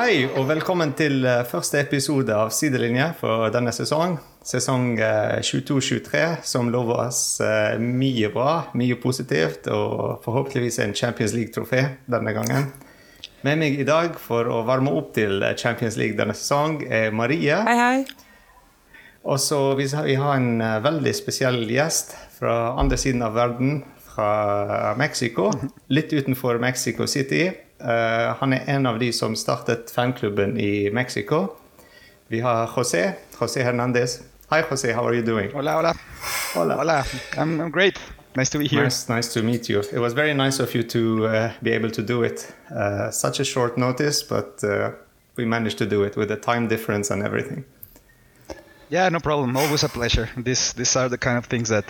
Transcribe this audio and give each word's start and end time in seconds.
Hei, 0.00 0.22
og 0.24 0.46
velkommen 0.48 0.94
til 0.96 1.26
eh, 1.28 1.42
første 1.44 1.76
episode 1.82 2.32
av 2.32 2.48
Sidelinje 2.56 3.10
for 3.18 3.50
denne 3.52 3.68
sesong. 3.74 4.14
Sesong 4.48 4.94
22-23, 4.96 6.14
eh, 6.16 6.38
som 6.46 6.70
lover 6.72 7.02
oss 7.02 7.18
eh, 7.44 7.74
mye 7.76 8.30
bra, 8.32 8.54
mye 8.80 8.96
positivt, 9.02 9.68
og 9.68 10.22
forhåpentligvis 10.24 10.80
en 10.86 10.96
Champions 10.96 11.36
League-trofé 11.36 11.82
denne 12.08 12.32
gangen. 12.32 12.70
Med 13.44 13.60
meg 13.60 13.76
i 13.76 13.84
dag 13.84 14.16
for 14.16 14.48
å 14.48 14.62
varme 14.64 14.94
opp 14.96 15.12
til 15.18 15.44
Champions 15.60 16.00
League 16.00 16.16
denne 16.16 16.38
sesong 16.38 16.80
er 16.88 17.12
Marie. 17.12 17.60
Hei, 17.68 17.78
hei. 17.82 18.04
Og 19.28 19.36
så 19.36 19.62
vi 19.76 19.90
har 20.16 20.32
en 20.38 20.64
veldig 20.80 21.12
spesiell 21.18 21.66
gjest 21.68 22.16
fra 22.38 22.70
andre 22.80 22.96
siden 22.96 23.26
av 23.26 23.36
verden, 23.36 23.82
fra 24.14 24.94
Mexico. 24.96 25.52
Litt 25.92 26.16
utenfor 26.16 26.56
Mexico 26.62 27.04
City. 27.04 27.50
Uh, 27.80 28.36
han 28.40 28.52
er 28.52 28.68
en 28.68 28.86
av 28.86 28.98
de 28.98 29.12
som 29.12 29.36
startet 29.36 29.90
fanklubben 29.90 30.58
i 30.60 30.90
Mexico. 30.90 31.56
Vi 32.28 32.40
har 32.40 32.66
José. 32.66 33.12
José 33.38 33.62
Hernandez. 33.62 34.20
Hi, 34.50 34.62
José. 34.62 34.92
How 34.92 35.06
are 35.06 35.14
you 35.14 35.24
doing? 35.24 35.50
Hola, 35.52 35.72
hola. 35.72 35.94
Hola. 36.54 36.76
Hola. 36.76 37.04
I'm, 37.38 37.60
I'm 37.60 37.70
great. 37.70 37.98
Nice 38.36 38.50
to 38.50 38.58
be 38.58 38.66
here. 38.68 38.84
Nice, 38.84 39.08
nice 39.08 39.32
to 39.34 39.42
meet 39.42 39.68
you. 39.68 39.80
It 39.80 39.98
was 39.98 40.12
very 40.12 40.34
nice 40.34 40.60
of 40.60 40.74
you 40.74 40.82
to 40.82 41.26
uh, 41.26 41.52
be 41.62 41.72
able 41.72 41.90
to 41.90 42.02
do 42.02 42.22
it. 42.22 42.52
Uh, 42.70 43.10
such 43.10 43.40
a 43.40 43.44
short 43.44 43.76
notice, 43.76 44.22
but 44.22 44.62
we 45.36 45.44
managed 45.44 45.78
to 45.78 45.86
do 45.86 46.04
it 46.04 46.16
with 46.16 46.28
the 46.28 46.36
time 46.36 46.68
difference 46.68 47.10
and 47.10 47.22
everything. 47.22 47.64
Yeah, 48.90 49.08
no 49.08 49.20
problem. 49.20 49.56
Always 49.56 49.84
a 49.84 49.88
pleasure. 49.88 50.28
This, 50.36 50.72
these 50.72 50.96
are 50.96 51.08
the 51.08 51.18
kind 51.18 51.38
of 51.38 51.46
things 51.46 51.68
that 51.68 51.84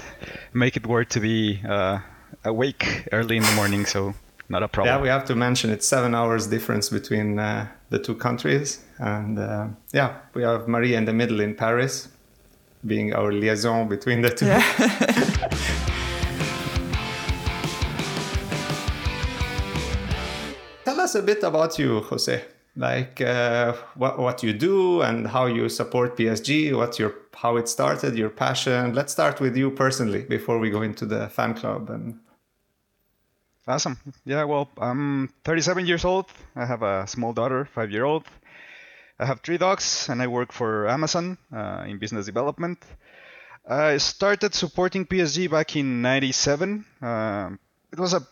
make 0.53 0.77
it 0.77 0.87
worth 0.87 1.09
to 1.11 1.21
be 1.21 1.61
uh, 1.69 1.99
awake 2.45 3.09
early 3.13 3.37
in 3.37 3.43
the 3.43 3.53
morning. 3.53 3.87
So 3.87 4.15
not 4.51 4.63
a 4.65 4.69
problem. 4.69 4.95
Yeah, 4.95 5.01
we 5.01 5.09
have 5.09 5.25
to 5.27 5.37
mention 5.37 5.71
it's 5.71 5.87
seven 5.87 6.15
hours 6.15 6.49
difference 6.49 6.91
between 6.91 7.39
uh, 7.39 7.69
the 7.89 7.99
two 7.99 8.17
countries, 8.17 8.85
and 8.99 9.39
uh, 9.39 9.69
yeah, 9.93 10.17
we 10.35 10.43
have 10.43 10.69
Marie 10.69 10.95
in 10.95 11.05
the 11.05 11.13
middle 11.13 11.41
in 11.41 11.55
Paris, 11.55 12.09
being 12.85 13.15
our 13.15 13.33
liaison 13.33 13.89
between 13.89 14.23
the 14.23 14.31
two. 14.31 14.47
Yeah. 14.47 14.61
Tell 20.85 21.01
us 21.01 21.15
a 21.15 21.23
bit 21.23 21.45
about 21.45 21.79
you, 21.79 22.01
Jose. 22.01 22.43
Like 22.77 23.21
uh, 23.21 23.75
what 23.95 24.19
what 24.19 24.43
you 24.43 24.53
do 24.53 25.03
and 25.03 25.29
how 25.29 25.47
you 25.47 25.69
support 25.69 26.17
PSG. 26.17 26.77
What's 26.77 26.99
your 26.99 27.15
how 27.35 27.57
it 27.57 27.69
started, 27.69 28.17
your 28.17 28.31
passion. 28.31 28.95
Let's 28.95 29.13
start 29.13 29.41
with 29.41 29.57
you 29.57 29.71
personally 29.71 30.23
before 30.23 30.59
we 30.59 30.71
go 30.71 30.83
into 30.83 31.07
the 31.07 31.29
fan 31.29 31.55
club 31.55 31.89
and 31.91 32.19
Awesome. 33.71 33.97
Yeah, 34.25 34.45
well, 34.45 34.69
I'm 34.79 35.29
37 35.45 35.87
years 35.87 36.05
old. 36.05 36.27
I 36.57 36.67
have 36.67 36.83
a 36.83 37.07
small 37.07 37.33
daughter, 37.33 37.65
five 37.65 37.91
year 37.93 38.05
old. 38.05 38.25
I 39.19 39.27
have 39.27 39.41
three 39.43 39.59
dogs, 39.59 40.09
and 40.09 40.21
I 40.21 40.27
work 40.27 40.51
for 40.53 40.89
Amazon 40.89 41.39
uh, 41.55 41.85
in 41.87 41.99
business 41.99 42.27
development. 42.27 42.83
I 43.69 43.99
started 43.99 44.55
supporting 44.55 45.07
PSG 45.07 45.49
back 45.49 45.77
in 45.77 46.03
'97. 46.03 46.85
Uh, 47.01 47.51
it 47.93 48.01
was 48.01 48.13
a 48.13 48.27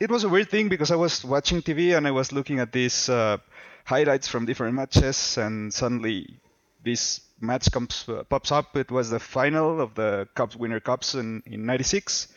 it 0.00 0.10
was 0.10 0.24
a 0.24 0.28
weird 0.28 0.48
thing 0.50 0.68
because 0.70 0.90
I 0.90 0.96
was 0.96 1.22
watching 1.24 1.60
TV 1.60 1.96
and 1.96 2.06
I 2.06 2.10
was 2.10 2.32
looking 2.32 2.60
at 2.60 2.72
these 2.72 3.08
uh, 3.10 3.36
highlights 3.84 4.28
from 4.28 4.46
different 4.46 4.74
matches, 4.74 5.36
and 5.36 5.72
suddenly 5.72 6.40
this 6.82 7.20
match 7.40 7.70
comes 7.70 8.08
uh, 8.08 8.22
pops 8.24 8.52
up. 8.52 8.74
It 8.76 8.90
was 8.90 9.10
the 9.10 9.20
final 9.20 9.82
of 9.82 9.94
the 9.94 10.28
Cups 10.34 10.56
Winner 10.56 10.80
Cups 10.80 11.14
in 11.14 11.42
'96 11.46 12.28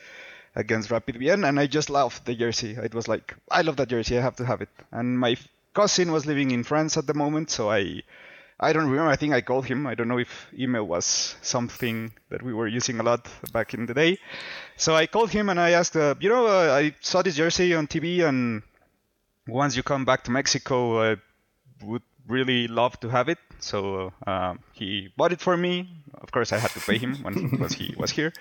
against 0.58 0.90
Rapid 0.90 1.18
Vienna, 1.18 1.48
and 1.48 1.60
I 1.60 1.68
just 1.68 1.90
loved 1.90 2.26
the 2.26 2.34
jersey. 2.34 2.72
It 2.72 2.94
was 2.94 3.08
like, 3.08 3.36
I 3.50 3.62
love 3.62 3.78
that 3.78 3.90
jersey. 3.90 4.18
I 4.18 4.22
have 4.22 4.36
to 4.38 4.46
have 4.46 4.62
it. 4.62 4.70
And 4.92 5.18
my 5.18 5.38
cousin 5.74 6.12
was 6.12 6.26
living 6.26 6.50
in 6.52 6.64
France 6.64 6.98
at 6.98 7.06
the 7.06 7.14
moment, 7.14 7.52
so 7.52 7.70
I, 7.70 8.02
I 8.60 8.74
don't 8.74 8.90
remember. 8.90 9.12
I 9.12 9.16
think 9.16 9.34
I 9.34 9.42
called 9.42 9.68
him. 9.68 9.86
I 9.86 9.94
don't 9.94 10.08
know 10.08 10.18
if 10.18 10.48
email 10.58 10.86
was 10.86 11.36
something 11.44 12.12
that 12.30 12.42
we 12.42 12.54
were 12.56 12.68
using 12.68 13.00
a 13.00 13.04
lot 13.04 13.30
back 13.54 13.76
in 13.76 13.86
the 13.86 13.94
day. 13.94 14.18
So 14.78 14.96
I 14.96 15.06
called 15.06 15.30
him 15.30 15.50
and 15.50 15.60
I 15.60 15.72
asked, 15.72 15.96
uh, 15.96 16.16
you 16.20 16.30
know, 16.30 16.48
uh, 16.48 16.76
I 16.76 16.96
saw 17.02 17.22
this 17.22 17.36
jersey 17.36 17.76
on 17.76 17.86
TV, 17.86 18.28
and 18.28 18.64
once 19.48 19.78
you 19.78 19.84
come 19.84 20.06
back 20.06 20.24
to 20.24 20.32
Mexico, 20.32 21.12
I 21.12 21.18
would 21.84 22.02
really 22.28 22.68
love 22.68 23.00
to 23.02 23.10
have 23.10 23.30
it. 23.30 23.38
So 23.60 24.12
uh, 24.26 24.56
he 24.74 25.10
bought 25.16 25.34
it 25.34 25.40
for 25.40 25.56
me. 25.56 25.88
Of 26.16 26.32
course, 26.32 26.52
I 26.52 26.58
had 26.58 26.72
to 26.72 26.80
pay 26.80 26.98
him 26.98 27.16
when 27.22 27.70
he 27.78 27.94
was 27.96 28.10
here 28.10 28.34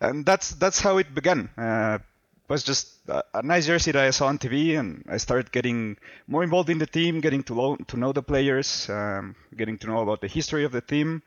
and 0.00 0.24
that's 0.24 0.50
that's 0.52 0.80
how 0.80 0.98
it 0.98 1.14
began. 1.14 1.50
Uh, 1.56 1.98
it 2.00 2.52
was 2.52 2.62
just 2.62 3.08
a, 3.08 3.22
a, 3.34 3.42
nice 3.42 3.66
jersey 3.66 3.92
that 3.92 4.04
I 4.04 4.10
saw 4.10 4.26
on 4.28 4.38
TV, 4.38 4.78
and 4.78 5.04
I 5.08 5.18
started 5.18 5.52
getting 5.52 5.98
more 6.26 6.42
involved 6.42 6.70
in 6.70 6.78
the 6.78 6.86
team, 6.86 7.20
getting 7.20 7.42
to 7.44 7.54
lo- 7.54 7.76
to 7.76 7.96
know 7.96 8.12
the 8.12 8.22
players, 8.22 8.88
um, 8.88 9.36
getting 9.54 9.76
to 9.78 9.86
know 9.86 10.00
about 10.00 10.20
the 10.20 10.28
history 10.28 10.64
of 10.64 10.72
the 10.72 10.80
team, 10.80 11.22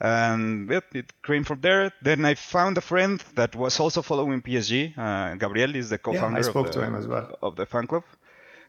and 0.00 0.68
yep, 0.70 0.84
it 0.94 1.12
came 1.22 1.44
from 1.44 1.60
there. 1.60 1.92
Then 2.02 2.24
I 2.24 2.34
found 2.34 2.78
a 2.78 2.80
friend 2.80 3.22
that 3.34 3.54
was 3.54 3.78
also 3.78 4.02
following 4.02 4.42
PSG. 4.42 4.96
Uh, 4.96 5.34
Gabriel 5.36 5.76
is 5.76 5.90
the 5.90 5.98
co-founder 5.98 6.40
yeah, 6.40 6.46
I 6.46 6.50
spoke 6.50 6.68
of, 6.68 6.74
the, 6.74 6.80
to 6.80 6.86
him 6.86 6.96
as 6.96 7.06
well. 7.06 7.38
of 7.42 7.56
the 7.56 7.66
fan 7.66 7.86
club. 7.86 8.04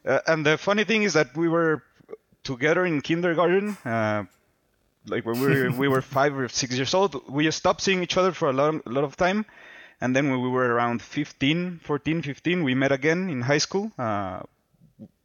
Uh, 0.04 0.18
and 0.26 0.44
the 0.44 0.58
funny 0.58 0.84
thing 0.84 1.04
is 1.04 1.14
that 1.14 1.36
we 1.36 1.48
were 1.48 1.82
together 2.44 2.84
in 2.84 3.00
kindergarten. 3.00 3.76
Uh, 3.84 4.24
like 5.06 5.26
when 5.26 5.40
we 5.40 5.46
were, 5.46 5.70
we 5.70 5.88
were 5.88 6.02
five 6.18 6.36
or 6.36 6.48
six 6.48 6.74
years 6.76 6.94
old, 6.94 7.28
we 7.28 7.50
stopped 7.50 7.80
seeing 7.80 8.02
each 8.02 8.16
other 8.16 8.32
for 8.32 8.48
a 8.48 8.52
lot, 8.52 8.74
a 8.86 8.90
lot 8.90 9.04
of 9.04 9.16
time. 9.16 9.44
And 10.00 10.16
then 10.16 10.30
when 10.30 10.42
we 10.42 10.48
were 10.48 10.74
around 10.74 11.00
15, 11.00 11.80
14, 11.82 12.22
15, 12.22 12.64
we 12.64 12.74
met 12.74 12.90
again 12.90 13.30
in 13.30 13.40
high 13.40 13.58
school. 13.58 13.92
Uh, 13.98 14.40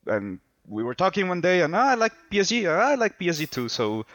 and 0.06 0.40
we 0.68 0.84
were 0.84 0.94
talking 0.94 1.28
one 1.28 1.42
day, 1.42 1.62
and 1.62 1.76
oh, 1.76 1.80
I 1.80 1.96
like 1.96 2.14
PSG. 2.32 2.70
I 2.70 2.96
like 2.96 3.18
PSG 3.18 3.50
too. 3.50 3.70
So 3.70 4.06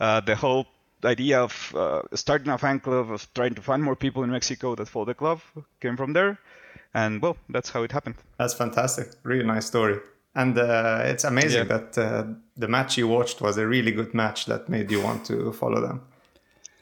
uh, 0.00 0.20
the 0.20 0.34
whole 0.34 0.66
idea 1.04 1.42
of 1.42 1.74
uh, 1.74 2.02
starting 2.14 2.48
a 2.48 2.58
fan 2.58 2.80
club, 2.80 3.10
of 3.10 3.26
trying 3.34 3.54
to 3.54 3.62
find 3.62 3.82
more 3.82 3.96
people 3.96 4.22
in 4.22 4.30
Mexico 4.30 4.74
that 4.76 4.88
follow 4.88 5.04
the 5.04 5.14
club, 5.14 5.40
came 5.80 5.96
from 5.96 6.12
there. 6.12 6.38
And 6.94 7.20
well, 7.20 7.36
that's 7.48 7.70
how 7.70 7.82
it 7.82 7.92
happened. 7.92 8.16
That's 8.38 8.54
fantastic. 8.54 9.08
Really 9.22 9.44
nice 9.44 9.66
story. 9.66 9.98
And 10.36 10.58
uh, 10.58 11.00
it's 11.06 11.24
amazing 11.24 11.66
yeah. 11.66 11.78
that 11.78 11.98
uh, 11.98 12.24
the 12.58 12.68
match 12.68 12.98
you 12.98 13.08
watched 13.08 13.40
was 13.40 13.56
a 13.56 13.66
really 13.66 13.90
good 13.90 14.12
match 14.12 14.44
that 14.46 14.68
made 14.68 14.90
you 14.90 15.00
want 15.00 15.24
to 15.26 15.50
follow 15.52 15.80
them. 15.80 16.02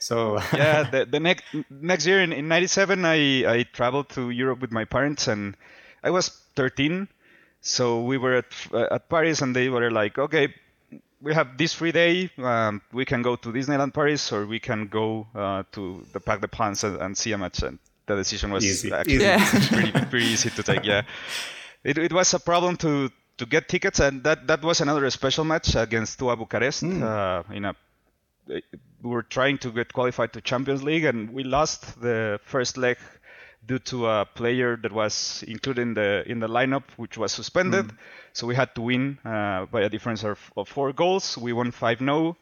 So 0.00 0.40
yeah, 0.52 0.82
the, 0.90 1.06
the 1.06 1.20
next 1.20 1.44
next 1.70 2.04
year 2.04 2.20
in, 2.20 2.32
in 2.32 2.48
'97, 2.48 3.04
I 3.04 3.46
I 3.46 3.62
traveled 3.72 4.08
to 4.10 4.30
Europe 4.30 4.60
with 4.60 4.72
my 4.72 4.84
parents, 4.84 5.28
and 5.28 5.56
I 6.02 6.10
was 6.10 6.30
13. 6.56 7.06
So 7.60 8.02
we 8.02 8.18
were 8.18 8.38
at 8.38 8.52
uh, 8.72 8.88
at 8.90 9.08
Paris, 9.08 9.40
and 9.40 9.54
they 9.54 9.68
were 9.68 9.88
like, 9.88 10.18
okay, 10.18 10.52
we 11.22 11.32
have 11.32 11.56
this 11.56 11.74
free 11.74 11.92
day. 11.92 12.30
Um, 12.38 12.82
we 12.92 13.04
can 13.04 13.22
go 13.22 13.36
to 13.36 13.52
Disneyland 13.52 13.94
Paris, 13.94 14.32
or 14.32 14.46
we 14.46 14.58
can 14.58 14.88
go 14.88 15.28
uh, 15.32 15.62
to 15.72 16.04
the 16.12 16.18
Parc 16.18 16.40
des 16.40 16.48
Princes 16.48 16.84
and, 16.84 17.00
and, 17.00 17.16
see 17.16 17.30
a 17.30 17.38
match. 17.38 17.62
And 17.62 17.78
the 18.06 18.16
decision 18.16 18.50
was 18.50 18.64
easy. 18.64 18.92
actually 18.92 19.14
easy. 19.14 19.24
Yeah. 19.24 19.68
pretty, 19.68 19.92
pretty 20.10 20.26
easy 20.26 20.50
to 20.50 20.62
take. 20.64 20.84
Yeah, 20.84 21.02
it, 21.84 21.98
it 21.98 22.12
was 22.12 22.34
a 22.34 22.40
problem 22.40 22.76
to 22.78 23.10
to 23.38 23.46
get 23.46 23.68
tickets, 23.68 24.00
and 24.00 24.22
that 24.24 24.46
that 24.46 24.62
was 24.62 24.80
another 24.80 25.08
special 25.10 25.44
match 25.44 25.74
against 25.74 26.18
Tua 26.18 26.36
Bucharest. 26.36 26.82
Mm. 26.82 27.02
Uh, 27.02 27.54
in 27.54 27.64
a 27.64 27.74
we 28.46 29.10
were 29.10 29.22
trying 29.22 29.58
to 29.58 29.70
get 29.70 29.92
qualified 29.92 30.32
to 30.32 30.40
Champions 30.40 30.82
League, 30.82 31.04
and 31.04 31.32
we 31.32 31.44
lost 31.44 32.00
the 32.00 32.40
first 32.44 32.76
leg 32.76 32.98
due 33.66 33.78
to 33.78 34.06
a 34.06 34.26
player 34.26 34.76
that 34.76 34.92
was 34.92 35.44
included 35.46 35.82
in 35.82 35.94
the 35.94 36.22
in 36.26 36.40
the 36.40 36.48
lineup, 36.48 36.84
which 36.96 37.16
was 37.16 37.32
suspended. 37.32 37.86
Mm. 37.88 37.96
So 38.32 38.46
we 38.46 38.54
had 38.54 38.74
to 38.74 38.82
win 38.82 39.18
uh, 39.24 39.66
by 39.66 39.82
a 39.82 39.88
difference 39.88 40.24
of, 40.24 40.38
of 40.56 40.68
four 40.68 40.92
goals. 40.92 41.38
We 41.38 41.52
won 41.52 41.70
5-0, 41.70 42.34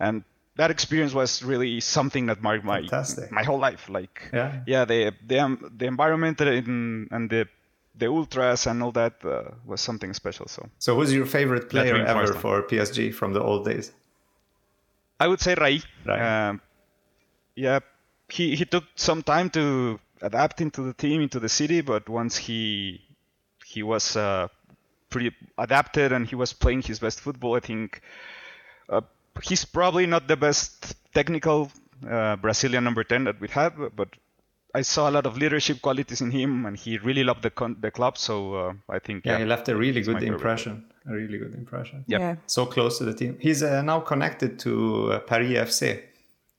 and 0.00 0.24
that 0.56 0.72
experience 0.72 1.14
was 1.14 1.44
really 1.44 1.80
something 1.80 2.26
that 2.26 2.42
marked 2.42 2.64
my 2.64 2.80
Fantastic. 2.80 3.30
my 3.30 3.44
whole 3.44 3.58
life. 3.58 3.88
Like 3.88 4.28
yeah, 4.32 4.60
yeah 4.66 4.84
the 4.84 5.14
the 5.26 5.38
um, 5.38 5.72
the 5.76 5.86
environment 5.86 6.40
in, 6.40 7.08
and 7.10 7.30
the 7.30 7.48
the 7.98 8.06
ultras 8.06 8.66
and 8.66 8.82
all 8.82 8.92
that 8.92 9.14
uh, 9.24 9.50
was 9.66 9.80
something 9.80 10.14
special. 10.14 10.46
So, 10.46 10.68
so 10.78 10.94
who's 10.94 11.12
your 11.12 11.26
favorite 11.26 11.68
player 11.68 11.96
ever 11.96 12.32
for 12.32 12.62
PSG 12.62 13.12
from 13.12 13.32
the 13.32 13.42
old 13.42 13.64
days? 13.64 13.92
I 15.20 15.26
would 15.26 15.40
say 15.40 15.54
Rai. 15.54 15.82
Rai. 16.06 16.20
Um, 16.20 16.60
yeah, 17.56 17.80
he 18.28 18.54
he 18.54 18.64
took 18.64 18.84
some 18.94 19.22
time 19.22 19.50
to 19.50 19.98
adapt 20.22 20.60
into 20.60 20.82
the 20.82 20.92
team, 20.92 21.20
into 21.20 21.40
the 21.40 21.48
city, 21.48 21.80
but 21.80 22.08
once 22.08 22.36
he 22.36 23.02
he 23.64 23.82
was 23.82 24.16
uh, 24.16 24.48
pretty 25.10 25.34
adapted 25.58 26.12
and 26.12 26.26
he 26.26 26.36
was 26.36 26.52
playing 26.52 26.82
his 26.82 27.00
best 27.00 27.20
football, 27.20 27.56
I 27.56 27.60
think 27.60 28.00
uh, 28.88 29.00
he's 29.42 29.64
probably 29.64 30.06
not 30.06 30.28
the 30.28 30.36
best 30.36 30.94
technical 31.12 31.70
uh, 32.08 32.36
Brazilian 32.36 32.84
number 32.84 33.02
ten 33.02 33.24
that 33.24 33.40
we 33.40 33.48
have, 33.48 33.74
but 33.96 34.08
I 34.78 34.82
saw 34.82 35.10
a 35.10 35.12
lot 35.18 35.26
of 35.26 35.36
leadership 35.36 35.82
qualities 35.82 36.20
in 36.20 36.30
him, 36.30 36.66
and 36.66 36.76
he 36.76 36.98
really 36.98 37.24
loved 37.24 37.42
the 37.42 37.50
con- 37.50 37.78
the 37.80 37.90
club. 37.90 38.14
So 38.16 38.34
uh, 38.54 38.72
I 38.96 38.98
think 39.00 39.24
yeah, 39.24 39.32
yeah, 39.32 39.38
he 39.40 39.44
left 39.44 39.68
a 39.68 39.76
really 39.84 40.02
good 40.02 40.22
impression. 40.22 40.84
A 41.10 41.12
really 41.12 41.38
good 41.38 41.54
impression. 41.54 42.04
Yep. 42.06 42.20
Yeah, 42.20 42.36
so 42.46 42.66
close 42.66 42.98
to 42.98 43.04
the 43.04 43.14
team. 43.14 43.36
He's 43.40 43.62
uh, 43.62 43.82
now 43.82 44.00
connected 44.00 44.58
to 44.60 44.72
uh, 45.12 45.18
Paris 45.30 45.52
FC. 45.68 46.02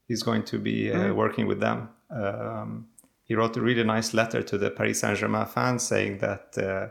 He's 0.08 0.24
going 0.24 0.44
to 0.52 0.58
be 0.58 0.78
mm. 0.88 1.16
working 1.16 1.46
with 1.48 1.60
them. 1.60 1.90
Um, 2.10 2.88
he 3.24 3.36
wrote 3.36 3.56
a 3.58 3.62
really 3.62 3.84
nice 3.84 4.14
letter 4.14 4.42
to 4.42 4.58
the 4.58 4.70
Paris 4.72 5.00
Saint 5.00 5.18
Germain 5.18 5.46
fans 5.46 5.84
saying 5.84 6.18
that 6.18 6.58
uh, 6.58 6.88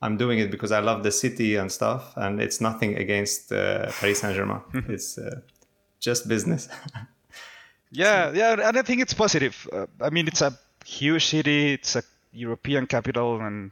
I'm 0.00 0.16
doing 0.16 0.38
it 0.38 0.50
because 0.50 0.72
I 0.72 0.80
love 0.80 1.02
the 1.02 1.12
city 1.12 1.56
and 1.56 1.70
stuff, 1.70 2.02
and 2.16 2.40
it's 2.40 2.60
nothing 2.60 2.96
against 2.96 3.52
uh, 3.52 3.92
Paris 4.00 4.20
Saint 4.20 4.34
Germain. 4.34 4.62
it's 4.88 5.18
uh, 5.18 5.40
just 6.00 6.26
business. 6.26 6.68
yeah, 7.92 8.32
yeah, 8.32 8.68
and 8.68 8.78
I 8.78 8.82
think 8.82 9.02
it's 9.02 9.14
positive. 9.14 9.68
Uh, 9.72 9.86
I 10.00 10.10
mean, 10.10 10.26
it's 10.26 10.40
a 10.42 10.52
huge 10.84 11.26
city. 11.26 11.74
It's 11.74 11.94
a 11.96 12.02
European 12.32 12.86
capital, 12.86 13.40
and 13.40 13.70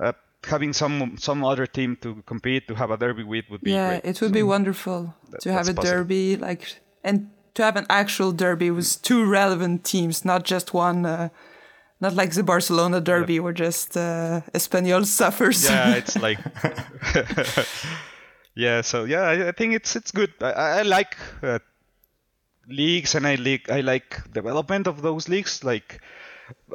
uh, 0.00 0.12
having 0.42 0.72
some 0.72 1.16
some 1.18 1.44
other 1.44 1.66
team 1.66 1.96
to 2.02 2.22
compete 2.26 2.66
to 2.68 2.74
have 2.74 2.90
a 2.90 2.96
derby 2.96 3.22
with 3.24 3.44
would 3.50 3.60
be 3.60 3.70
yeah, 3.72 4.00
great. 4.00 4.04
it 4.16 4.20
would 4.20 4.32
be 4.32 4.42
wonderful 4.42 5.14
that- 5.30 5.40
to 5.42 5.52
have 5.52 5.68
a 5.68 5.74
positive. 5.74 5.98
derby 5.98 6.36
like 6.36 6.80
and 7.04 7.30
to 7.54 7.62
have 7.62 7.76
an 7.76 7.86
actual 7.88 8.32
derby 8.32 8.70
with 8.70 9.00
two 9.02 9.24
relevant 9.24 9.84
teams, 9.84 10.24
not 10.24 10.42
just 10.44 10.74
one. 10.74 11.06
Uh, 11.06 11.28
not 12.00 12.14
like 12.14 12.32
the 12.34 12.42
Barcelona 12.42 13.00
derby 13.00 13.38
where 13.40 13.52
just 13.54 13.96
uh, 13.96 14.40
Espanyol 14.52 15.06
suffers. 15.20 15.64
yeah, 15.64 15.94
it's 15.96 16.16
like 16.20 16.38
yeah. 18.54 18.80
So 18.82 19.04
yeah, 19.04 19.22
I, 19.22 19.48
I 19.48 19.52
think 19.52 19.74
it's 19.74 19.96
it's 19.96 20.10
good. 20.10 20.32
I, 20.40 20.50
I 20.50 20.78
I 20.78 20.82
like 20.82 21.16
uh, 21.42 21.58
leagues 22.68 23.14
and 23.14 23.26
I 23.26 23.34
like 23.36 23.70
I 23.70 23.80
like 23.80 24.20
development 24.32 24.86
of 24.86 25.02
those 25.02 25.28
leagues. 25.28 25.62
Like 25.64 26.00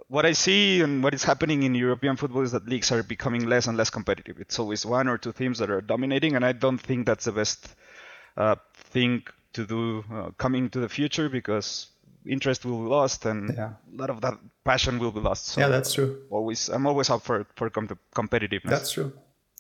what 0.08 0.26
I 0.26 0.32
see 0.34 0.82
and 0.82 1.04
what 1.04 1.14
is 1.14 1.24
happening 1.24 1.64
in 1.64 1.76
European 1.76 2.16
football 2.18 2.42
is 2.42 2.52
that 2.54 2.68
leagues 2.68 2.92
are 2.92 3.04
becoming 3.04 3.48
less 3.48 3.68
and 3.68 3.78
less 3.78 3.90
competitive. 3.90 4.38
It's 4.40 4.60
always 4.60 4.86
one 4.86 5.08
or 5.08 5.18
two 5.18 5.32
teams 5.34 5.60
that 5.60 5.70
are 5.70 5.82
dominating, 5.82 6.36
and 6.36 6.44
I 6.46 6.52
don't 6.54 6.80
think 6.80 7.06
that's 7.06 7.26
the 7.26 7.32
best 7.32 7.76
uh, 8.38 8.56
thing 8.92 9.24
to 9.54 9.66
do 9.66 10.04
uh, 10.14 10.30
coming 10.38 10.70
to 10.70 10.80
the 10.80 10.90
future 10.90 11.30
because 11.30 11.88
interest 12.26 12.66
will 12.66 12.84
be 12.84 12.90
lost 12.90 13.26
and 13.26 13.54
Yeah. 13.56 13.70
a 13.94 13.98
lot 14.02 14.10
of 14.10 14.22
that 14.22 14.36
passion 14.64 15.00
will 15.00 15.12
be 15.12 15.20
lost. 15.22 15.46
So 15.48 15.62
yeah, 15.62 15.70
that's 15.70 15.94
true. 15.94 16.22
always 16.30 16.70
I'm 16.70 16.86
always 16.88 17.10
up 17.10 17.22
for 17.24 17.46
for 17.56 17.70
com- 17.70 17.98
competitiveness. 18.16 18.70
That's 18.70 18.92
true. 18.92 19.12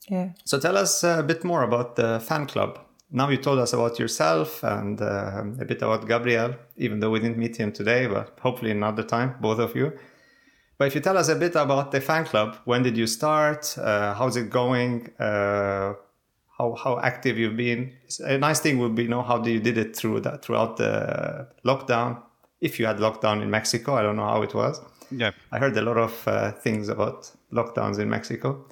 yeah. 0.09 0.29
So 0.45 0.59
tell 0.59 0.77
us 0.77 1.03
a 1.03 1.23
bit 1.23 1.43
more 1.43 1.63
about 1.63 1.95
the 1.95 2.19
fan 2.19 2.45
club. 2.47 2.79
Now 3.11 3.29
you 3.29 3.37
told 3.37 3.59
us 3.59 3.73
about 3.73 3.97
yourself 3.97 4.63
and 4.63 5.01
uh, 5.01 5.43
a 5.59 5.65
bit 5.65 5.81
about 5.81 6.07
Gabriel, 6.07 6.55
even 6.77 6.99
though 6.99 7.09
we 7.09 7.19
didn't 7.19 7.37
meet 7.37 7.57
him 7.57 7.71
today, 7.71 8.05
but 8.05 8.37
hopefully 8.39 8.71
another 8.71 9.03
time, 9.03 9.35
both 9.41 9.59
of 9.59 9.75
you. 9.75 9.93
But 10.77 10.87
if 10.87 10.95
you 10.95 11.01
tell 11.01 11.17
us 11.17 11.27
a 11.27 11.35
bit 11.35 11.55
about 11.55 11.91
the 11.91 12.01
fan 12.01 12.25
club, 12.25 12.57
when 12.65 12.83
did 12.83 12.95
you 12.95 13.07
start? 13.07 13.77
Uh, 13.77 14.13
how's 14.13 14.37
it 14.37 14.49
going? 14.49 15.09
Uh, 15.19 15.93
how 16.57 16.75
how 16.75 16.99
active 16.99 17.37
you've 17.37 17.57
been? 17.57 17.93
A 18.25 18.37
nice 18.37 18.59
thing 18.59 18.77
would 18.79 18.95
be 18.95 19.07
know 19.07 19.23
how 19.23 19.43
you 19.43 19.59
did 19.59 19.77
it 19.77 19.95
through 19.95 20.21
that 20.21 20.43
throughout 20.43 20.77
the 20.77 21.47
lockdown. 21.65 22.21
If 22.61 22.79
you 22.79 22.85
had 22.85 22.97
lockdown 22.97 23.41
in 23.41 23.49
Mexico, 23.49 23.95
I 23.95 24.03
don't 24.03 24.17
know 24.17 24.25
how 24.25 24.41
it 24.41 24.53
was. 24.53 24.79
Yeah. 25.11 25.31
I 25.51 25.57
heard 25.57 25.75
a 25.77 25.81
lot 25.81 25.97
of 25.97 26.27
uh, 26.27 26.51
things 26.51 26.89
about 26.89 27.31
lockdowns 27.51 27.99
in 27.99 28.09
Mexico. 28.09 28.65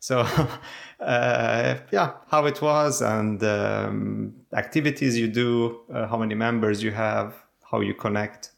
So, 0.00 0.20
uh, 1.00 1.78
yeah, 1.92 2.12
how 2.28 2.46
it 2.46 2.60
was 2.60 3.02
and 3.02 3.42
um, 3.44 4.34
activities 4.52 5.16
you 5.18 5.28
do, 5.28 5.80
uh, 5.92 6.06
how 6.08 6.16
many 6.16 6.34
members 6.34 6.82
you 6.82 6.90
have, 6.90 7.34
how 7.70 7.80
you 7.80 7.94
connect. 7.94 8.50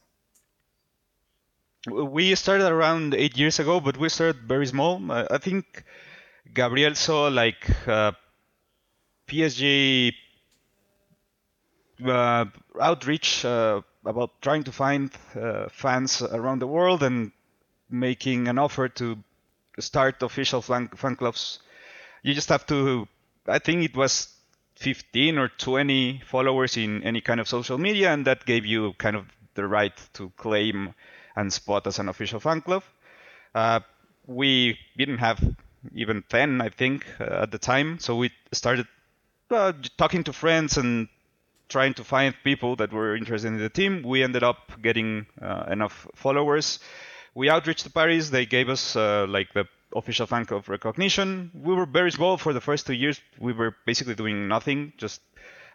We 1.91 2.35
started 2.37 2.69
around 2.69 3.15
eight 3.15 3.37
years 3.37 3.59
ago, 3.59 3.81
but 3.81 3.97
we 3.97 4.09
started 4.09 4.43
very 4.47 4.67
small. 4.67 5.03
I 5.11 5.27
I 5.33 5.39
think 5.39 5.85
Gabriel 6.55 6.95
saw 6.95 7.27
like 7.27 7.69
uh, 7.89 8.13
PSG 9.27 10.13
uh, 12.05 12.45
outreach 12.81 13.45
uh, 13.45 13.81
about 14.05 14.41
trying 14.43 14.65
to 14.65 14.73
find 14.73 15.11
uh, 15.35 15.69
fans 15.71 16.23
around 16.23 16.61
the 16.61 16.67
world 16.67 17.03
and 17.03 17.33
making 17.91 18.49
an 18.49 18.59
offer 18.59 18.89
to 18.89 19.19
start 19.79 20.23
official 20.23 20.63
fan, 20.63 20.89
fan 20.89 21.17
clubs. 21.17 21.61
You 22.23 22.35
just 22.35 22.49
have 22.49 22.67
to, 22.67 23.09
I 23.47 23.59
think 23.59 23.85
it 23.85 23.97
was 23.97 24.29
15 24.77 25.39
or 25.39 25.49
20 25.49 26.23
followers 26.27 26.77
in 26.77 27.03
any 27.03 27.21
kind 27.21 27.41
of 27.41 27.49
social 27.49 27.79
media, 27.79 28.13
and 28.13 28.27
that 28.27 28.45
gave 28.45 28.65
you 28.67 28.93
kind 28.95 29.17
of 29.17 29.27
the 29.55 29.67
right 29.67 29.93
to 30.15 30.31
claim 30.37 30.95
and 31.37 31.53
spot 31.53 31.87
as 31.87 31.99
an 31.99 32.09
official 32.09 32.41
fan 32.41 32.61
club. 32.61 32.83
Uh, 33.55 33.81
we 34.27 34.79
didn't 34.97 35.19
have 35.19 35.41
even 35.95 36.23
10, 36.29 36.61
I 36.61 36.69
think, 36.69 37.07
uh, 37.21 37.43
at 37.43 37.51
the 37.51 37.59
time, 37.59 37.99
so 37.99 38.17
we 38.17 38.31
started 38.53 38.87
uh, 39.51 39.73
talking 39.99 40.25
to 40.25 40.33
friends 40.33 40.77
and 40.77 41.09
trying 41.69 41.95
to 41.95 42.05
find 42.05 42.35
people 42.45 42.77
that 42.77 42.93
were 42.93 43.17
interested 43.17 43.49
in 43.49 43.59
the 43.59 43.69
team. 43.69 44.03
We 44.03 44.23
ended 44.23 44.43
up 44.43 44.81
getting 44.83 45.27
uh, 45.41 45.65
enough 45.71 46.07
followers. 46.15 46.79
We 47.35 47.51
outreached 47.51 47.85
to 47.85 47.91
Paris. 47.91 48.31
They 48.31 48.47
gave 48.47 48.69
us 48.69 48.97
uh, 48.97 49.27
like 49.29 49.53
the 49.53 49.67
official 49.95 50.27
fan 50.27 50.45
club 50.45 50.69
recognition. 50.69 51.51
We 51.55 51.75
were 51.75 51.87
very 51.87 52.11
small 52.13 52.37
for 52.37 52.53
the 52.53 52.61
first 52.61 52.87
two 52.87 52.95
years. 52.95 53.21
We 53.39 53.53
were 53.53 53.77
basically 53.87 54.15
doing 54.15 54.49
nothing, 54.49 54.93
just 54.97 55.21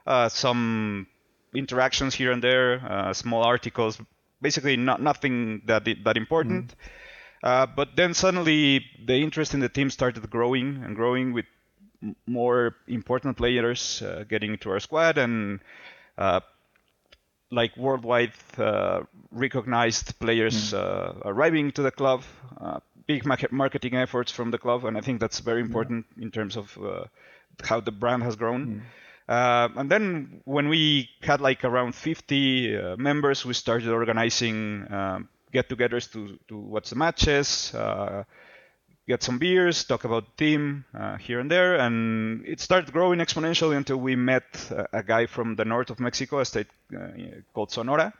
uh, 0.05 0.29
some 0.29 1.07
interactions 1.53 2.15
here 2.15 2.31
and 2.31 2.43
there, 2.43 2.81
uh, 2.87 3.13
small 3.13 3.43
articles, 3.43 3.99
basically 4.41 4.77
not 4.77 5.01
nothing 5.01 5.61
that 5.65 5.85
that 6.03 6.17
important. 6.17 6.75
Uh, 7.43 7.65
but 7.65 7.95
then 7.95 8.13
suddenly 8.13 8.85
the 9.05 9.15
interest 9.15 9.53
in 9.53 9.59
the 9.59 9.69
team 9.69 9.89
started 9.89 10.27
growing 10.29 10.83
and 10.83 10.95
growing 10.95 11.33
with 11.33 11.45
m- 12.01 12.15
more 12.25 12.75
important 12.87 13.37
players 13.37 14.01
uh, 14.01 14.23
getting 14.27 14.53
into 14.53 14.69
our 14.71 14.79
squad 14.79 15.17
and 15.17 15.59
uh, 16.17 16.39
like 17.51 17.75
worldwide 17.77 18.33
uh, 18.57 19.01
recognized 19.31 20.19
players 20.19 20.73
uh, 20.73 21.13
arriving 21.25 21.71
to 21.71 21.81
the 21.81 21.91
club, 21.91 22.23
uh, 22.59 22.79
big 23.07 23.25
market 23.25 23.51
marketing 23.51 23.95
efforts 23.95 24.31
from 24.31 24.51
the 24.51 24.57
club, 24.57 24.85
and 24.85 24.97
I 24.97 25.01
think 25.01 25.19
that's 25.19 25.39
very 25.39 25.61
important 25.61 26.05
in 26.19 26.31
terms 26.31 26.57
of 26.57 26.77
uh, 26.77 27.05
how 27.63 27.79
the 27.79 27.91
brand 27.91 28.23
has 28.23 28.35
grown. 28.35 28.83
Uh, 29.27 29.67
and 29.75 29.89
then 29.89 30.41
when 30.45 30.69
we 30.69 31.09
had 31.21 31.41
like 31.41 31.63
around 31.63 31.95
50 31.95 32.77
uh, 32.77 32.97
members, 32.97 33.45
we 33.45 33.53
started 33.53 33.89
organizing 33.89 34.85
um, 34.91 35.29
get-togethers 35.51 36.11
to 36.13 36.39
to 36.47 36.57
watch 36.57 36.89
the 36.89 36.95
matches, 36.95 37.73
uh, 37.75 38.23
get 39.07 39.23
some 39.23 39.39
beers, 39.39 39.83
talk 39.85 40.03
about 40.03 40.25
the 40.25 40.45
team 40.45 40.85
uh, 40.93 41.17
here 41.17 41.39
and 41.39 41.49
there, 41.49 41.75
and 41.75 42.45
it 42.45 42.59
started 42.59 42.91
growing 42.91 43.19
exponentially 43.19 43.75
until 43.75 43.97
we 43.97 44.15
met 44.15 44.43
a, 44.69 44.99
a 44.99 45.03
guy 45.03 45.25
from 45.25 45.55
the 45.55 45.65
north 45.65 45.89
of 45.89 45.99
Mexico, 45.99 46.39
a 46.39 46.45
state 46.45 46.67
uh, 46.95 47.07
called 47.53 47.71
Sonora. 47.71 48.13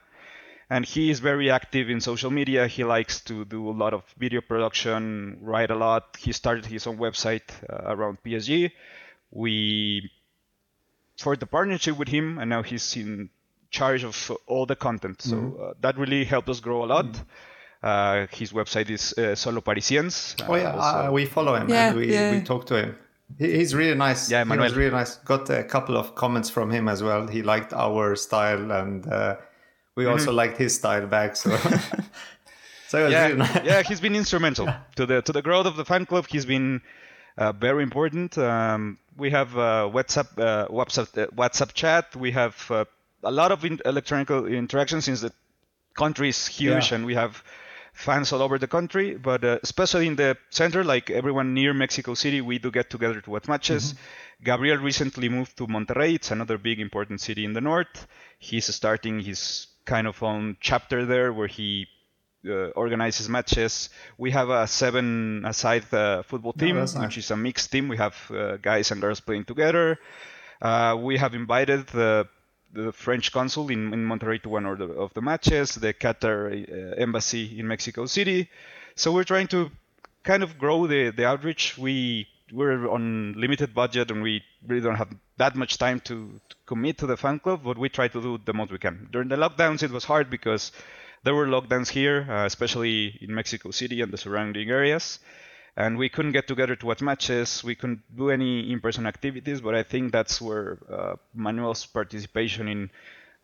And 0.70 0.84
he 0.84 1.10
is 1.10 1.20
very 1.20 1.50
active 1.50 1.88
in 1.88 2.00
social 2.00 2.30
media. 2.30 2.66
He 2.66 2.84
likes 2.84 3.20
to 3.22 3.44
do 3.46 3.70
a 3.70 3.72
lot 3.72 3.94
of 3.94 4.02
video 4.18 4.42
production, 4.42 5.38
write 5.40 5.70
a 5.70 5.74
lot. 5.74 6.16
He 6.18 6.32
started 6.32 6.66
his 6.66 6.86
own 6.86 6.98
website 6.98 7.50
uh, 7.70 7.94
around 7.94 8.18
PSG. 8.22 8.70
We 9.30 10.10
forged 11.16 11.42
a 11.42 11.46
partnership 11.46 11.96
with 11.96 12.08
him, 12.08 12.38
and 12.38 12.50
now 12.50 12.62
he's 12.62 12.96
in 12.96 13.30
charge 13.70 14.04
of 14.04 14.30
all 14.46 14.66
the 14.66 14.76
content. 14.76 15.22
So 15.22 15.58
uh, 15.60 15.74
that 15.80 15.96
really 15.98 16.24
helped 16.24 16.48
us 16.48 16.60
grow 16.60 16.84
a 16.84 16.86
lot. 16.86 17.18
Uh, 17.82 18.26
his 18.30 18.52
website 18.52 18.90
is 18.90 19.12
uh, 19.18 19.34
Solo 19.36 19.60
Parisiens. 19.60 20.34
Oh 20.48 20.56
yeah, 20.56 20.70
uh, 20.74 21.10
we 21.12 21.26
follow 21.26 21.54
him 21.54 21.68
Yeah, 21.68 21.88
and 21.88 21.96
we, 21.96 22.12
yeah. 22.12 22.32
we 22.32 22.40
talk 22.40 22.66
to 22.66 22.74
him. 22.76 22.96
He, 23.38 23.56
he's 23.58 23.74
really 23.74 23.94
nice. 23.96 24.30
Yeah, 24.30 24.44
he 24.44 24.58
was 24.58 24.74
really 24.74 24.90
nice. 24.90 25.16
Got 25.16 25.48
a 25.50 25.62
couple 25.62 25.96
of 25.96 26.14
comments 26.16 26.50
from 26.50 26.70
him 26.70 26.88
as 26.88 27.02
well. 27.02 27.28
He 27.28 27.42
liked 27.42 27.72
our 27.72 28.16
style, 28.16 28.72
and 28.72 29.06
uh, 29.06 29.36
we 29.94 30.04
Mm-hmm. 30.04 30.12
also 30.12 30.32
liked 30.32 30.58
his 30.58 30.74
style 30.74 31.06
back. 31.06 31.36
So, 31.36 31.56
so 32.88 33.06
yeah, 33.08 33.26
really 33.26 33.38
nice. 33.38 33.64
yeah, 33.64 33.82
he's 33.82 34.00
been 34.00 34.14
instrumental 34.16 34.66
to 34.96 35.06
the 35.06 35.22
to 35.22 35.32
the 35.32 35.42
growth 35.42 35.66
of 35.66 35.76
the 35.76 35.84
fan 35.84 36.06
club. 36.06 36.26
He's 36.28 36.46
been 36.46 36.80
uh, 37.36 37.52
very 37.52 37.82
important. 37.82 38.36
Um, 38.38 38.98
we 39.16 39.30
have 39.30 39.56
uh, 39.56 39.88
WhatsApp 39.92 40.28
uh, 40.38 40.68
WhatsApp 40.68 41.16
uh, 41.22 41.26
WhatsApp 41.28 41.72
chat. 41.74 42.16
We 42.16 42.32
have 42.32 42.56
uh, 42.70 42.84
a 43.22 43.30
lot 43.30 43.52
of 43.52 43.64
in- 43.64 43.80
electronic 43.84 44.30
interactions 44.30 45.04
since 45.04 45.20
the 45.20 45.32
country 45.94 46.28
is 46.28 46.46
huge 46.46 46.90
Yeah. 46.90 46.96
and 46.96 47.06
we 47.06 47.14
have 47.14 47.42
fans 47.98 48.32
all 48.32 48.42
over 48.42 48.58
the 48.58 48.68
country. 48.68 49.16
But 49.16 49.44
uh, 49.44 49.58
especially 49.62 50.06
in 50.06 50.16
the 50.16 50.36
center, 50.50 50.84
like 50.84 51.10
everyone 51.10 51.52
near 51.52 51.74
Mexico 51.74 52.14
City, 52.14 52.40
we 52.40 52.58
do 52.58 52.70
get 52.70 52.90
together 52.90 53.20
to 53.20 53.30
watch 53.30 53.48
matches. 53.48 53.94
Gabriel 54.42 54.78
recently 54.78 55.28
moved 55.28 55.56
to 55.58 55.66
Monterrey. 55.66 56.14
It's 56.14 56.30
another 56.30 56.58
big 56.58 56.78
important 56.78 57.20
city 57.20 57.44
in 57.44 57.54
the 57.54 57.60
north. 57.60 58.06
He's 58.38 58.72
starting 58.72 59.18
his 59.20 59.66
kind 59.84 60.06
of 60.06 60.22
own 60.22 60.56
chapter 60.60 61.06
there 61.06 61.32
where 61.32 61.48
he 61.48 61.88
uh, 62.46 62.70
organizes 62.76 63.28
matches. 63.28 63.90
We 64.16 64.30
have 64.30 64.48
a 64.48 64.66
seven-a-side 64.68 65.92
uh, 65.92 66.22
football 66.22 66.52
team, 66.52 66.76
nice. 66.76 66.94
which 66.94 67.18
is 67.18 67.30
a 67.32 67.36
mixed 67.36 67.72
team. 67.72 67.88
We 67.88 67.96
have 67.96 68.14
uh, 68.30 68.58
guys 68.58 68.92
and 68.92 69.00
girls 69.00 69.18
playing 69.20 69.46
together. 69.46 69.98
Uh, 70.62 70.96
we 71.00 71.18
have 71.18 71.34
invited 71.34 71.88
the, 71.88 72.28
the 72.72 72.92
French 72.92 73.32
consul 73.32 73.70
in, 73.70 73.92
in 73.92 74.06
Monterrey 74.06 74.42
to 74.42 74.48
one 74.48 74.66
of 74.66 74.78
the, 74.78 74.86
of 74.86 75.14
the 75.14 75.22
matches, 75.22 75.74
the 75.74 75.94
Qatar 75.94 76.50
uh, 76.50 76.94
embassy 76.96 77.58
in 77.58 77.66
Mexico 77.66 78.06
City. 78.06 78.48
So 78.94 79.12
we're 79.12 79.24
trying 79.24 79.48
to 79.48 79.70
kind 80.24 80.42
of 80.42 80.58
grow 80.58 80.86
the, 80.86 81.10
the 81.10 81.26
outreach. 81.26 81.78
We 81.78 82.26
we're 82.52 82.88
on 82.88 83.34
limited 83.36 83.74
budget 83.74 84.10
and 84.10 84.22
we 84.22 84.42
really 84.66 84.80
don't 84.80 84.96
have 84.96 85.14
that 85.36 85.54
much 85.54 85.78
time 85.78 86.00
to, 86.00 86.40
to 86.48 86.56
commit 86.66 86.98
to 86.98 87.06
the 87.06 87.16
fan 87.16 87.38
club, 87.38 87.60
but 87.64 87.78
we 87.78 87.88
try 87.88 88.08
to 88.08 88.20
do 88.20 88.38
the 88.44 88.54
most 88.54 88.72
we 88.72 88.78
can. 88.78 89.08
During 89.12 89.28
the 89.28 89.36
lockdowns, 89.36 89.82
it 89.82 89.90
was 89.90 90.04
hard 90.04 90.30
because 90.30 90.72
there 91.24 91.34
were 91.34 91.46
lockdowns 91.46 91.88
here, 91.88 92.26
uh, 92.28 92.46
especially 92.46 93.18
in 93.20 93.34
Mexico 93.34 93.70
City 93.70 94.00
and 94.00 94.12
the 94.12 94.18
surrounding 94.18 94.70
areas. 94.70 95.18
And 95.78 95.96
we 95.96 96.08
couldn't 96.08 96.32
get 96.32 96.48
together 96.48 96.74
to 96.74 96.86
watch 96.86 97.00
matches. 97.00 97.62
We 97.62 97.76
couldn't 97.76 98.02
do 98.16 98.30
any 98.30 98.70
in-person 98.72 99.06
activities, 99.06 99.60
but 99.60 99.76
I 99.76 99.84
think 99.84 100.10
that's 100.10 100.40
where 100.40 100.78
uh, 100.92 101.14
Manuel's 101.34 101.86
participation 101.86 102.66
in 102.66 102.90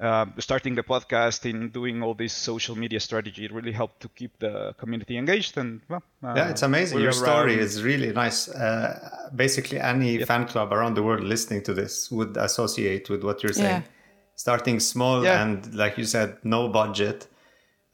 uh, 0.00 0.26
starting 0.40 0.74
the 0.74 0.82
podcast, 0.82 1.48
in 1.48 1.70
doing 1.70 2.02
all 2.02 2.12
this 2.12 2.32
social 2.32 2.76
media 2.76 2.98
strategy, 2.98 3.44
it 3.44 3.52
really 3.52 3.70
helped 3.70 4.00
to 4.00 4.08
keep 4.08 4.36
the 4.40 4.74
community 4.78 5.16
engaged. 5.16 5.56
And 5.56 5.80
well, 5.88 6.02
uh, 6.24 6.34
yeah, 6.36 6.50
it's 6.50 6.62
amazing. 6.62 6.98
Your 6.98 7.12
story 7.12 7.56
is 7.56 7.84
really 7.84 8.12
nice. 8.12 8.48
Uh, 8.48 9.28
basically, 9.36 9.78
any 9.78 10.18
yep. 10.18 10.26
fan 10.26 10.48
club 10.48 10.72
around 10.72 10.94
the 10.94 11.04
world 11.04 11.22
listening 11.22 11.62
to 11.62 11.72
this 11.72 12.10
would 12.10 12.36
associate 12.36 13.08
with 13.08 13.22
what 13.22 13.44
you're 13.44 13.52
saying. 13.52 13.82
Yeah. 13.82 14.34
Starting 14.34 14.80
small 14.80 15.22
yeah. 15.22 15.40
and, 15.40 15.72
like 15.72 15.96
you 15.96 16.04
said, 16.04 16.38
no 16.42 16.68
budget 16.68 17.28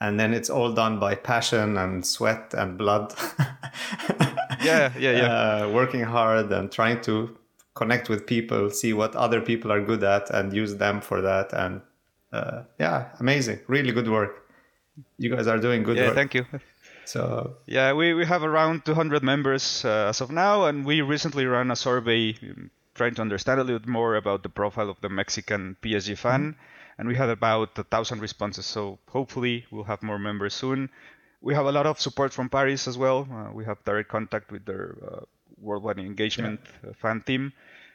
and 0.01 0.19
then 0.19 0.33
it's 0.33 0.49
all 0.49 0.73
done 0.73 0.99
by 0.99 1.15
passion 1.15 1.77
and 1.77 2.05
sweat 2.07 2.55
and 2.55 2.79
blood. 2.79 3.15
yeah, 4.63 4.93
yeah, 4.99 5.13
yeah. 5.13 5.33
Uh, 5.33 5.71
working 5.73 6.03
hard 6.03 6.53
and 6.53 6.71
trying 6.71 7.01
to 7.03 7.37
connect 7.75 8.09
with 8.09 8.27
people, 8.27 8.71
see 8.71 8.93
what 8.93 9.15
other 9.17 9.41
people 9.41 9.73
are 9.73 9.81
good 9.81 10.03
at, 10.05 10.31
and 10.31 10.53
use 10.53 10.77
them 10.77 11.01
for 11.01 11.21
that. 11.21 11.53
And 11.53 11.81
uh, 12.33 12.63
yeah, 12.79 13.09
amazing, 13.19 13.61
really 13.67 13.93
good 13.93 14.09
work. 14.09 14.47
You 15.19 15.35
guys 15.35 15.47
are 15.47 15.59
doing 15.59 15.83
good 15.83 15.97
yeah, 15.97 16.07
work. 16.07 16.15
thank 16.15 16.35
you. 16.35 16.47
So 17.07 17.57
yeah, 17.67 17.93
we, 17.93 18.15
we 18.15 18.25
have 18.25 18.45
around 18.45 18.85
200 18.85 19.25
members 19.25 19.85
uh, 19.85 20.11
as 20.11 20.21
of 20.21 20.31
now, 20.31 20.67
and 20.67 20.85
we 20.85 21.01
recently 21.01 21.45
ran 21.45 21.73
a 21.73 21.77
survey 21.77 22.37
um, 22.43 22.71
trying 22.95 23.15
to 23.17 23.23
understand 23.23 23.59
a 23.59 23.65
little 23.65 23.81
bit 23.81 23.89
more 23.89 24.15
about 24.15 24.45
the 24.45 24.49
profile 24.49 24.89
of 24.89 25.01
the 25.01 25.09
Mexican 25.09 25.77
PSG 25.83 26.17
fan. 26.17 26.53
Mm-hmm 26.53 26.61
and 27.01 27.09
we 27.09 27.17
had 27.17 27.31
about 27.31 27.79
a 27.79 27.83
thousand 27.83 28.21
responses. 28.21 28.67
So 28.67 28.99
hopefully 29.09 29.65
we'll 29.71 29.85
have 29.85 30.03
more 30.03 30.19
members 30.19 30.53
soon. 30.53 30.91
We 31.41 31.55
have 31.55 31.67
a 31.67 31.73
lot 31.73 31.87
of 31.87 32.01
support 32.01 32.33
from 32.33 32.49
Paris 32.49 32.87
as 32.87 32.99
well. 32.99 33.27
Uh, 33.33 33.53
we 33.53 33.65
have 33.65 33.83
direct 33.85 34.09
contact 34.09 34.53
with 34.53 34.65
their 34.67 34.97
uh, 35.07 35.21
worldwide 35.59 35.99
engagement 35.99 36.61
yeah. 36.65 36.91
Uh, 36.91 36.93
fan 36.95 37.23
team, 37.27 37.53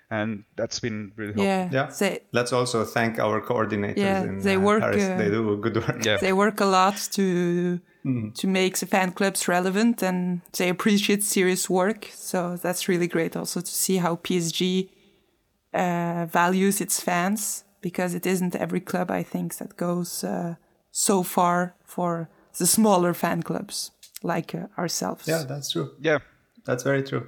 and 0.10 0.44
that's 0.56 0.80
been 0.80 1.12
really 1.16 1.34
helpful. 1.34 1.46
Yeah, 1.46 1.70
yeah. 1.72 1.92
They, 2.00 2.20
Let's 2.32 2.54
also 2.54 2.86
thank 2.86 3.20
our 3.20 3.42
coordinators 3.42 3.98
yeah, 3.98 4.24
in 4.24 4.40
they 4.40 4.56
uh, 4.56 4.62
work, 4.62 4.82
Paris. 4.82 5.04
Uh, 5.04 5.18
they 5.18 5.30
do 5.30 5.58
good 5.58 5.78
work. 5.78 6.06
Yeah. 6.06 6.18
They 6.18 6.34
work 6.34 6.60
a 6.60 6.66
lot 6.66 6.98
to 7.12 7.80
mm. 8.06 8.34
to 8.34 8.48
make 8.48 8.78
the 8.78 8.86
fan 8.86 9.12
clubs 9.12 9.48
relevant, 9.48 10.04
and 10.04 10.42
they 10.58 10.70
appreciate 10.70 11.24
serious 11.24 11.70
work. 11.70 12.10
So 12.14 12.58
that's 12.58 12.88
really 12.88 13.08
great 13.08 13.36
also 13.36 13.62
to 13.62 13.72
see 13.72 13.98
how 13.98 14.16
PSG 14.16 14.90
uh, 15.74 16.26
values 16.26 16.82
its 16.82 17.00
fans 17.02 17.64
because 17.82 18.16
it 18.16 18.26
isn't 18.26 18.56
every 18.56 18.80
club 18.80 19.12
I 19.12 19.24
think 19.24 19.58
that 19.58 19.78
goes 19.78 20.24
uh, 20.24 20.56
so 20.92 21.22
far 21.22 21.76
for 21.84 22.30
the 22.58 22.66
smaller 22.66 23.14
fan 23.14 23.44
clubs 23.44 23.92
like 24.24 24.56
uh, 24.56 24.68
ourselves. 24.78 25.28
Yeah, 25.28 25.44
that's 25.48 25.72
true. 25.72 25.92
Yeah, 26.00 26.20
that's 26.66 26.84
very 26.84 27.04
true. 27.04 27.28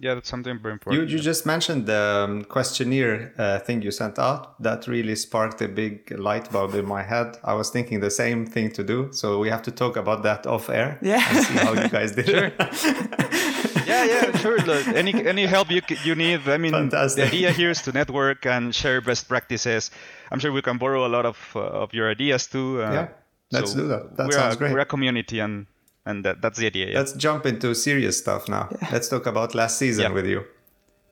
Yeah, 0.00 0.14
that's 0.14 0.28
something 0.28 0.58
very 0.60 0.74
important. 0.74 1.02
You, 1.02 1.08
you 1.08 1.16
yeah. 1.16 1.24
just 1.24 1.44
mentioned 1.44 1.86
the 1.86 2.24
um, 2.24 2.44
questionnaire 2.44 3.32
uh, 3.36 3.58
thing 3.58 3.82
you 3.82 3.90
sent 3.90 4.18
out. 4.18 4.62
That 4.62 4.86
really 4.86 5.16
sparked 5.16 5.60
a 5.60 5.66
big 5.68 6.16
light 6.16 6.52
bulb 6.52 6.74
in 6.74 6.86
my 6.86 7.02
head. 7.02 7.36
I 7.42 7.54
was 7.54 7.70
thinking 7.70 7.98
the 7.98 8.10
same 8.10 8.46
thing 8.46 8.70
to 8.72 8.84
do. 8.84 9.08
So 9.12 9.40
we 9.40 9.50
have 9.50 9.62
to 9.62 9.72
talk 9.72 9.96
about 9.96 10.22
that 10.22 10.46
off 10.46 10.68
air. 10.68 10.98
Yeah. 11.02 11.24
And 11.28 11.44
see 11.44 11.54
how 11.54 11.72
you 11.72 11.88
guys 11.88 12.12
did 12.12 12.26
sure. 12.26 12.52
yeah, 13.86 14.04
yeah, 14.04 14.36
sure. 14.38 14.58
Look, 14.58 14.86
any 14.88 15.26
any 15.26 15.46
help 15.46 15.68
you 15.70 15.82
you 16.04 16.14
need. 16.14 16.48
I 16.48 16.58
mean, 16.58 16.72
Fantastic. 16.72 17.30
the 17.30 17.36
idea 17.36 17.50
here 17.50 17.70
is 17.70 17.82
to 17.82 17.92
network 17.92 18.46
and 18.46 18.72
share 18.72 19.00
best 19.00 19.28
practices. 19.28 19.90
I'm 20.30 20.38
sure 20.38 20.52
we 20.52 20.62
can 20.62 20.78
borrow 20.78 21.06
a 21.06 21.10
lot 21.10 21.26
of 21.26 21.36
uh, 21.56 21.82
of 21.82 21.92
your 21.92 22.08
ideas 22.08 22.46
too. 22.46 22.82
Uh, 22.82 22.92
yeah, 22.92 23.08
let's 23.50 23.72
so 23.72 23.80
do 23.80 23.88
that. 23.88 24.16
That 24.16 24.32
sounds 24.32 24.54
a, 24.54 24.58
great. 24.58 24.72
We're 24.72 24.80
a 24.80 24.86
community, 24.86 25.40
and 25.40 25.66
and 26.06 26.24
that, 26.24 26.40
that's 26.40 26.58
the 26.58 26.66
idea. 26.66 26.88
Yeah. 26.88 26.98
Let's 26.98 27.12
jump 27.12 27.46
into 27.46 27.74
serious 27.74 28.18
stuff 28.18 28.48
now. 28.48 28.68
Yeah. 28.70 28.88
Let's 28.92 29.08
talk 29.08 29.26
about 29.26 29.54
last 29.54 29.78
season 29.78 30.04
yeah. 30.04 30.12
with 30.12 30.26
you. 30.26 30.44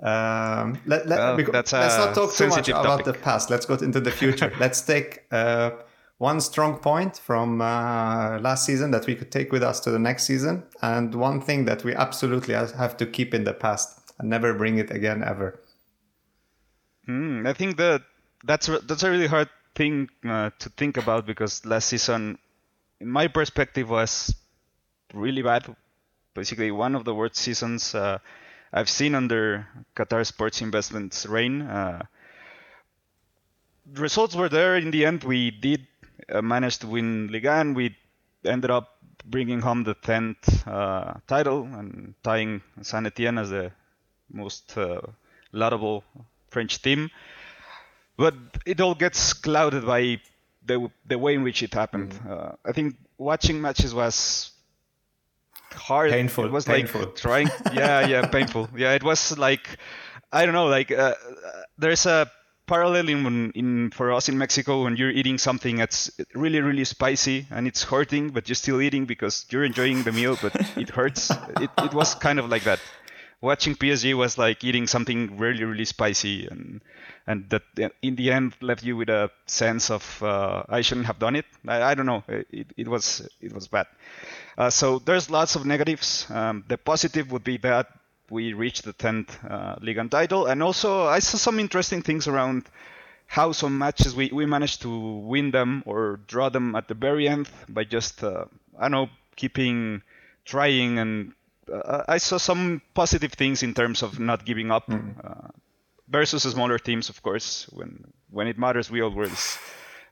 Um, 0.00 0.78
let, 0.84 1.06
let, 1.06 1.18
well, 1.18 1.36
let's 1.52 1.72
not 1.72 2.14
talk 2.14 2.34
too 2.34 2.48
much 2.48 2.66
topic. 2.66 2.84
about 2.84 3.04
the 3.04 3.14
past. 3.14 3.50
Let's 3.50 3.64
go 3.66 3.74
into 3.74 4.00
the 4.00 4.10
future. 4.10 4.52
let's 4.60 4.80
take 4.82 5.24
uh, 5.30 5.70
one 6.18 6.40
strong 6.40 6.78
point 6.78 7.16
from 7.16 7.60
uh, 7.60 8.38
last 8.40 8.64
season 8.64 8.90
that 8.90 9.06
we 9.06 9.14
could 9.14 9.30
take 9.30 9.52
with 9.52 9.62
us 9.62 9.80
to 9.80 9.90
the 9.90 9.98
next 9.98 10.24
season, 10.24 10.64
and 10.82 11.14
one 11.14 11.40
thing 11.40 11.64
that 11.66 11.84
we 11.84 11.94
absolutely 11.94 12.54
have 12.54 12.96
to 12.96 13.06
keep 13.06 13.34
in 13.34 13.44
the 13.44 13.54
past 13.54 14.12
and 14.18 14.30
never 14.30 14.54
bring 14.54 14.78
it 14.78 14.90
again 14.90 15.22
ever. 15.22 15.60
Mm, 17.08 17.46
I 17.46 17.52
think 17.52 17.76
that 17.76 18.02
that's 18.44 18.66
that's 18.66 19.02
a 19.02 19.10
really 19.10 19.26
hard 19.26 19.48
thing 19.76 20.08
uh, 20.28 20.50
to 20.58 20.68
think 20.70 20.96
about 20.96 21.26
because 21.26 21.64
last 21.64 21.88
season, 21.88 22.38
in 23.00 23.08
my 23.08 23.28
perspective, 23.28 23.88
was 23.88 24.34
really 25.14 25.42
bad. 25.42 25.64
Basically, 26.34 26.70
one 26.70 26.94
of 26.94 27.04
the 27.04 27.14
worst 27.14 27.36
seasons 27.36 27.94
uh, 27.94 28.18
I've 28.72 28.88
seen 28.88 29.14
under 29.14 29.66
Qatar 29.94 30.26
Sports 30.26 30.60
Investments 30.60 31.26
reign. 31.26 31.62
Uh, 31.62 32.02
results 33.94 34.34
were 34.34 34.48
there 34.48 34.76
in 34.76 34.90
the 34.90 35.06
end. 35.06 35.22
We 35.24 35.50
did 35.50 35.86
uh, 36.32 36.42
managed 36.42 36.80
to 36.80 36.88
win 36.88 37.28
Ligue 37.28 37.46
1. 37.46 37.74
We 37.74 37.96
ended 38.44 38.70
up 38.70 38.96
bringing 39.24 39.60
home 39.60 39.84
the 39.84 39.94
10th 39.94 40.66
uh, 40.66 41.14
title 41.26 41.62
and 41.62 42.14
tying 42.22 42.62
Saint 42.82 43.06
Etienne 43.06 43.38
as 43.38 43.50
the 43.50 43.72
most 44.30 44.76
uh, 44.76 45.00
laudable 45.52 46.04
French 46.50 46.82
team. 46.82 47.10
But 48.16 48.34
it 48.64 48.80
all 48.80 48.94
gets 48.94 49.32
clouded 49.32 49.86
by 49.86 50.20
the 50.64 50.90
the 51.06 51.18
way 51.18 51.34
in 51.34 51.42
which 51.42 51.62
it 51.62 51.74
happened. 51.74 52.12
Mm-hmm. 52.12 52.32
Uh, 52.32 52.52
I 52.64 52.72
think 52.72 52.96
watching 53.18 53.60
matches 53.60 53.94
was 53.94 54.52
hard. 55.72 56.10
Painful. 56.10 56.46
It 56.46 56.52
was 56.52 56.64
painful. 56.64 57.00
like 57.02 57.16
trying. 57.16 57.50
Yeah, 57.72 58.06
yeah, 58.06 58.26
painful. 58.26 58.68
Yeah, 58.76 58.92
it 58.92 59.02
was 59.02 59.38
like 59.38 59.78
I 60.32 60.44
don't 60.44 60.54
know. 60.54 60.66
Like 60.66 60.90
uh, 60.90 61.14
there's 61.78 62.06
a 62.06 62.30
parallel 62.66 63.08
in, 63.08 63.52
in 63.52 63.90
for 63.90 64.12
us 64.12 64.28
in 64.28 64.36
Mexico 64.38 64.82
when 64.82 64.96
you're 64.96 65.10
eating 65.10 65.38
something 65.38 65.76
that's 65.76 66.10
really 66.34 66.60
really 66.60 66.84
spicy 66.84 67.46
and 67.50 67.66
it's 67.66 67.84
hurting, 67.84 68.30
but 68.30 68.48
you're 68.48 68.56
still 68.56 68.80
eating 68.80 69.06
because 69.06 69.46
you're 69.50 69.64
enjoying 69.64 70.02
the 70.02 70.12
meal, 70.12 70.36
but 70.42 70.54
it 70.76 70.90
hurts. 70.90 71.30
it, 71.60 71.70
it 71.78 71.94
was 71.94 72.14
kind 72.14 72.38
of 72.38 72.48
like 72.48 72.64
that. 72.64 72.80
Watching 73.40 73.74
PSG 73.74 74.14
was 74.14 74.38
like 74.38 74.64
eating 74.64 74.86
something 74.86 75.36
really 75.36 75.64
really 75.64 75.84
spicy 75.84 76.46
and 76.46 76.80
and 77.26 77.48
that 77.50 77.62
in 78.02 78.16
the 78.16 78.32
end 78.32 78.54
left 78.60 78.82
you 78.82 78.96
with 78.96 79.08
a 79.08 79.30
sense 79.46 79.90
of 79.90 80.22
uh, 80.22 80.62
I 80.68 80.80
shouldn't 80.80 81.06
have 81.06 81.18
done 81.18 81.36
it. 81.36 81.44
I, 81.66 81.82
I 81.82 81.94
don't 81.94 82.06
know. 82.06 82.24
It, 82.28 82.66
it 82.76 82.88
was 82.88 83.28
it 83.40 83.52
was 83.52 83.68
bad. 83.68 83.86
Uh, 84.56 84.70
so 84.70 84.98
there's 85.00 85.30
lots 85.30 85.54
of 85.54 85.66
negatives. 85.66 86.26
Um, 86.30 86.64
the 86.68 86.78
positive 86.78 87.30
would 87.30 87.44
be 87.44 87.58
that 87.58 87.88
we 88.30 88.52
reached 88.52 88.84
the 88.84 88.92
10th 88.92 89.28
uh, 89.48 89.76
Ligue 89.80 89.98
1 89.98 90.08
title. 90.08 90.46
And 90.46 90.62
also, 90.62 91.04
I 91.06 91.18
saw 91.20 91.36
some 91.36 91.60
interesting 91.60 92.02
things 92.02 92.26
around 92.26 92.66
how 93.26 93.52
some 93.52 93.78
matches 93.78 94.14
we, 94.14 94.30
we 94.32 94.46
managed 94.46 94.82
to 94.82 95.18
win 95.18 95.50
them 95.50 95.82
or 95.86 96.20
draw 96.26 96.48
them 96.48 96.74
at 96.74 96.88
the 96.88 96.94
very 96.94 97.28
end 97.28 97.48
by 97.68 97.84
just, 97.84 98.22
uh, 98.22 98.44
I 98.78 98.82
don't 98.82 98.92
know, 98.92 99.08
keeping 99.36 100.02
trying. 100.44 100.98
And 100.98 101.32
uh, 101.72 102.04
I 102.08 102.18
saw 102.18 102.38
some 102.38 102.80
positive 102.94 103.32
things 103.32 103.62
in 103.62 103.74
terms 103.74 104.02
of 104.02 104.18
not 104.18 104.44
giving 104.44 104.70
up. 104.70 104.86
Mm-hmm. 104.88 105.48
versus 106.08 106.42
smaller 106.42 106.78
teams, 106.78 107.08
of 107.08 107.22
course. 107.22 107.66
When 107.72 108.12
when 108.30 108.46
it 108.46 108.58
matters, 108.58 108.90
we 108.90 109.00
always 109.02 109.58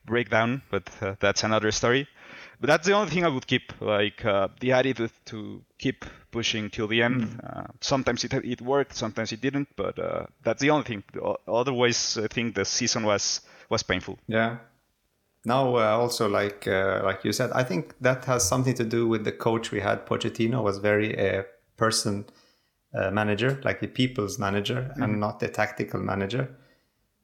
break 0.04 0.30
down, 0.30 0.62
but 0.70 0.90
uh, 1.00 1.14
that's 1.20 1.44
another 1.44 1.70
story. 1.70 2.08
But 2.60 2.68
that's 2.68 2.86
the 2.86 2.92
only 2.92 3.10
thing 3.10 3.24
I 3.24 3.28
would 3.28 3.46
keep, 3.46 3.72
like 3.80 4.24
uh, 4.24 4.48
the 4.60 4.72
attitude 4.72 5.10
to 5.26 5.62
keep 5.78 6.04
pushing 6.30 6.70
till 6.70 6.86
the 6.88 7.02
end. 7.02 7.22
Mm. 7.22 7.38
Uh, 7.44 7.66
sometimes 7.80 8.24
it 8.24 8.32
it 8.32 8.60
worked, 8.60 8.94
sometimes 8.94 9.32
it 9.32 9.40
didn't, 9.40 9.68
but 9.76 9.98
uh, 9.98 10.26
that's 10.42 10.60
the 10.60 10.70
only 10.70 10.84
thing. 10.84 11.02
Otherwise, 11.48 12.18
I 12.18 12.28
think 12.28 12.54
the 12.54 12.64
season 12.64 13.04
was 13.04 13.40
was 13.68 13.82
painful. 13.82 14.18
Yeah. 14.26 14.58
Now, 15.44 15.76
uh, 15.76 15.98
also 15.98 16.28
like 16.28 16.66
uh, 16.66 17.02
like 17.04 17.24
you 17.24 17.32
said, 17.32 17.50
I 17.52 17.64
think 17.64 17.94
that 18.00 18.24
has 18.24 18.48
something 18.48 18.74
to 18.74 18.84
do 18.84 19.06
with 19.06 19.24
the 19.24 19.32
coach 19.32 19.70
we 19.70 19.80
had. 19.80 20.06
Pochettino 20.06 20.62
was 20.62 20.78
very 20.78 21.12
a 21.14 21.44
person 21.76 22.24
uh, 22.94 23.10
manager, 23.10 23.60
like 23.64 23.82
a 23.82 23.88
people's 23.88 24.38
manager, 24.38 24.94
mm. 24.96 25.04
and 25.04 25.20
not 25.20 25.42
a 25.42 25.48
tactical 25.48 26.00
manager. 26.00 26.48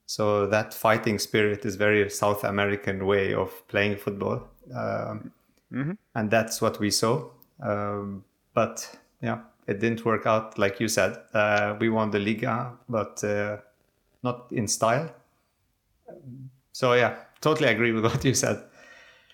So 0.05 0.45
that 0.47 0.73
fighting 0.73 1.19
spirit 1.19 1.65
is 1.65 1.77
very 1.77 2.09
South 2.09 2.43
American 2.43 3.05
way 3.05 3.33
of 3.33 3.65
playing 3.69 3.95
football 3.95 4.51
um, 4.75 5.31
mm-hmm. 5.71 5.91
and 6.15 6.31
that's 6.31 6.61
what 6.61 6.79
we 6.79 6.91
saw. 6.91 7.29
Um, 7.61 8.23
but 8.53 8.97
yeah, 9.21 9.39
it 9.67 9.79
didn't 9.79 10.05
work 10.05 10.25
out 10.25 10.57
like 10.57 10.79
you 10.79 10.87
said. 10.87 11.17
Uh, 11.33 11.75
we 11.79 11.89
won 11.89 12.11
the 12.11 12.19
Liga, 12.19 12.73
but 12.89 13.23
uh, 13.23 13.57
not 14.23 14.47
in 14.51 14.67
style. 14.67 15.13
So 16.71 16.93
yeah, 16.93 17.15
totally 17.41 17.69
agree 17.69 17.91
with 17.91 18.03
what 18.09 18.23
you 18.23 18.33
said. 18.33 18.63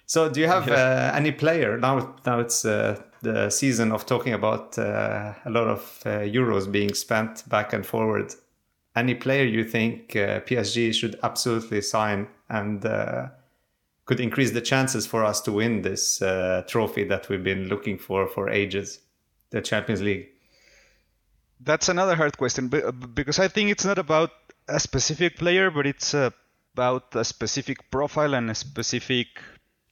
So 0.06 0.30
do 0.30 0.40
you 0.40 0.48
have 0.48 0.70
uh, 0.70 1.12
any 1.14 1.32
player 1.32 1.78
now? 1.78 2.16
Now 2.26 2.40
it's 2.40 2.64
uh, 2.64 3.02
the 3.22 3.50
season 3.50 3.92
of 3.92 4.06
talking 4.06 4.34
about 4.34 4.78
uh, 4.78 5.34
a 5.46 5.50
lot 5.50 5.68
of 5.68 6.02
uh, 6.06 6.10
euros 6.20 6.72
being 6.72 6.94
spent 6.94 7.48
back 7.50 7.74
and 7.74 7.86
forward. 7.86 8.34
Any 8.96 9.16
player 9.16 9.44
you 9.44 9.64
think 9.64 10.14
PSG 10.14 10.94
should 10.94 11.20
absolutely 11.22 11.82
sign 11.82 12.28
and 12.50 12.84
could 14.06 14.20
increase 14.22 14.52
the 14.52 14.62
chances 14.62 15.06
for 15.06 15.24
us 15.24 15.42
to 15.42 15.52
win 15.52 15.82
this 15.82 16.22
uh, 16.22 16.64
trophy 16.68 17.04
that 17.04 17.28
we've 17.28 17.44
been 17.44 17.68
looking 17.68 17.98
for 17.98 18.28
for 18.28 18.50
ages, 18.50 19.00
the 19.52 19.62
Champions 19.62 20.02
League. 20.02 20.30
That's 21.60 21.90
another 21.90 22.16
hard 22.16 22.38
question 22.38 22.70
because 23.14 23.40
I 23.40 23.50
think 23.50 23.70
it's 23.70 23.84
not 23.84 24.00
about 24.00 24.32
a 24.70 24.80
specific 24.80 25.36
player, 25.36 25.70
but 25.70 25.86
it's 25.86 26.16
about 26.78 27.16
a 27.16 27.24
specific 27.24 27.90
profile 27.90 28.36
and 28.36 28.52
a 28.52 28.56
specific 28.56 29.28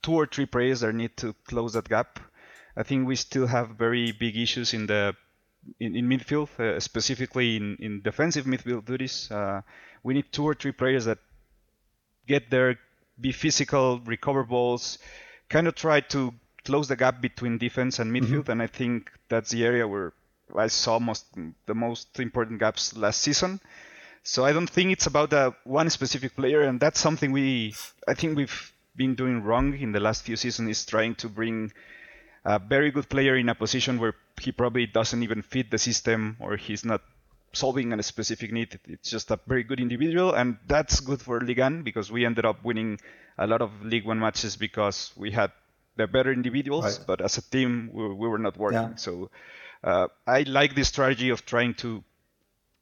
two 0.04 0.14
or 0.14 0.28
three 0.28 0.46
players 0.46 0.82
that 0.82 0.94
need 0.94 1.18
to 1.18 1.34
close 1.48 1.74
that 1.74 1.90
gap. 1.90 2.20
I 2.78 2.84
think 2.84 3.08
we 3.08 3.16
still 3.16 3.48
have 3.48 3.70
very 3.70 4.12
big 4.12 4.38
issues 4.38 4.74
in 4.74 4.86
the 4.86 5.16
in, 5.80 5.96
in 5.96 6.08
midfield, 6.08 6.50
uh, 6.60 6.80
specifically 6.80 7.58
in, 7.58 7.76
in 7.80 8.02
defensive 8.02 8.46
midfield 8.46 8.86
duties. 8.86 9.32
Uh, 9.32 9.62
we 10.04 10.14
need 10.14 10.32
two 10.32 10.44
or 10.44 10.54
three 10.54 10.74
players 10.74 11.06
that 11.06 11.18
get 12.28 12.52
there, 12.52 12.78
be 13.20 13.32
physical, 13.32 14.00
recover 14.06 14.44
balls, 14.44 15.00
kind 15.50 15.68
of 15.68 15.74
try 15.74 16.02
to 16.02 16.32
close 16.66 16.88
the 16.88 16.96
gap 16.96 17.20
between 17.20 17.58
defense 17.58 17.98
and 17.98 18.12
midfield. 18.12 18.44
Mm-hmm. 18.44 18.52
And 18.52 18.62
I 18.62 18.68
think 18.68 19.12
that's 19.28 19.50
the 19.50 19.66
area 19.66 19.88
where 19.88 20.14
I 20.56 20.68
saw 20.68 21.00
most 21.00 21.26
the 21.66 21.74
most 21.74 22.20
important 22.20 22.60
gaps 22.60 22.96
last 22.96 23.22
season. 23.22 23.60
So 24.26 24.44
I 24.44 24.54
don't 24.54 24.70
think 24.70 24.92
it's 24.92 25.06
about 25.06 25.32
uh, 25.34 25.52
one 25.66 25.92
specific 25.92 26.36
player, 26.36 26.64
and 26.64 26.80
that's 26.80 27.00
something 27.00 27.32
we 27.32 27.76
I 28.08 28.16
think 28.16 28.36
we've 28.36 28.74
been 28.96 29.14
doing 29.14 29.44
wrong 29.44 29.78
in 29.78 29.92
the 29.92 30.00
last 30.00 30.24
few 30.24 30.36
seasons 30.36 30.68
is 30.70 30.86
trying 30.86 31.14
to 31.16 31.30
bring 31.30 31.72
a 32.44 32.58
very 32.58 32.90
good 32.90 33.08
player 33.08 33.38
in 33.38 33.50
a 33.50 33.56
position 33.56 34.00
where 34.00 34.16
he 34.42 34.52
probably 34.52 34.88
doesn't 34.88 35.22
even 35.22 35.44
fit 35.44 35.70
the 35.70 35.78
system 35.78 36.38
or 36.40 36.58
he's 36.58 36.84
not 36.84 37.02
solving 37.54 37.94
a 37.94 38.02
specific 38.02 38.52
need. 38.52 38.80
It's 38.88 39.12
just 39.12 39.30
a 39.30 39.40
very 39.46 39.64
good 39.64 39.80
individual, 39.80 40.34
and 40.34 40.58
that's 40.66 41.02
good 41.02 41.22
for 41.22 41.40
Ligue 41.40 41.60
1 41.60 41.84
because 41.84 42.12
we 42.12 42.26
ended 42.26 42.46
up 42.46 42.64
winning 42.64 43.00
a 43.38 43.46
lot 43.46 43.62
of 43.62 43.70
League 43.84 44.06
One 44.06 44.20
matches 44.20 44.56
because 44.58 45.14
we 45.16 45.32
had 45.32 45.52
the 45.98 46.08
better 46.08 46.34
individuals, 46.34 46.98
right. 46.98 47.08
but 47.08 47.22
as 47.22 47.38
a 47.38 47.44
team, 47.44 47.92
we, 47.94 48.08
we 48.08 48.28
were 48.28 48.40
not 48.40 48.58
working. 48.58 48.90
Yeah. 48.90 48.96
So 48.96 49.30
uh, 49.84 50.08
I 50.26 50.42
like 50.44 50.74
this 50.74 50.88
strategy 50.88 51.30
of 51.30 51.46
trying 51.46 51.76
to 51.76 52.04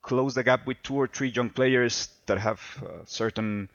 close 0.03 0.35
the 0.35 0.43
gap 0.43 0.67
with 0.67 0.77
two 0.83 0.95
or 0.95 1.07
three 1.07 1.29
young 1.29 1.49
players 1.49 2.09
that 2.27 2.37
have 2.37 2.61
certain 3.05 3.69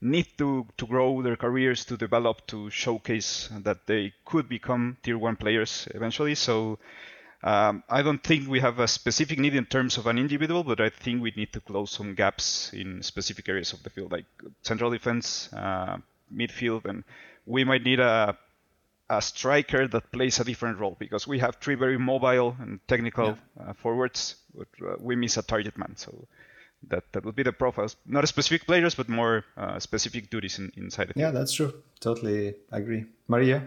need 0.00 0.26
to, 0.38 0.66
to 0.76 0.86
grow 0.86 1.22
their 1.22 1.36
careers, 1.36 1.84
to 1.84 1.96
develop, 1.96 2.46
to 2.46 2.70
showcase 2.70 3.48
that 3.60 3.86
they 3.86 4.12
could 4.24 4.48
become 4.48 4.96
tier 5.02 5.18
one 5.18 5.36
players 5.36 5.86
eventually. 5.94 6.34
So 6.34 6.78
um, 7.44 7.82
I 7.88 8.02
don't 8.02 8.22
think 8.22 8.48
we 8.48 8.60
have 8.60 8.78
a 8.78 8.88
specific 8.88 9.38
need 9.38 9.54
in 9.54 9.66
terms 9.66 9.98
of 9.98 10.06
an 10.06 10.18
individual, 10.18 10.64
but 10.64 10.80
I 10.80 10.90
think 10.90 11.22
we 11.22 11.32
need 11.36 11.52
to 11.52 11.60
close 11.60 11.90
some 11.90 12.14
gaps 12.14 12.72
in 12.72 13.02
specific 13.02 13.48
areas 13.48 13.72
of 13.72 13.82
the 13.82 13.90
field, 13.90 14.12
like 14.12 14.26
central 14.62 14.90
defense, 14.90 15.52
uh, 15.52 15.98
midfield, 16.34 16.84
and 16.84 17.04
we 17.46 17.64
might 17.64 17.84
need 17.84 18.00
a 18.00 18.36
a 19.10 19.20
striker 19.20 19.88
that 19.88 20.10
plays 20.12 20.40
a 20.40 20.44
different 20.44 20.78
role 20.78 20.96
because 20.98 21.26
we 21.26 21.38
have 21.38 21.56
three 21.56 21.74
very 21.74 21.98
mobile 21.98 22.56
and 22.60 22.80
technical 22.88 23.26
yeah. 23.26 23.70
uh, 23.70 23.72
forwards, 23.74 24.36
but 24.54 24.68
uh, 24.86 24.96
we 25.00 25.16
miss 25.16 25.36
a 25.36 25.42
target 25.42 25.76
man. 25.76 25.96
So 25.96 26.28
that 26.88 27.04
that 27.12 27.24
would 27.24 27.36
be 27.36 27.42
the 27.42 27.52
profiles, 27.52 27.96
not 28.06 28.26
specific 28.28 28.66
players, 28.66 28.94
but 28.94 29.08
more 29.08 29.44
uh, 29.56 29.78
specific 29.78 30.30
duties 30.30 30.58
in, 30.58 30.72
inside 30.76 31.08
the 31.08 31.20
Yeah, 31.20 31.30
that's 31.30 31.52
true. 31.52 31.72
Totally 32.00 32.54
agree. 32.70 33.04
Maria, 33.28 33.60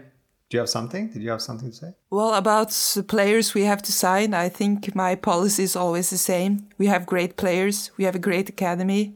do 0.48 0.56
you 0.56 0.60
have 0.60 0.68
something? 0.68 1.08
Did 1.08 1.22
you 1.22 1.30
have 1.30 1.42
something 1.42 1.70
to 1.70 1.76
say? 1.76 1.94
Well, 2.10 2.34
about 2.34 2.70
the 2.94 3.02
players 3.02 3.54
we 3.54 3.62
have 3.64 3.82
to 3.82 3.92
sign, 3.92 4.34
I 4.34 4.48
think 4.48 4.94
my 4.94 5.14
policy 5.14 5.62
is 5.62 5.76
always 5.76 6.10
the 6.10 6.18
same. 6.18 6.68
We 6.78 6.86
have 6.86 7.06
great 7.06 7.36
players. 7.36 7.90
We 7.96 8.04
have 8.04 8.14
a 8.14 8.20
great 8.20 8.48
academy. 8.48 9.14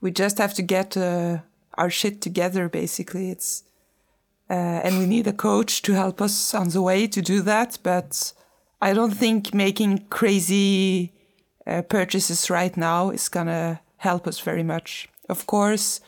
We 0.00 0.10
just 0.10 0.38
have 0.38 0.54
to 0.54 0.62
get 0.62 0.96
uh, 0.96 1.38
our 1.74 1.90
shit 1.90 2.20
together. 2.20 2.68
Basically, 2.68 3.30
it's 3.30 3.64
uh, 4.50 4.80
and 4.84 4.98
we 4.98 5.06
need 5.06 5.26
a 5.26 5.32
coach 5.32 5.82
to 5.82 5.92
help 5.92 6.20
us 6.20 6.54
on 6.54 6.68
the 6.68 6.82
way 6.82 7.06
to 7.06 7.22
do 7.22 7.40
that. 7.42 7.78
But 7.82 8.32
I 8.80 8.92
don't 8.92 9.14
think 9.14 9.54
making 9.54 10.06
crazy 10.10 11.12
uh, 11.66 11.82
purchases 11.82 12.50
right 12.50 12.76
now 12.76 13.10
is 13.10 13.28
gonna 13.28 13.80
help 13.96 14.26
us 14.26 14.40
very 14.40 14.62
much. 14.62 15.08
Of 15.28 15.46
course, 15.46 16.00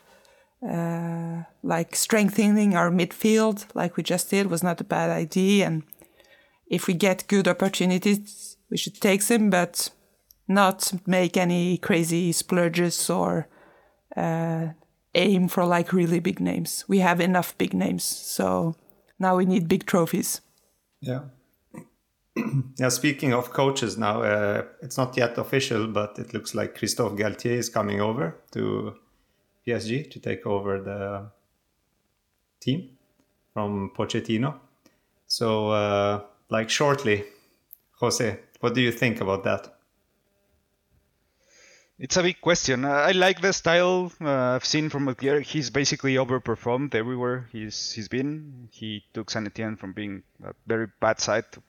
uh, 0.62 1.42
like 1.62 1.96
strengthening 1.96 2.74
our 2.74 2.90
midfield, 2.90 3.66
like 3.74 3.96
we 3.96 4.02
just 4.02 4.30
did, 4.30 4.50
was 4.50 4.62
not 4.62 4.80
a 4.80 4.84
bad 4.84 5.10
idea. 5.10 5.66
And 5.66 5.82
if 6.68 6.86
we 6.86 6.94
get 6.94 7.28
good 7.28 7.48
opportunities, 7.48 8.56
we 8.70 8.76
should 8.76 9.00
take 9.00 9.24
them, 9.24 9.50
but 9.50 9.90
not 10.48 10.92
make 11.06 11.36
any 11.36 11.78
crazy 11.78 12.32
splurges 12.32 13.10
or 13.10 13.48
uh, 14.16 14.68
aim 15.16 15.48
for 15.48 15.64
like 15.64 15.92
really 15.92 16.20
big 16.20 16.40
names. 16.40 16.84
We 16.86 17.00
have 17.00 17.20
enough 17.20 17.56
big 17.58 17.74
names, 17.74 18.04
so 18.04 18.76
now 19.18 19.36
we 19.36 19.44
need 19.44 19.68
big 19.68 19.86
trophies. 19.86 20.40
Yeah. 21.00 21.22
yeah, 22.78 22.90
speaking 22.90 23.32
of 23.32 23.50
coaches 23.50 23.96
now, 23.96 24.22
uh, 24.22 24.64
it's 24.82 24.96
not 24.96 25.16
yet 25.16 25.38
official, 25.38 25.86
but 25.86 26.18
it 26.18 26.34
looks 26.34 26.54
like 26.54 26.76
Christophe 26.76 27.14
Galtier 27.14 27.56
is 27.56 27.68
coming 27.68 28.00
over 28.00 28.36
to 28.52 28.94
PSG 29.66 30.10
to 30.10 30.20
take 30.20 30.46
over 30.46 30.80
the 30.80 31.30
team 32.60 32.90
from 33.52 33.90
Pochettino. 33.96 34.54
So, 35.26 35.70
uh, 35.70 36.22
like 36.50 36.70
shortly, 36.70 37.24
Jose, 38.00 38.38
what 38.60 38.74
do 38.74 38.80
you 38.80 38.92
think 38.92 39.20
about 39.20 39.44
that? 39.44 39.75
It's 41.98 42.16
a 42.18 42.22
big 42.22 42.40
question. 42.42 42.84
I 42.84 43.12
like 43.12 43.40
the 43.40 43.52
style 43.52 44.12
uh, 44.20 44.54
I've 44.54 44.66
seen 44.66 44.90
from 44.90 45.06
Galtier. 45.06 45.40
He's 45.40 45.70
basically 45.70 46.16
overperformed 46.16 46.94
everywhere 46.94 47.48
he's 47.52 47.92
he's 47.92 48.08
been. 48.08 48.68
He 48.70 49.04
took 49.14 49.30
Saint 49.30 49.46
Etienne 49.46 49.76
from 49.76 49.92
being 49.94 50.22
a 50.44 50.52
very 50.66 50.88
bad 51.00 51.20
side 51.20 51.50
to 51.52 51.62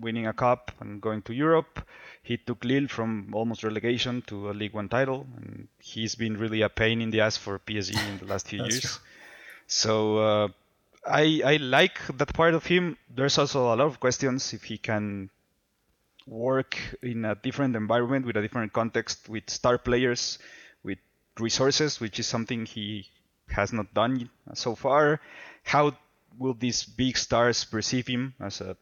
winning 0.00 0.28
a 0.28 0.32
cup 0.32 0.70
and 0.80 1.00
going 1.02 1.22
to 1.22 1.34
Europe. 1.34 1.84
He 2.22 2.36
took 2.36 2.64
Lille 2.64 2.86
from 2.86 3.34
almost 3.34 3.64
relegation 3.64 4.22
to 4.28 4.50
a 4.50 4.52
League 4.52 4.72
One 4.72 4.88
title, 4.88 5.26
and 5.36 5.66
he's 5.80 6.14
been 6.14 6.36
really 6.36 6.62
a 6.62 6.68
pain 6.68 7.02
in 7.02 7.10
the 7.10 7.20
ass 7.20 7.36
for 7.36 7.58
PSG 7.58 7.98
in 8.08 8.18
the 8.18 8.26
last 8.26 8.46
few 8.46 8.60
years. 8.62 8.80
True. 8.80 9.00
So 9.66 10.18
uh, 10.18 10.48
I 11.04 11.42
I 11.44 11.56
like 11.56 11.98
that 12.18 12.32
part 12.32 12.54
of 12.54 12.66
him. 12.66 12.96
There's 13.12 13.36
also 13.36 13.64
a 13.64 13.74
lot 13.74 13.80
of 13.80 13.98
questions 13.98 14.52
if 14.52 14.62
he 14.62 14.78
can 14.78 15.30
work 16.26 16.78
in 17.02 17.24
a 17.24 17.34
different 17.34 17.76
environment 17.76 18.26
with 18.26 18.36
a 18.36 18.42
different 18.42 18.72
context 18.72 19.28
with 19.28 19.48
star 19.50 19.78
players 19.78 20.38
with 20.82 20.98
resources, 21.38 22.00
which 22.00 22.18
is 22.18 22.26
something 22.26 22.66
he 22.66 23.06
has 23.48 23.72
not 23.72 23.92
done 23.94 24.30
so 24.54 24.74
far. 24.74 25.20
How 25.64 25.96
will 26.38 26.54
these 26.54 26.84
big 26.84 27.16
stars 27.16 27.64
perceive 27.64 28.06
him 28.06 28.34
as 28.40 28.60
a 28.60 28.76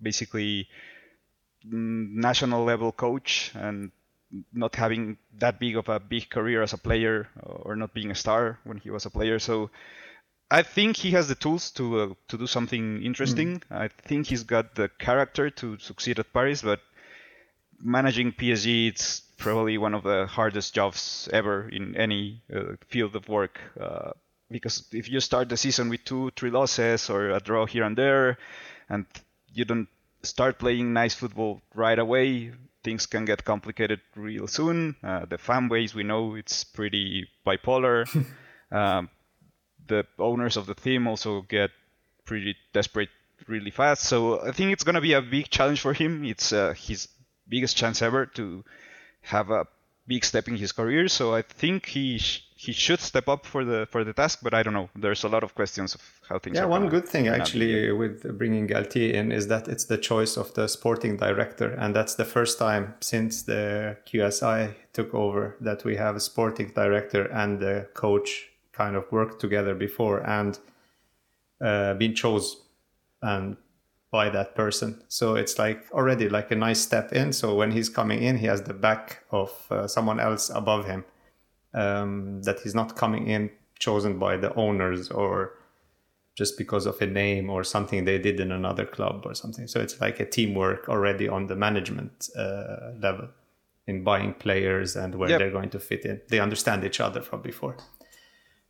basically 0.00 0.68
national 1.64 2.64
level 2.64 2.92
coach 2.92 3.52
and 3.54 3.90
not 4.52 4.74
having 4.74 5.18
that 5.38 5.60
big 5.60 5.76
of 5.76 5.88
a 5.88 6.00
big 6.00 6.30
career 6.30 6.62
as 6.62 6.72
a 6.72 6.78
player 6.78 7.28
or 7.42 7.76
not 7.76 7.92
being 7.94 8.10
a 8.10 8.14
star 8.14 8.58
when 8.64 8.78
he 8.78 8.90
was 8.90 9.06
a 9.06 9.10
player. 9.10 9.38
So 9.38 9.70
I 10.52 10.62
think 10.62 10.98
he 10.98 11.12
has 11.12 11.28
the 11.28 11.34
tools 11.34 11.70
to 11.72 12.00
uh, 12.00 12.14
to 12.28 12.36
do 12.36 12.46
something 12.46 13.02
interesting. 13.02 13.60
Mm. 13.60 13.84
I 13.84 13.88
think 13.88 14.26
he's 14.26 14.42
got 14.44 14.74
the 14.74 14.90
character 14.98 15.48
to 15.48 15.78
succeed 15.78 16.18
at 16.18 16.32
Paris, 16.32 16.60
but 16.60 16.80
managing 17.80 18.32
PSG 18.32 18.88
it's 18.88 19.20
probably 19.38 19.78
one 19.78 19.94
of 19.94 20.02
the 20.02 20.26
hardest 20.26 20.74
jobs 20.74 21.26
ever 21.32 21.70
in 21.70 21.96
any 21.96 22.42
uh, 22.54 22.76
field 22.88 23.16
of 23.16 23.28
work. 23.28 23.60
Uh, 23.80 24.10
because 24.50 24.84
if 24.92 25.08
you 25.08 25.20
start 25.20 25.48
the 25.48 25.56
season 25.56 25.88
with 25.88 26.04
two, 26.04 26.30
three 26.36 26.50
losses 26.50 27.08
or 27.08 27.30
a 27.30 27.40
draw 27.40 27.64
here 27.64 27.84
and 27.84 27.96
there, 27.96 28.36
and 28.90 29.06
you 29.54 29.64
don't 29.64 29.88
start 30.22 30.58
playing 30.58 30.92
nice 30.92 31.14
football 31.14 31.62
right 31.74 31.98
away, 31.98 32.52
things 32.84 33.06
can 33.06 33.24
get 33.24 33.42
complicated 33.42 34.00
real 34.14 34.46
soon. 34.46 34.96
Uh, 35.02 35.24
the 35.24 35.38
fan 35.38 35.68
base, 35.68 35.94
we 35.94 36.02
know 36.02 36.34
it's 36.34 36.62
pretty 36.62 37.26
bipolar. 37.46 38.06
um, 38.70 39.08
the 39.88 40.06
owners 40.18 40.56
of 40.56 40.66
the 40.66 40.74
team 40.74 41.06
also 41.06 41.42
get 41.42 41.70
pretty 42.24 42.56
desperate 42.72 43.10
really 43.48 43.70
fast. 43.70 44.04
So 44.04 44.40
I 44.46 44.52
think 44.52 44.72
it's 44.72 44.84
going 44.84 44.94
to 44.94 45.00
be 45.00 45.14
a 45.14 45.22
big 45.22 45.50
challenge 45.50 45.80
for 45.80 45.92
him. 45.92 46.24
It's 46.24 46.52
uh, 46.52 46.74
his 46.76 47.08
biggest 47.48 47.76
chance 47.76 48.02
ever 48.02 48.26
to 48.26 48.64
have 49.22 49.50
a 49.50 49.66
big 50.06 50.24
step 50.24 50.48
in 50.48 50.56
his 50.56 50.72
career. 50.72 51.08
So 51.08 51.34
I 51.34 51.42
think 51.42 51.86
he 51.86 52.18
sh- 52.18 52.44
he 52.56 52.72
should 52.72 53.00
step 53.00 53.28
up 53.28 53.44
for 53.44 53.64
the 53.64 53.86
for 53.90 54.04
the 54.04 54.12
task. 54.12 54.40
But 54.42 54.54
I 54.54 54.62
don't 54.62 54.74
know. 54.74 54.88
There's 54.94 55.24
a 55.24 55.28
lot 55.28 55.42
of 55.42 55.54
questions 55.54 55.94
of 55.94 56.02
how 56.28 56.38
things. 56.38 56.56
Yeah, 56.56 56.66
one 56.66 56.88
good 56.88 57.08
thing 57.08 57.28
actually 57.28 57.90
with 57.92 58.38
bringing 58.38 58.68
Galtier 58.68 59.12
in 59.14 59.32
is 59.32 59.48
that 59.48 59.68
it's 59.68 59.84
the 59.84 59.98
choice 59.98 60.36
of 60.36 60.54
the 60.54 60.68
sporting 60.68 61.16
director, 61.16 61.70
and 61.72 61.94
that's 61.94 62.14
the 62.14 62.24
first 62.24 62.58
time 62.58 62.94
since 63.00 63.42
the 63.42 63.96
QSI 64.06 64.74
took 64.92 65.12
over 65.14 65.56
that 65.60 65.84
we 65.84 65.96
have 65.96 66.14
a 66.16 66.20
sporting 66.20 66.68
director 66.74 67.24
and 67.24 67.60
the 67.60 67.88
coach 67.94 68.51
kind 68.72 68.96
of 68.96 69.04
worked 69.12 69.40
together 69.40 69.74
before 69.74 70.20
and 70.26 70.58
uh, 71.60 71.94
been 71.94 72.14
chosen 72.14 72.58
and 73.22 73.56
by 74.10 74.28
that 74.28 74.54
person. 74.54 75.02
So 75.08 75.36
it's 75.36 75.58
like 75.58 75.84
already 75.92 76.28
like 76.28 76.50
a 76.50 76.56
nice 76.56 76.80
step 76.80 77.12
in. 77.12 77.32
So 77.32 77.54
when 77.54 77.70
he's 77.70 77.88
coming 77.88 78.22
in, 78.22 78.36
he 78.38 78.46
has 78.46 78.62
the 78.62 78.74
back 78.74 79.24
of 79.30 79.50
uh, 79.70 79.86
someone 79.86 80.20
else 80.20 80.50
above 80.50 80.86
him. 80.86 81.04
Um, 81.74 82.42
that 82.42 82.60
he's 82.60 82.74
not 82.74 82.96
coming 82.96 83.26
in 83.28 83.50
chosen 83.78 84.18
by 84.18 84.36
the 84.36 84.54
owners 84.54 85.10
or 85.10 85.54
just 86.34 86.58
because 86.58 86.84
of 86.84 87.00
a 87.00 87.06
name 87.06 87.48
or 87.48 87.64
something 87.64 88.04
they 88.04 88.18
did 88.18 88.38
in 88.40 88.52
another 88.52 88.84
club 88.84 89.22
or 89.24 89.34
something. 89.34 89.66
So 89.66 89.80
it's 89.80 89.98
like 89.98 90.20
a 90.20 90.26
teamwork 90.26 90.88
already 90.90 91.28
on 91.28 91.46
the 91.46 91.56
management 91.56 92.28
uh, 92.36 92.92
level. 93.00 93.28
in 93.88 94.04
buying 94.04 94.32
players 94.34 94.94
and 94.94 95.14
where 95.16 95.28
Yep. 95.30 95.38
they're 95.40 95.50
going 95.50 95.70
to 95.70 95.80
fit 95.80 96.04
in. 96.04 96.20
They 96.28 96.38
understand 96.38 96.84
each 96.84 97.00
other 97.00 97.20
from 97.20 97.42
before. 97.42 97.76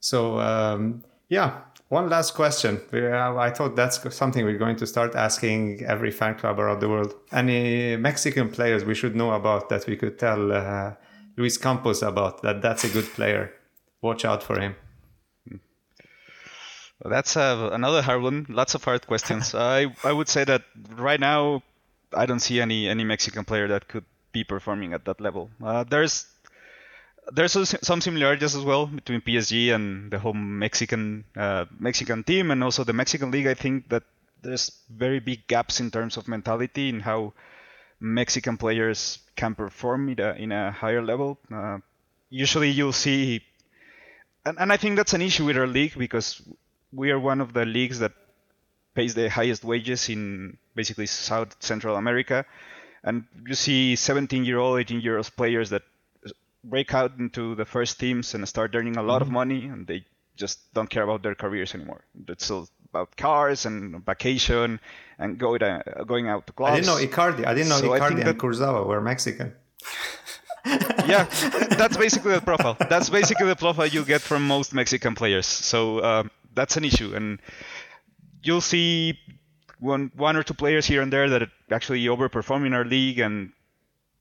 So 0.03 0.41
um, 0.41 1.05
yeah, 1.29 1.61
one 1.88 2.11
last 2.11 2.35
question. 2.35 2.81
We 2.91 3.01
have, 3.03 3.37
I 3.37 3.51
thought 3.51 3.77
that's 3.77 4.15
something 4.15 4.45
we're 4.45 4.59
going 4.59 4.77
to 4.77 4.87
start 4.87 5.15
asking 5.15 5.85
every 5.85 6.11
fan 6.11 6.35
club 6.35 6.59
around 6.59 6.81
the 6.81 6.88
world. 6.88 7.15
Any 7.31 7.97
Mexican 7.97 8.51
players 8.51 8.85
we 8.85 8.95
should 8.95 9.15
know 9.15 9.31
about 9.31 9.69
that 9.69 9.87
we 9.87 9.97
could 9.97 10.19
tell 10.19 10.53
uh, 10.53 10.95
Luis 11.37 11.57
Campos 11.57 12.03
about 12.03 12.43
that 12.43 12.61
that's 12.61 12.85
a 12.85 12.88
good 12.88 13.07
player. 13.15 13.53
Watch 14.03 14.25
out 14.25 14.43
for 14.43 14.61
him. 14.61 14.75
That's 17.05 17.37
uh, 17.37 17.71
another 17.73 18.03
hard 18.03 18.23
one. 18.23 18.47
Lots 18.49 18.75
of 18.75 18.83
hard 18.85 19.07
questions. 19.07 19.55
I 19.77 19.95
I 20.03 20.12
would 20.12 20.29
say 20.29 20.45
that 20.45 20.62
right 20.97 21.21
now, 21.21 21.62
I 22.12 22.27
don't 22.27 22.41
see 22.41 22.61
any 22.61 22.88
any 22.88 23.05
Mexican 23.05 23.45
player 23.45 23.69
that 23.69 23.87
could 23.88 24.05
be 24.33 24.45
performing 24.45 24.93
at 24.95 25.05
that 25.05 25.21
level. 25.21 25.51
Uh, 25.62 25.85
there's 25.85 26.27
there's 27.31 27.53
some 27.83 28.01
similarities 28.01 28.57
as 28.57 28.65
well 28.65 28.87
between 28.87 29.21
PSG 29.21 29.75
and 29.75 30.11
the 30.11 30.19
home 30.19 30.59
Mexican 30.59 31.25
uh, 31.37 31.67
Mexican 31.79 32.25
team, 32.25 32.51
and 32.51 32.65
also 32.65 32.85
the 32.85 32.93
Mexican 32.93 33.31
league. 33.31 33.47
I 33.47 33.55
think 33.55 33.89
that 33.91 34.03
there's 34.43 34.73
very 34.91 35.21
big 35.21 35.47
gaps 35.47 35.79
in 35.81 35.91
terms 35.91 36.17
of 36.17 36.27
mentality 36.27 36.89
in 36.89 37.01
how 37.01 37.33
Mexican 38.01 38.57
players 38.57 39.21
can 39.37 39.55
perform 39.55 40.09
in 40.09 40.19
a, 40.21 40.33
in 40.33 40.53
a 40.53 40.73
higher 40.73 41.03
level. 41.03 41.39
Uh, 41.53 41.79
usually, 42.31 42.71
you'll 42.71 42.93
see 42.93 43.43
and, 44.45 44.59
and 44.59 44.73
I 44.73 44.77
think 44.77 44.97
that's 44.97 45.15
an 45.15 45.23
issue 45.23 45.45
with 45.45 45.57
our 45.57 45.67
league 45.67 45.97
because 45.97 46.43
we 46.93 47.11
are 47.11 47.19
one 47.19 47.41
of 47.41 47.53
the 47.53 47.65
leagues 47.65 47.99
that 48.01 48.13
pays 48.95 49.15
the 49.15 49.31
highest 49.31 49.65
wages 49.65 50.09
in 50.09 50.59
basically 50.75 51.07
South 51.07 51.57
Central 51.61 51.97
America, 51.97 52.45
and 53.05 53.25
you 53.47 53.55
see 53.55 53.95
17-year-old, 53.95 54.79
18-year-old 54.87 55.31
players 55.37 55.71
that 55.71 55.83
break 56.64 56.94
out 56.94 57.12
into 57.18 57.55
the 57.55 57.64
first 57.64 57.98
teams 57.98 58.35
and 58.35 58.46
start 58.48 58.75
earning 58.75 58.96
a 58.96 59.03
lot 59.03 59.22
of 59.22 59.31
money, 59.31 59.66
and 59.66 59.87
they 59.87 60.05
just 60.37 60.72
don't 60.75 60.88
care 60.88 61.03
about 61.03 61.22
their 61.22 61.35
careers 61.35 61.75
anymore. 61.75 62.05
It's 62.29 62.51
all 62.51 62.68
about 62.90 63.16
cars 63.16 63.66
and 63.66 64.05
vacation 64.05 64.81
and 65.18 65.38
go 65.38 65.57
to, 65.59 65.83
going 66.07 66.29
out 66.29 66.46
to 66.46 66.53
clubs. 66.53 66.72
I 66.72 66.77
didn't 66.77 66.87
know 66.87 67.07
Icardi. 67.07 67.46
I 67.46 67.55
didn't 67.55 67.68
know 67.68 67.79
So 67.79 67.92
I 67.92 67.98
Icardi 67.98 68.09
think 68.09 68.20
and 68.20 68.29
that- 68.29 68.38
Kurzawa 68.38 68.87
were 68.87 69.01
Mexican. 69.01 69.55
yeah, 70.66 71.25
that's 71.70 71.96
basically 71.96 72.35
the 72.35 72.40
profile. 72.40 72.77
That's 72.88 73.11
basically 73.11 73.48
the 73.48 73.57
profile 73.57 73.88
you 73.88 74.05
get 74.05 74.20
from 74.20 74.46
most 74.46 74.72
Mexican 74.72 75.14
players. 75.16 75.46
So 75.46 75.98
uh, 75.98 76.22
that's 76.55 76.77
an 76.77 76.85
issue, 76.85 77.16
and 77.16 77.40
you'll 78.44 78.61
see 78.61 79.18
one 79.81 80.12
one 80.14 80.37
or 80.37 80.44
two 80.44 80.55
players 80.55 80.87
here 80.87 81.03
and 81.03 81.12
there 81.12 81.29
that 81.31 81.48
actually 81.72 82.05
overperform 82.05 82.64
in 82.64 82.75
our 82.75 82.85
league, 82.85 83.18
and 83.18 83.51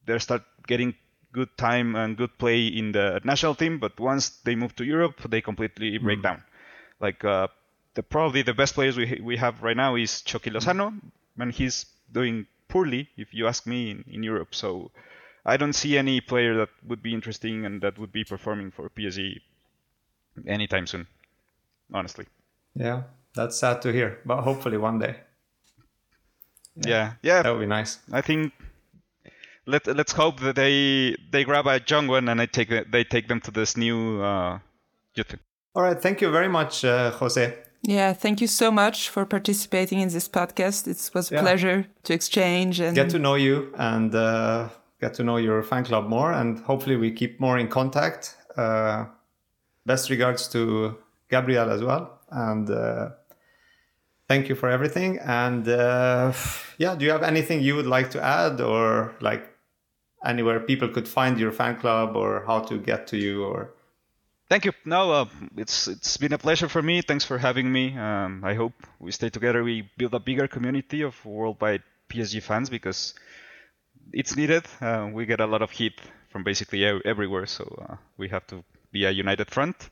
they 0.07 0.17
start 0.17 0.41
getting 0.65 0.95
good 1.33 1.49
time 1.57 1.95
and 1.95 2.17
good 2.17 2.37
play 2.37 2.67
in 2.67 2.91
the 2.91 3.21
national 3.23 3.55
team. 3.55 3.79
But 3.79 3.99
once 3.99 4.29
they 4.43 4.55
move 4.55 4.75
to 4.77 4.83
Europe, 4.85 5.21
they 5.29 5.41
completely 5.41 5.97
break 5.97 6.21
down. 6.21 6.43
Like 6.99 7.23
uh, 7.25 7.47
the 7.95 8.03
probably 8.03 8.41
the 8.43 8.53
best 8.53 8.75
players 8.75 8.97
we 8.97 9.19
we 9.23 9.37
have 9.37 9.61
right 9.63 9.77
now 9.77 9.95
is 9.95 10.21
Chucky 10.21 10.49
Lozano, 10.51 10.93
and 11.37 11.51
he's 11.51 11.85
doing 12.11 12.45
poorly, 12.67 13.09
if 13.17 13.33
you 13.33 13.47
ask 13.47 13.65
me, 13.65 13.91
in, 13.91 14.03
in 14.07 14.23
Europe. 14.23 14.55
So. 14.55 14.91
I 15.43 15.57
don't 15.57 15.73
see 15.73 15.97
any 15.97 16.21
player 16.21 16.55
that 16.57 16.69
would 16.87 17.01
be 17.01 17.15
interesting 17.15 17.65
and 17.65 17.81
that 17.81 17.97
would 17.97 18.11
be 18.11 18.23
performing 18.23 18.69
for 18.69 18.89
PSG 18.89 19.41
anytime 20.45 20.85
soon. 20.85 21.07
Honestly. 21.91 22.25
Yeah, 22.75 23.03
that's 23.33 23.57
sad 23.57 23.81
to 23.81 23.91
hear, 23.91 24.19
but 24.23 24.43
hopefully 24.43 24.77
one 24.77 24.99
day 24.99 25.15
Yeah. 26.75 27.13
Yeah. 27.21 27.41
that 27.41 27.51
would 27.51 27.59
be 27.61 27.65
nice. 27.65 27.99
I 28.11 28.21
think 28.21 28.53
let 29.65 29.87
let's 29.87 30.13
hope 30.13 30.39
that 30.41 30.55
they 30.55 31.15
they 31.31 31.43
grab 31.43 31.67
a 31.67 31.79
young 31.87 32.07
one 32.07 32.29
and 32.29 32.39
they 32.39 32.47
take 32.47 32.69
they 32.91 33.03
take 33.03 33.27
them 33.27 33.39
to 33.41 33.51
this 33.51 33.77
new 33.77 34.21
uh 34.21 34.59
youth. 35.15 35.35
All 35.75 35.83
right, 35.83 36.01
thank 36.01 36.21
you 36.21 36.31
very 36.31 36.49
much, 36.49 36.83
uh, 36.83 37.11
Jose. 37.11 37.53
Yeah, 37.83 38.13
thank 38.13 38.41
you 38.41 38.47
so 38.47 38.71
much 38.71 39.09
for 39.09 39.25
participating 39.25 39.99
in 40.01 40.09
this 40.09 40.27
podcast. 40.29 40.87
It 40.87 41.09
was 41.15 41.31
a 41.31 41.35
Yeah. 41.35 41.41
pleasure 41.41 41.85
to 42.03 42.13
exchange 42.13 42.79
and 42.79 42.95
Get 42.95 43.09
to 43.11 43.19
know 43.19 43.35
you 43.35 43.73
and 43.77 44.13
uh, 44.13 44.67
get 44.99 45.13
to 45.15 45.23
know 45.23 45.37
your 45.37 45.63
fan 45.63 45.83
club 45.83 46.07
more, 46.07 46.31
and 46.33 46.59
hopefully 46.59 46.95
we 46.97 47.11
keep 47.11 47.39
more 47.39 47.57
in 47.57 47.67
contact. 47.67 48.35
Uh, 48.57 49.05
best 49.85 50.09
regards 50.09 50.47
to 50.49 50.95
Gabriel 51.29 51.71
as 51.71 51.81
well, 51.81 52.19
and 52.29 52.69
uh, 52.69 53.09
thank 54.27 54.49
you 54.49 54.55
for 54.55 54.69
everything. 54.69 55.19
And 55.19 55.67
uh, 55.67 56.33
yeah, 56.77 56.95
do 56.95 57.05
you 57.05 57.11
have 57.11 57.23
anything 57.23 57.61
you 57.61 57.75
would 57.75 57.87
like 57.87 58.11
to 58.11 58.21
add, 58.21 58.61
or 58.61 59.13
like 59.21 59.47
anywhere 60.25 60.59
people 60.59 60.89
could 60.89 61.07
find 61.07 61.39
your 61.39 61.51
fan 61.51 61.77
club, 61.77 62.15
or 62.15 62.43
how 62.45 62.59
to 62.59 62.77
get 62.77 63.07
to 63.07 63.17
you, 63.17 63.43
or 63.43 63.73
Thank 64.51 64.65
you. 64.65 64.73
No, 64.83 65.13
uh, 65.13 65.25
it's 65.55 65.87
it's 65.87 66.17
been 66.17 66.33
a 66.33 66.37
pleasure 66.37 66.67
for 66.67 66.81
me. 66.81 67.01
Thanks 67.01 67.23
for 67.23 67.37
having 67.37 67.71
me. 67.71 67.97
Um, 67.97 68.43
I 68.43 68.53
hope 68.53 68.73
we 68.99 69.13
stay 69.13 69.29
together. 69.29 69.63
We 69.63 69.89
build 69.97 70.13
a 70.13 70.19
bigger 70.19 70.45
community 70.49 71.03
of 71.03 71.15
worldwide 71.25 71.83
PSG 72.09 72.43
fans 72.43 72.69
because 72.69 73.13
it's 74.11 74.35
needed. 74.35 74.65
Uh, 74.81 75.09
we 75.13 75.25
get 75.25 75.39
a 75.39 75.45
lot 75.45 75.61
of 75.61 75.71
heat 75.71 75.93
from 76.31 76.43
basically 76.43 76.83
everywhere, 76.83 77.45
so 77.45 77.63
uh, 77.87 77.95
we 78.17 78.27
have 78.27 78.45
to 78.47 78.61
be 78.91 79.05
a 79.05 79.11
united 79.11 79.49
front. 79.49 79.89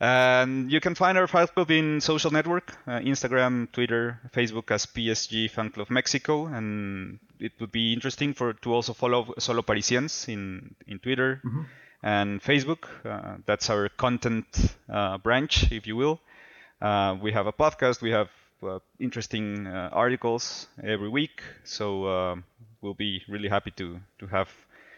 And 0.00 0.70
you 0.70 0.80
can 0.80 0.94
find 0.94 1.16
our 1.16 1.26
fan 1.26 1.46
club 1.46 1.70
in 1.70 2.02
social 2.02 2.30
network, 2.30 2.76
uh, 2.86 3.00
Instagram, 3.00 3.72
Twitter, 3.72 4.20
Facebook 4.34 4.70
as 4.70 4.84
PSG 4.84 5.50
Fan 5.50 5.70
Club 5.70 5.88
Mexico, 5.90 6.46
and 6.46 7.18
it 7.40 7.52
would 7.60 7.72
be 7.72 7.92
interesting 7.92 8.34
for 8.34 8.52
to 8.52 8.74
also 8.74 8.92
follow 8.92 9.34
Solo 9.38 9.62
Parisiens 9.62 10.28
in 10.28 10.74
in 10.86 10.98
Twitter 10.98 11.40
and 12.02 12.42
Facebook. 12.42 12.88
Uh, 13.04 13.38
that's 13.46 13.70
our 13.70 13.88
content 13.88 14.46
uh, 14.88 15.18
branch, 15.18 15.72
if 15.72 15.86
you 15.86 15.96
will. 15.96 16.20
Uh, 16.80 17.16
we 17.20 17.32
have 17.32 17.46
a 17.46 17.52
podcast. 17.52 18.02
We 18.02 18.12
have 18.12 18.28
uh, 18.62 18.78
interesting 18.98 19.66
uh, 19.66 19.90
articles 19.92 20.66
every 20.82 21.08
week. 21.08 21.42
So 21.64 22.04
uh, 22.04 22.36
we'll 22.80 22.94
be 22.94 23.22
really 23.28 23.48
happy 23.48 23.72
to 23.72 24.00
to 24.18 24.26
have 24.26 24.48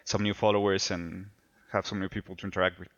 some 0.05 0.23
new 0.23 0.35
followers 0.35 0.91
and 0.91 1.27
have 1.73 1.87
some 1.87 2.01
new 2.01 2.09
people 2.09 2.37
to 2.37 2.47
interact 2.47 2.79
with. 2.79 2.89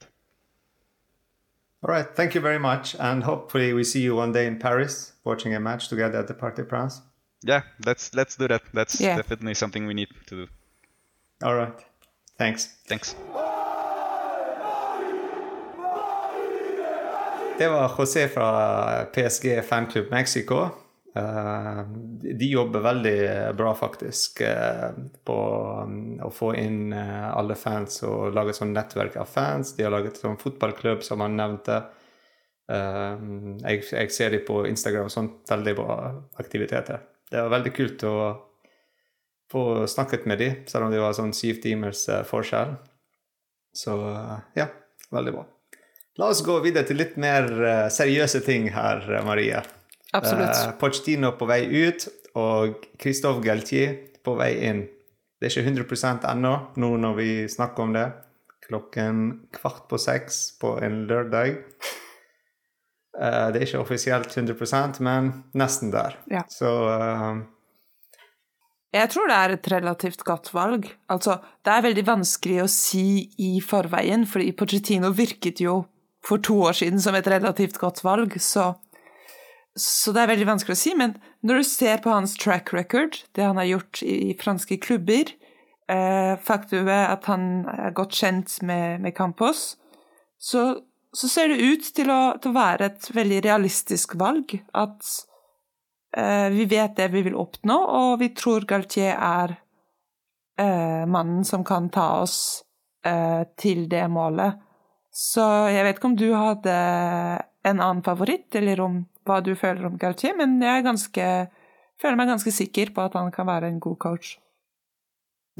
All 1.85 1.91
right, 1.91 2.07
thank 2.15 2.35
you 2.37 2.41
very 2.41 2.61
much, 2.61 2.95
and 3.01 3.25
hopefully 3.25 3.73
we 3.73 3.83
see 3.83 4.03
you 4.03 4.15
one 4.15 4.31
day 4.31 4.47
in 4.47 4.61
Paris 4.61 5.15
watching 5.25 5.53
a 5.53 5.59
match 5.59 5.89
together 5.89 6.19
at 6.19 6.29
the 6.29 6.35
Parc 6.35 6.55
des 6.55 6.63
Princes. 6.63 7.03
Yeah, 7.47 7.63
let's 7.87 8.15
let's 8.15 8.37
do 8.37 8.49
that. 8.49 8.63
That's 8.73 9.01
Yeah. 9.01 9.17
definitely 9.17 9.55
something 9.55 9.87
we 9.87 9.95
need 9.95 10.09
to 10.29 10.35
do. 10.35 10.47
All 11.45 11.55
right, 11.55 11.79
thanks. 12.39 12.69
Thanks. 12.89 13.17
Det 17.59 17.69
var 17.69 17.89
José 17.89 18.29
fra 18.29 19.05
PSG 19.05 19.63
Fanklubb 19.63 20.11
Mexico. 20.11 20.69
Eh, 21.15 21.83
de 22.39 22.45
jobber 22.51 22.81
veldig 22.81 23.57
bra, 23.57 23.75
faktisk, 23.75 24.41
eh, 24.41 24.91
på 25.25 25.37
um, 25.85 26.21
å 26.25 26.31
få 26.33 26.55
inn 26.57 26.93
eh, 26.93 27.29
alle 27.37 27.55
fans 27.55 27.99
og 28.09 28.33
lage 28.35 28.55
sånn 28.57 28.73
nettverk 28.73 29.19
av 29.21 29.29
fans. 29.29 29.75
De 29.77 29.85
har 29.85 29.93
laget 29.93 30.17
sånn 30.23 30.39
fotballklubb, 30.41 31.03
som 31.05 31.21
han 31.21 31.37
nevnte. 31.37 31.83
Jeg, 32.73 33.83
jeg 33.91 34.13
ser 34.15 34.31
de 34.33 34.39
på 34.47 34.63
Instagram, 34.65 35.11
sånn 35.13 35.27
veldig 35.51 35.73
bra 35.77 35.97
aktiviteter. 36.41 37.03
Det 37.33 37.41
var 37.41 37.53
veldig 37.55 37.73
kult 37.73 38.03
å 38.05 38.17
få 39.53 39.87
snakket 39.89 40.27
med 40.29 40.41
dem, 40.41 40.63
selv 40.69 40.87
om 40.87 40.93
det 40.93 41.01
var 41.01 41.17
sånn 41.17 41.33
syv 41.37 41.61
timers 41.65 42.05
eh, 42.13 42.25
forskjell. 42.29 42.77
Så 43.77 43.97
eh, 44.11 44.39
ja, 44.61 44.69
veldig 45.13 45.35
bra. 45.37 45.47
La 46.21 46.29
oss 46.29 46.43
gå 46.45 46.59
videre 46.65 46.85
til 46.89 47.01
litt 47.01 47.17
mer 47.21 47.49
eh, 47.49 47.87
seriøse 47.93 48.43
ting 48.45 48.69
her, 48.75 49.05
Marie. 49.25 49.63
Absolutt. 50.13 50.53
Eh, 50.53 50.75
Pochettino 50.81 51.33
på 51.39 51.49
vei 51.49 51.63
ut, 51.73 52.05
og 52.37 52.85
Christophe 53.01 53.45
Galtier 53.45 53.97
på 54.25 54.37
vei 54.37 54.53
inn. 54.69 54.85
Det 55.41 55.49
er 55.49 55.57
ikke 55.57 55.73
100% 55.73 56.29
ennå, 56.29 56.53
nå 56.79 56.93
når 57.01 57.17
vi 57.19 57.31
snakker 57.51 57.89
om 57.89 57.97
det. 57.97 58.07
Klokken 58.69 59.25
kvart 59.57 59.89
på 59.91 59.99
seks 60.01 60.45
på 60.61 60.77
en 60.85 61.03
lørdag. 61.09 61.65
Eh, 63.21 63.49
det 63.53 63.61
er 63.61 63.67
ikke 63.67 63.83
offisielt 63.83 64.37
100 64.37 65.03
men 65.05 65.33
nesten 65.59 65.93
der. 65.93 66.17
Ja. 66.33 66.45
Så 66.49 66.71
eh, 66.89 67.43
Jeg 68.93 69.11
tror 69.13 69.29
det 69.29 69.37
er 69.37 69.57
et 69.57 69.73
relativt 69.73 70.25
godt 70.25 70.53
valg. 70.55 70.89
Altså, 71.09 71.39
det 71.65 71.73
er 71.73 71.89
veldig 71.89 72.07
vanskelig 72.07 72.63
å 72.63 72.71
si 72.71 73.29
i 73.39 73.59
forveien, 73.61 74.27
fordi 74.27 74.53
Pochettino 74.53 75.13
virket 75.17 75.61
jo 75.61 75.83
for 76.25 76.39
to 76.39 76.61
år 76.69 76.77
siden 76.79 77.01
som 77.03 77.17
et 77.19 77.29
relativt 77.29 77.79
godt 77.83 78.03
valg, 78.05 78.37
så, 78.41 78.73
så 79.75 80.13
det 80.15 80.23
er 80.23 80.31
veldig 80.31 80.49
vanskelig 80.53 80.77
å 80.77 80.83
si. 80.83 80.95
Men 80.97 81.17
når 81.43 81.61
du 81.61 81.69
ser 81.69 82.03
på 82.05 82.13
hans 82.15 82.37
track 82.39 82.73
record, 82.73 83.19
det 83.35 83.45
han 83.45 83.59
har 83.59 83.69
gjort 83.73 84.03
i, 84.07 84.15
i 84.31 84.37
franske 84.39 84.79
klubber, 84.85 85.35
eh, 85.91 86.35
faktumet 86.41 87.11
at 87.11 87.27
han 87.29 87.67
er 87.67 87.97
godt 87.97 88.17
kjent 88.17 88.61
med, 88.63 89.03
med 89.03 89.17
Campos, 89.19 89.75
så, 90.43 90.83
så 91.13 91.29
ser 91.29 91.53
det 91.53 91.61
ut 91.61 91.93
til 91.95 92.11
å, 92.11 92.23
til 92.41 92.53
å 92.53 92.57
være 92.57 92.89
et 92.89 93.11
veldig 93.15 93.43
realistisk 93.45 94.15
valg. 94.21 94.55
At 94.73 95.05
Eh, 96.17 96.51
vi 96.51 96.65
vet 96.65 96.97
det 96.97 97.09
vi 97.09 97.23
vil 97.23 97.37
oppnå, 97.41 97.77
og 97.77 98.19
vi 98.21 98.29
tror 98.37 98.67
Galtier 98.69 99.17
er 99.17 99.55
eh, 100.61 101.05
mannen 101.09 101.45
som 101.49 101.65
kan 101.65 101.89
ta 101.93 102.09
oss 102.21 102.37
eh, 103.05 103.49
til 103.57 103.87
det 103.89 104.05
målet. 104.13 104.61
Så 105.13 105.45
jeg 105.73 105.87
vet 105.87 105.97
ikke 105.97 106.11
om 106.11 106.19
du 106.21 106.29
hadde 106.37 106.75
en 107.63 107.81
annen 107.81 108.05
favoritt, 108.05 108.51
eller 108.61 108.85
om 108.85 109.01
hva 109.25 109.41
du 109.41 109.55
føler 109.57 109.89
om 109.89 109.97
Galtier, 110.01 110.37
men 110.37 110.59
jeg 110.61 110.85
ganske, 110.85 111.29
føler 112.01 112.21
meg 112.21 112.33
ganske 112.35 112.53
sikker 112.53 112.93
på 112.93 113.07
at 113.07 113.17
han 113.17 113.33
kan 113.33 113.49
være 113.49 113.73
en 113.73 113.81
god 113.81 113.99
coach. 114.03 114.37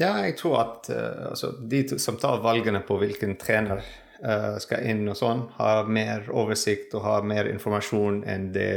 Ja, 0.01 0.15
jeg 0.25 0.35
tror 0.39 0.57
at 0.59 0.89
uh, 0.89 1.29
altså, 1.29 1.51
de 1.69 1.85
som 2.01 2.17
tar 2.17 2.41
valgene 2.41 2.81
på 2.85 2.97
hvilken 2.97 3.37
trener 3.41 3.85
uh, 4.25 4.57
skal 4.63 4.85
inn 4.89 5.07
og 5.11 5.17
sånn, 5.19 5.47
har 5.59 5.89
mer 5.91 6.29
oversikt 6.31 6.95
og 6.97 7.05
har 7.07 7.27
mer 7.27 7.49
informasjon 7.51 8.23
enn 8.29 8.51
det 8.55 8.75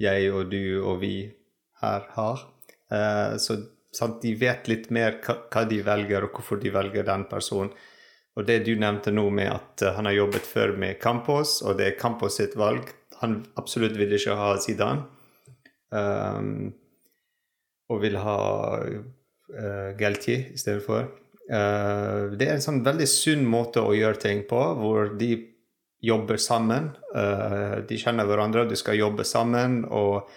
jeg 0.00 0.30
og 0.32 0.48
du 0.52 0.80
og 0.80 1.02
vi 1.02 1.16
her 1.82 2.08
har. 2.16 2.46
Uh, 2.92 3.36
så 3.40 3.60
sant, 3.94 4.20
de 4.22 4.34
vet 4.38 4.68
litt 4.70 4.88
mer 4.94 5.20
hva, 5.24 5.64
de 5.68 5.80
velger, 5.84 6.26
og 6.26 6.36
hvorfor 6.36 6.60
de 6.62 6.72
velger 6.74 7.06
den 7.08 7.26
personen. 7.30 7.72
Og 8.38 8.46
det 8.46 8.60
du 8.68 8.74
nevnte 8.78 9.10
nå 9.10 9.26
med 9.34 9.50
at 9.50 9.82
han 9.96 10.06
har 10.06 10.14
jobbet 10.14 10.46
før 10.46 10.76
med 10.78 11.00
Campos, 11.02 11.58
og 11.64 11.78
det 11.78 11.86
er 11.88 11.96
Campos 11.98 12.36
sitt 12.38 12.54
valg 12.54 12.92
Han 13.18 13.40
absolutt 13.58 13.96
vil 13.98 14.12
ikke 14.14 14.36
ha 14.38 14.52
Zidane. 14.62 15.08
Um, 15.90 16.68
og 17.90 18.02
vil 18.04 18.18
ha 18.20 18.36
uh, 18.84 19.90
Galtier 19.98 20.52
i 20.52 20.60
stedet 20.60 20.84
for. 20.84 21.08
Uh, 21.48 22.34
det 22.36 22.44
er 22.44 22.58
en 22.58 22.64
sånn 22.64 22.82
veldig 22.84 23.06
sunn 23.08 23.46
måte 23.48 23.80
å 23.80 23.94
gjøre 23.96 24.20
ting 24.20 24.42
på, 24.48 24.58
hvor 24.80 25.14
de 25.18 25.32
jobber 26.04 26.36
sammen. 26.42 26.90
Uh, 27.14 27.80
de 27.88 27.98
kjenner 27.98 28.28
hverandre, 28.28 28.68
du 28.68 28.76
skal 28.76 29.00
jobbe 29.00 29.24
sammen. 29.26 29.82
og 29.88 30.28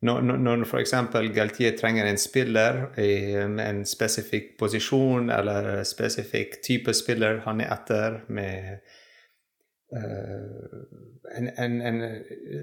når, 0.00 0.22
når 0.40 0.62
f.eks. 0.64 0.94
Galtier 1.36 1.74
trenger 1.76 2.06
en 2.08 2.20
spiller 2.20 2.86
i 3.00 3.34
en 3.36 3.82
spesifikk 3.84 4.54
posisjon 4.60 5.28
eller 5.32 5.82
spesifikk 5.84 6.56
type 6.64 6.94
spiller 6.96 7.42
han 7.44 7.60
er 7.60 7.74
etter 7.74 8.16
med 8.32 8.78
uh, 9.92 10.78
en, 11.36 11.50
en, 11.52 11.76
en, 11.84 12.00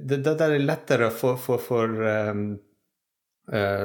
det, 0.01 0.23
det, 0.25 0.33
er 0.33 0.57
lettere 0.63 1.12
for, 1.13 1.38
for, 1.38 1.62
for 1.62 1.93
um, 2.33 2.49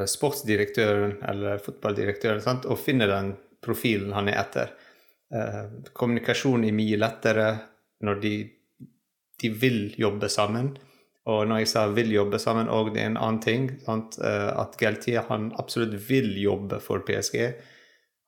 sportsdirektøren 0.09 1.19
eller 1.29 1.61
fotballdirektøren 1.63 2.41
sant? 2.43 2.65
å 2.65 2.75
finne 2.81 3.07
den 3.11 3.35
profilen 3.65 4.13
han 4.17 4.31
er 4.31 4.41
etter. 4.43 4.73
Uh, 5.33 5.83
kommunikasjon 5.97 6.67
er 6.69 6.77
mye 6.77 6.99
lettere 7.01 7.47
når 8.05 8.19
de, 8.23 8.33
de, 9.41 9.53
vil 9.63 9.95
jobbe 9.99 10.29
sammen. 10.33 10.73
Og 11.31 11.47
når 11.47 11.63
jeg 11.63 11.69
sa 11.71 11.87
'vil 11.89 12.11
jobbe 12.13 12.39
sammen', 12.43 12.69
og 12.69 12.95
det 12.95 13.03
er 13.03 13.07
en 13.13 13.17
annen 13.17 13.41
ting 13.41 13.71
sant? 13.85 14.19
Uh, 14.19 14.51
At 14.61 14.77
Geltier 14.77 15.23
han 15.29 15.53
absolutt 15.59 15.95
vil 16.09 16.35
jobbe 16.43 16.81
for 16.81 16.99
PSG. 17.07 17.55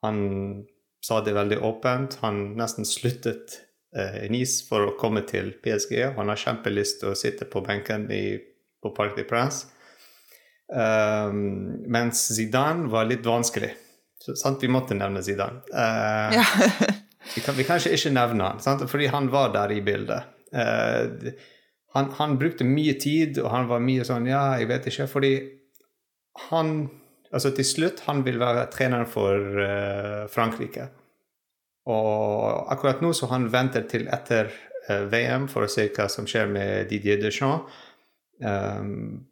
Han 0.05 0.65
sa 1.03 1.21
det 1.21 1.35
veldig 1.35 1.59
åpent. 1.59 2.19
Han 2.23 2.57
nesten 2.57 2.85
sluttet 2.85 3.61
i 3.95 4.27
Nice 4.29 4.65
for 4.67 4.83
å 4.83 4.97
komme 4.99 5.23
til 5.23 5.53
PSG. 5.63 6.17
Han 6.17 6.29
har 6.29 6.37
kjempelyst 6.37 6.99
til 7.01 7.13
å 7.13 7.15
sitte 7.15 7.45
på 7.47 7.61
benken 7.63 8.11
i, 8.11 8.39
på 8.83 8.91
Parc 8.91 9.15
de 9.15 9.23
Prince. 9.23 9.69
Um, 10.67 11.85
mens 11.87 12.25
Zidane 12.35 12.89
var 12.91 13.07
litt 13.07 13.27
vanskelig. 13.27 13.75
Så, 14.25 14.37
sant? 14.41 14.63
Vi 14.63 14.71
måtte 14.73 14.97
nevne 14.97 15.21
Zidane. 15.23 15.61
Uh, 15.69 16.33
ja. 16.33 16.45
vi, 17.35 17.43
kan, 17.45 17.57
vi 17.59 17.67
kan 17.69 17.83
ikke 17.83 18.13
nevne 18.15 18.49
han, 18.49 18.63
sant? 18.65 18.87
fordi 18.91 19.11
han 19.13 19.29
var 19.33 19.53
der 19.53 19.75
i 19.75 19.83
bildet. 19.85 20.31
Uh, 20.55 21.29
han, 21.95 22.09
han, 22.17 22.39
brukte 22.41 22.65
mye 22.67 22.97
tid, 23.01 23.39
og 23.43 23.51
han 23.53 23.69
var 23.71 23.85
mye 23.85 24.07
sånn 24.07 24.27
Ja, 24.31 24.55
jeg 24.59 24.71
vet 24.73 24.93
ikke. 24.93 25.11
Fordi 25.13 25.35
han 26.51 26.77
Altså, 27.35 27.51
til 27.51 27.67
slutt, 27.67 28.05
han 28.07 28.21
vil 28.23 28.37
være 28.39 28.69
treneren 28.71 29.09
for 29.11 29.57
uh, 29.59 30.21
Frankrike. 30.31 30.85
Og 31.91 32.71
akkurat 32.71 33.01
nå 33.03 33.09
så 33.11 33.27
han 33.33 33.49
venter 33.51 33.89
til 33.91 34.07
etter 34.07 34.53
VM 35.11 35.49
for 35.51 35.67
å 35.67 35.73
se 35.73 35.89
hva 35.97 36.07
som 36.13 36.29
skjer 36.31 36.47
med 36.55 36.87
Didier 36.93 37.19
Deschamps. 37.19 37.75
Um, 38.39 39.25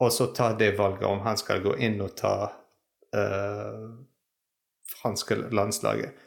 og 0.00 0.12
så 0.16 0.30
ta 0.32 0.52
det 0.56 0.72
valget 0.78 1.04
om 1.08 1.20
han 1.26 1.36
skal 1.36 1.60
gå 1.60 1.76
inn 1.84 2.00
og 2.00 2.16
ta 2.16 2.34
uh, 2.48 3.84
franske 5.00 5.38
landslaget. 5.50 6.18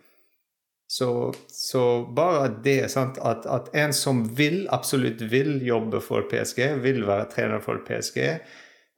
Så, 0.87 1.33
så, 1.47 2.05
bare 2.15 2.47
det 2.63 2.91
sant, 2.93 3.17
at, 3.17 3.45
at, 3.49 3.71
en 3.75 3.93
som 3.93 4.21
vil, 4.37 4.67
absolutt 4.69 5.21
vil 5.21 5.57
jobbe 5.65 6.01
for 6.03 6.27
PSG, 6.29 6.61
vil 6.83 7.01
være 7.07 7.29
trener 7.31 7.63
for 7.63 7.81
PSG, 7.87 8.19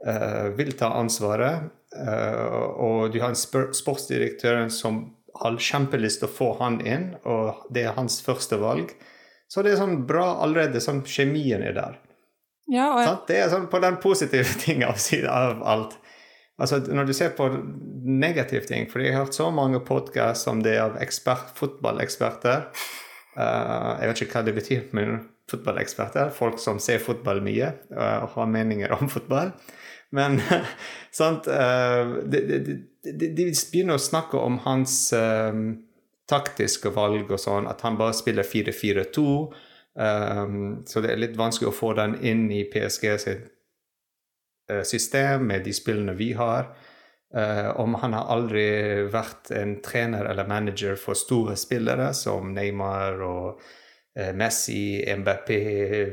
uh, 0.03 0.11
eh, 0.11 0.47
vil 0.59 0.73
ta 0.79 0.91
ansvaret, 0.99 1.69
uh, 1.95 2.65
og 2.83 3.13
du 3.13 3.21
har 3.23 3.31
en 3.31 3.71
sportsdirektør 3.73 4.67
som 4.73 5.05
har 5.37 5.59
kjempelyst 5.61 6.21
til 6.21 6.27
å 6.27 6.33
få 6.33 6.49
han 6.59 6.81
inn, 6.83 7.13
og 7.23 7.63
det 7.71 7.87
er 7.87 7.95
hans 7.95 8.19
første 8.25 8.59
valg. 8.59 8.91
Så 9.47 9.63
det 9.63 9.73
er 9.73 9.79
sånn 9.79 10.01
bra 10.09 10.33
allerede, 10.43 10.83
sånn 10.83 11.05
kjemien 11.07 11.63
er 11.63 11.77
der. 11.77 11.95
Ja, 12.67 12.89
jeg... 12.99 13.13
Det 13.29 13.39
er 13.45 13.51
sånn 13.53 13.69
på 13.71 13.79
den 13.79 13.99
positive 14.03 14.57
ting 14.65 14.83
av, 14.83 14.99
av 15.31 15.63
alt. 15.63 15.97
Altså, 16.57 16.79
når 16.89 17.05
du 17.05 17.13
ser 17.13 17.35
på 17.37 17.49
negative 18.07 18.65
ting 18.65 18.87
For 18.89 19.03
jeg 19.03 19.13
har 19.13 19.25
hørt 19.25 19.37
så 19.37 19.49
mange 19.53 19.81
podkast 19.85 20.47
om 20.49 20.63
det 20.65 20.77
av 20.81 20.97
ekspert, 21.03 21.51
fotballeksperter. 21.57 22.69
Uh, 23.37 23.97
jeg 24.01 24.09
vet 24.09 24.21
ikke 24.23 24.39
hva 24.39 24.45
det 24.47 24.55
betyr, 24.57 24.85
men 24.97 25.19
fotballeksperter. 25.51 26.31
Folk 26.33 26.57
som 26.61 26.81
ser 26.81 27.03
fotball 27.03 27.43
mye 27.45 27.69
uh, 27.93 28.23
og 28.25 28.33
har 28.39 28.49
meninger 28.49 28.95
om 28.97 29.11
fotball. 29.11 29.53
Men 30.17 30.39
sant 31.19 31.49
uh, 31.51 32.17
de, 32.25 32.41
de, 32.49 32.79
de, 33.05 33.29
de, 33.37 33.47
begynner 33.71 33.99
å 33.99 34.07
snakke 34.07 34.41
om 34.41 34.57
hans 34.65 34.97
taktiske 36.27 36.89
valg 36.91 37.29
og 37.31 37.39
sånn, 37.39 37.69
at 37.69 37.85
han 37.85 37.99
bare 37.99 38.15
spiller 38.17 38.47
4-4-2. 38.47 39.27
Um, 39.97 40.57
så 40.85 41.01
det 41.01 41.13
er 41.13 41.21
litt 41.21 41.37
vanskelig 41.37 41.69
å 41.69 41.77
få 41.77 41.93
den 41.97 42.17
inn 42.25 42.43
i 42.53 42.65
PSG 42.69 43.05
sitt 43.21 43.45
system 44.83 45.47
med 45.47 45.63
de 45.63 45.73
spillene 45.73 46.15
vi 46.17 46.33
har. 46.35 46.67
Uh, 47.35 47.79
om 47.79 47.95
han 47.99 48.13
har 48.15 48.29
aldri 48.31 48.67
vært 49.11 49.49
en 49.51 49.73
trener 49.83 50.29
eller 50.29 50.47
manager 50.47 50.95
for 50.95 51.17
store 51.19 51.57
spillere 51.59 52.13
som 52.15 52.53
Neymar 52.55 53.19
og 53.19 53.59
uh, 53.59 54.31
Messi, 54.31 55.03
MBP, 55.11 55.49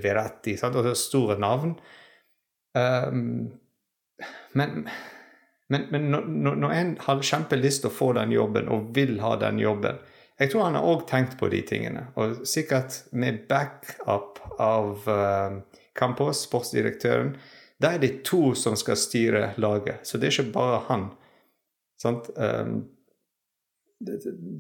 Veratti 0.02 0.56
sant? 0.58 0.74
Og 0.74 0.90
store 0.98 1.38
navn. 1.38 1.76
Um, 2.74 3.20
men, 4.58 4.88
men, 5.70 5.86
men 5.94 6.10
når, 6.10 6.56
når 6.58 6.74
en 6.80 6.92
har 7.06 7.22
kjempelyst 7.30 7.84
til 7.84 7.92
å 7.92 7.94
få 7.94 8.10
den 8.18 8.34
jobben 8.34 8.70
og 8.74 8.90
vil 8.98 9.20
ha 9.22 9.36
den 9.38 9.62
jobben, 9.62 10.02
jeg 10.42 10.50
tror 10.50 10.66
han 10.66 10.80
har 10.80 10.90
òg 10.90 11.06
tenkt 11.06 11.38
på 11.38 11.46
de 11.52 11.60
tingene, 11.62 12.08
og 12.18 12.40
sikkert 12.42 13.04
med 13.14 13.44
backup 13.46 14.40
av 14.58 15.06
uh, 15.06 15.60
Campos, 15.94 16.42
sportsdirektøren. 16.48 17.36
Da 17.84 17.92
er 17.94 18.00
det 18.00 18.22
to 18.24 18.54
som 18.56 18.78
skal 18.80 18.96
styre 18.96 19.50
laget, 19.60 20.06
så 20.08 20.18
det 20.18 20.30
er 20.30 20.38
ikke 20.38 20.56
bare 20.56 20.80
han. 20.88 21.06
Um, 22.04 22.74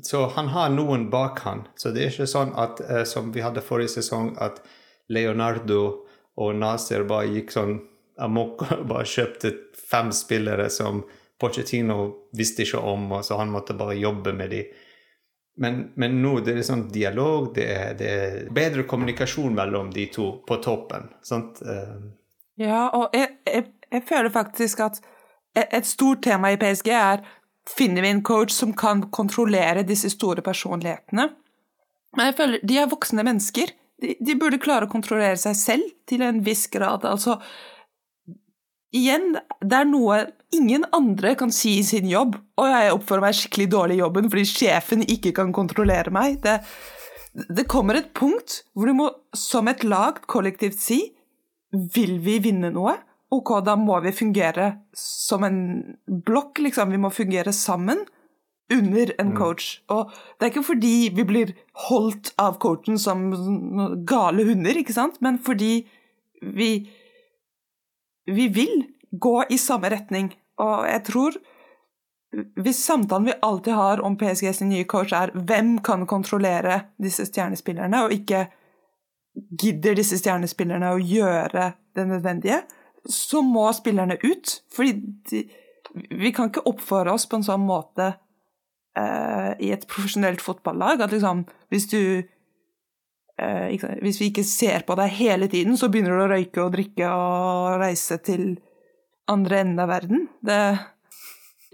så 0.04 0.26
han 0.36 0.48
har 0.52 0.72
noen 0.72 1.08
bak 1.12 1.40
han. 1.44 1.64
Så 1.80 1.92
det 1.94 2.04
er 2.04 2.12
ikke 2.12 2.28
sånn 2.28 2.52
at, 2.60 2.84
uh, 2.84 3.02
som 3.08 3.32
vi 3.32 3.44
hadde 3.44 3.64
forrige 3.64 3.96
sesong, 3.96 4.34
at 4.44 4.60
Leonardo 5.12 5.80
og 6.40 6.56
Nasir 6.58 7.04
bare 7.08 7.32
gikk 7.32 7.52
sånn 7.54 7.78
amok 8.24 8.66
og 8.68 8.86
bare 8.92 9.08
kjøpte 9.08 9.52
fem 9.90 10.12
spillere 10.14 10.68
som 10.70 11.04
Pochettino 11.40 12.30
visste 12.36 12.62
ikke 12.62 12.80
om, 12.80 13.08
og 13.16 13.24
så 13.26 13.40
han 13.40 13.50
måtte 13.52 13.76
bare 13.76 13.96
jobbe 13.98 14.32
med 14.36 14.52
dem. 14.54 14.82
Men, 15.56 15.80
men 15.94 16.16
nå 16.22 16.38
det 16.42 16.56
er 16.56 16.66
sånn 16.66 16.88
dialog, 16.90 17.52
det 17.54 17.64
er, 17.70 17.90
det 17.98 18.10
er, 18.10 18.36
bedre 18.54 18.84
kommunikasjon 18.90 19.54
mellom 19.54 19.90
de 19.94 20.08
to 20.14 20.28
på 20.46 20.58
toppen. 20.62 21.08
Sant? 21.22 21.60
Eh, 21.62 21.98
ja, 22.60 22.88
og 22.94 23.14
jeg, 23.16 23.32
jeg, 23.46 23.66
jeg 23.92 24.04
føler 24.08 24.30
faktisk 24.34 24.82
at 24.84 25.00
et 25.54 25.86
stort 25.86 26.22
tema 26.26 26.50
i 26.52 26.58
PSG 26.58 26.90
er 26.94 27.24
finner 27.70 28.04
vi 28.04 28.10
en 28.12 28.22
coach 28.26 28.52
som 28.52 28.74
kan 28.76 29.06
kontrollere 29.14 29.86
disse 29.86 30.10
store 30.12 30.44
personlighetene. 30.44 31.28
Men 32.14 32.30
jeg 32.30 32.36
føler 32.38 32.64
de 32.66 32.78
er 32.78 32.90
voksne 32.90 33.24
mennesker. 33.26 33.72
De, 34.02 34.14
de 34.20 34.36
burde 34.38 34.60
klare 34.62 34.86
å 34.86 34.92
kontrollere 34.92 35.38
seg 35.40 35.56
selv 35.58 35.94
til 36.08 36.24
en 36.26 36.42
viss 36.44 36.66
grad. 36.70 37.06
Altså, 37.08 37.38
igjen, 38.94 39.38
det 39.62 39.80
er 39.80 39.88
noe 39.88 40.20
ingen 40.54 40.84
andre 40.94 41.34
kan 41.38 41.50
si 41.54 41.78
i 41.80 41.86
sin 41.86 42.06
jobb, 42.10 42.36
og 42.60 42.70
jeg 42.70 42.92
oppfører 42.94 43.24
meg 43.24 43.38
skikkelig 43.38 43.70
dårlig 43.72 43.96
i 43.96 44.02
jobben 44.04 44.30
fordi 44.30 44.44
sjefen 44.50 45.06
ikke 45.16 45.34
kan 45.38 45.50
kontrollere 45.56 46.12
meg. 46.14 46.38
Det, 46.44 46.60
det 47.48 47.66
kommer 47.70 47.98
et 47.98 48.12
punkt 48.14 48.60
hvor 48.74 48.90
du 48.90 48.98
må 48.98 49.10
som 49.34 49.70
et 49.70 49.82
lag 49.86 50.20
kollektivt 50.30 50.78
si 50.82 51.00
vil 51.94 52.18
vi 52.22 52.38
vinne 52.44 52.70
noe? 52.74 52.96
Ok, 53.34 53.56
da 53.66 53.74
må 53.78 53.98
vi 54.04 54.12
fungere 54.14 54.70
som 54.96 55.44
en 55.46 55.60
blokk, 56.06 56.60
liksom. 56.62 56.92
Vi 56.94 57.00
må 57.02 57.10
fungere 57.10 57.52
sammen 57.52 58.04
under 58.72 59.12
en 59.20 59.32
mm. 59.32 59.38
coach. 59.38 59.70
Og 59.92 60.12
det 60.38 60.46
er 60.46 60.52
ikke 60.52 60.68
fordi 60.70 60.94
vi 61.16 61.24
blir 61.28 61.54
holdt 61.88 62.32
av 62.40 62.58
coachen 62.62 63.00
som 63.00 63.26
gale 64.08 64.46
hunder, 64.46 64.78
ikke 64.78 64.96
sant, 64.96 65.18
men 65.24 65.40
fordi 65.42 65.80
vi 66.44 66.70
vi 68.24 68.48
vil 68.48 68.86
gå 69.10 69.42
i 69.52 69.58
samme 69.60 69.90
retning. 69.92 70.30
Og 70.62 70.86
jeg 70.88 71.02
tror 71.08 71.36
hvis 72.34 72.80
samtalen 72.84 73.28
vi 73.28 73.34
alltid 73.46 73.74
har 73.74 74.00
om 74.02 74.16
PSG 74.18 74.54
sin 74.54 74.72
nye 74.72 74.86
coach, 74.90 75.12
er 75.12 75.30
hvem 75.34 75.76
kan 75.84 76.06
kontrollere 76.06 76.80
disse 77.02 77.26
stjernespillerne, 77.28 78.04
og 78.04 78.14
ikke 78.14 78.46
gidder 79.34 79.96
disse 79.98 80.18
stjernespillerne 80.20 80.94
å 80.94 81.00
gjøre 81.02 81.72
det 81.96 82.06
nødvendige, 82.08 82.62
så 83.04 83.42
må 83.44 83.66
spillerne 83.76 84.16
ut. 84.22 84.58
Fordi 84.74 84.94
de, 85.30 85.42
vi 86.10 86.32
kan 86.34 86.50
ikke 86.50 86.66
oppføre 86.70 87.14
oss 87.14 87.26
på 87.30 87.38
en 87.38 87.46
sånn 87.46 87.64
måte 87.66 88.12
uh, 88.98 89.52
i 89.58 89.72
et 89.74 89.86
profesjonelt 89.90 90.42
fotballag 90.42 91.04
at 91.04 91.14
liksom 91.14 91.44
hvis 91.72 91.88
du 91.90 92.00
uh, 92.22 93.66
Hvis 94.02 94.20
vi 94.20 94.30
ikke 94.30 94.46
ser 94.46 94.86
på 94.86 94.96
deg 94.98 95.10
hele 95.18 95.48
tiden, 95.50 95.76
så 95.76 95.90
begynner 95.90 96.14
du 96.14 96.24
å 96.24 96.30
røyke 96.30 96.62
og 96.62 96.74
drikke 96.76 97.10
og 97.10 97.80
reise 97.82 98.18
til 98.22 98.54
andre 99.30 99.62
enden 99.64 99.80
av 99.82 99.90
verden. 99.90 100.28
Det 100.44 100.60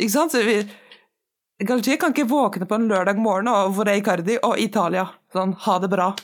ikke 0.00 0.14
sant? 0.14 0.32
Så 0.32 1.96
kan 2.00 2.14
ikke 2.14 2.30
våkne 2.30 2.64
på 2.64 2.78
en 2.78 2.88
lørdag 2.88 3.20
morgen 3.20 3.50
og 3.52 3.74
hvor 3.76 3.90
i 3.92 4.00
Cardi 4.00 4.38
og 4.40 4.56
Italia. 4.58 5.10
Sånn, 5.34 5.52
ha 5.66 5.76
det 5.82 5.90
bra. 5.92 6.14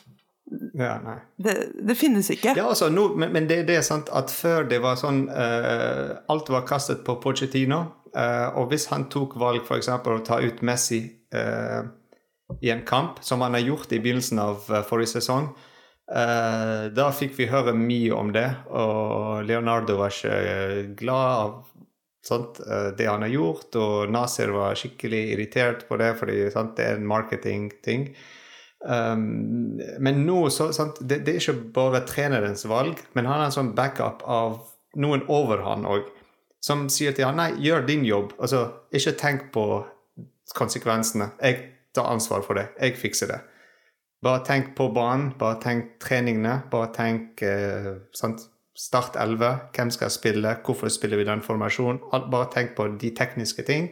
Ja. 0.74 1.20
Det, 1.36 1.68
det 1.82 1.94
finnes 1.94 2.30
ikke. 2.30 2.54
Ja, 2.56 2.68
altså, 2.68 2.88
no, 2.88 3.08
men, 3.18 3.32
men 3.32 3.48
det, 3.50 3.64
det, 3.66 3.80
er 3.80 3.86
sant 3.86 4.10
at 4.14 4.30
før 4.30 4.66
det 4.70 4.78
var 4.84 4.98
sånn 5.00 5.24
uh, 5.26 6.22
Alt 6.30 6.50
var 6.52 6.66
kastet 6.68 7.02
på 7.06 7.18
Pochettino. 7.22 7.82
Uh, 8.16 8.54
og 8.60 8.70
hvis 8.70 8.86
han 8.92 9.08
tok 9.12 9.34
valg 9.40 9.66
f.eks. 9.66 9.90
å 9.90 10.18
ta 10.24 10.40
ut 10.40 10.62
Messi 10.66 11.02
uh, 11.34 11.82
i 12.62 12.70
en 12.70 12.84
kamp, 12.86 13.18
som 13.26 13.42
han 13.42 13.58
har 13.58 13.64
gjort 13.66 13.92
i 13.92 13.98
begynnelsen 13.98 14.38
av 14.38 14.68
forrige 14.86 15.16
sesong, 15.16 15.50
da 16.06 17.08
fikk 17.10 17.32
vi 17.34 17.48
høre 17.50 17.72
mye 17.74 18.14
om 18.14 18.28
det. 18.30 18.44
Og 18.70 19.40
Leonardo 19.48 19.96
var 19.98 20.14
ikke 20.14 20.92
glad 21.00 21.40
av 21.40 21.56
sant, 22.22 22.60
det 22.94 23.08
han 23.10 23.24
har 23.26 23.32
gjort, 23.34 23.74
og 23.82 24.12
Nasir 24.14 24.54
var 24.54 24.78
skikkelig 24.78 25.24
irritert 25.32 25.82
på 25.88 25.98
det, 25.98 26.12
fordi 26.20 26.36
sant, 26.54 26.76
det 26.78 26.86
er 26.86 27.00
en 27.00 27.10
marketingting. 27.10 28.06
Um, 28.84 29.78
men 29.98 30.20
nå 30.26 30.46
så, 30.52 30.68
sant, 30.76 31.00
det, 31.00 31.22
det, 31.26 31.34
er 31.34 31.40
ikke 31.40 31.72
bare 31.74 32.04
trenerens 32.06 32.66
valg, 32.68 33.00
men 33.16 33.26
han 33.26 33.40
har 33.40 33.48
en 33.48 33.54
sånn 33.54 33.72
backup 33.78 34.22
av 34.28 34.60
noen 35.00 35.24
over 35.32 35.64
han 35.64 35.86
òg, 35.88 36.06
som 36.62 36.86
sier 36.92 37.16
til 37.16 37.26
han 37.28 37.40
nei, 37.40 37.50
gjør 37.62 37.86
din 37.88 38.04
jobb. 38.06 38.34
Altså, 38.42 38.66
ikke 38.94 39.16
tenk 39.20 39.48
på 39.54 39.66
konsekvensene. 40.56 41.32
Jeg 41.42 41.62
tar 41.96 42.10
ansvar 42.12 42.44
for 42.46 42.58
det. 42.58 42.68
Jeg 42.80 42.98
fikser 43.00 43.32
det. 43.32 43.40
Bare 44.24 44.42
tenk 44.46 44.74
på 44.78 44.88
banen, 44.94 45.32
bare 45.38 45.58
tenk 45.62 45.96
treningene, 46.02 46.60
bare 46.72 46.92
tenk 46.96 47.42
eh, 47.44 47.96
sant, 48.16 48.48
Start 48.76 49.14
11, 49.16 49.70
hvem 49.72 49.90
skal 49.90 50.10
spille, 50.12 50.50
hvorfor 50.64 50.90
spiller 50.92 51.16
vi 51.16 51.24
den 51.24 51.40
formasjonen? 51.40 52.02
Bare 52.12 52.50
tenk 52.52 52.74
på 52.76 52.84
de 53.00 53.08
tekniske 53.16 53.64
ting. 53.64 53.86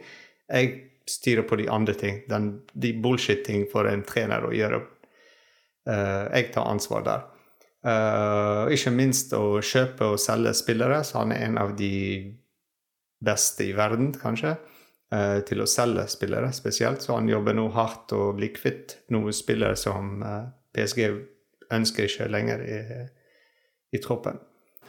Jeg 0.45 0.75
styrer 1.09 1.41
på 1.41 1.55
de 1.55 1.69
andre 1.69 1.93
ting. 1.93 2.21
Den, 2.29 2.61
de 2.73 2.93
bullshit-ting 3.01 3.67
for 3.71 3.89
en 3.89 4.03
trener 4.07 4.45
å 4.45 4.53
gjøre. 4.55 4.81
Uh, 5.85 6.25
jeg 6.33 6.51
tar 6.55 6.69
ansvar 6.69 7.05
der. 7.05 7.25
Uh, 7.85 8.71
ikke 8.73 8.93
minst 8.95 9.33
å 9.37 9.59
kjøpe 9.61 10.15
og 10.15 10.21
selge 10.21 10.55
spillere, 10.57 11.03
så 11.05 11.21
han 11.21 11.35
er 11.35 11.45
en 11.45 11.59
av 11.61 11.75
de 11.77 11.91
beste 13.25 13.67
i 13.67 13.75
verden, 13.77 14.09
kanskje, 14.17 14.55
uh, 15.13 15.39
til 15.45 15.61
å 15.61 15.69
selge 15.69 16.07
spillere 16.09 16.49
spesielt. 16.57 17.05
Så 17.05 17.13
han 17.19 17.29
jobber 17.29 17.57
nå 17.57 17.67
hardt 17.77 18.15
og 18.17 18.39
blir 18.39 18.53
kvitt 18.57 18.97
noen 19.13 19.35
spillere 19.35 19.77
som 19.77 20.17
PSG 20.75 21.05
ønsker 21.73 22.09
ikke 22.09 22.31
lenger 22.33 22.65
i, 22.65 22.81
i 23.93 24.01
troppen. 24.01 24.41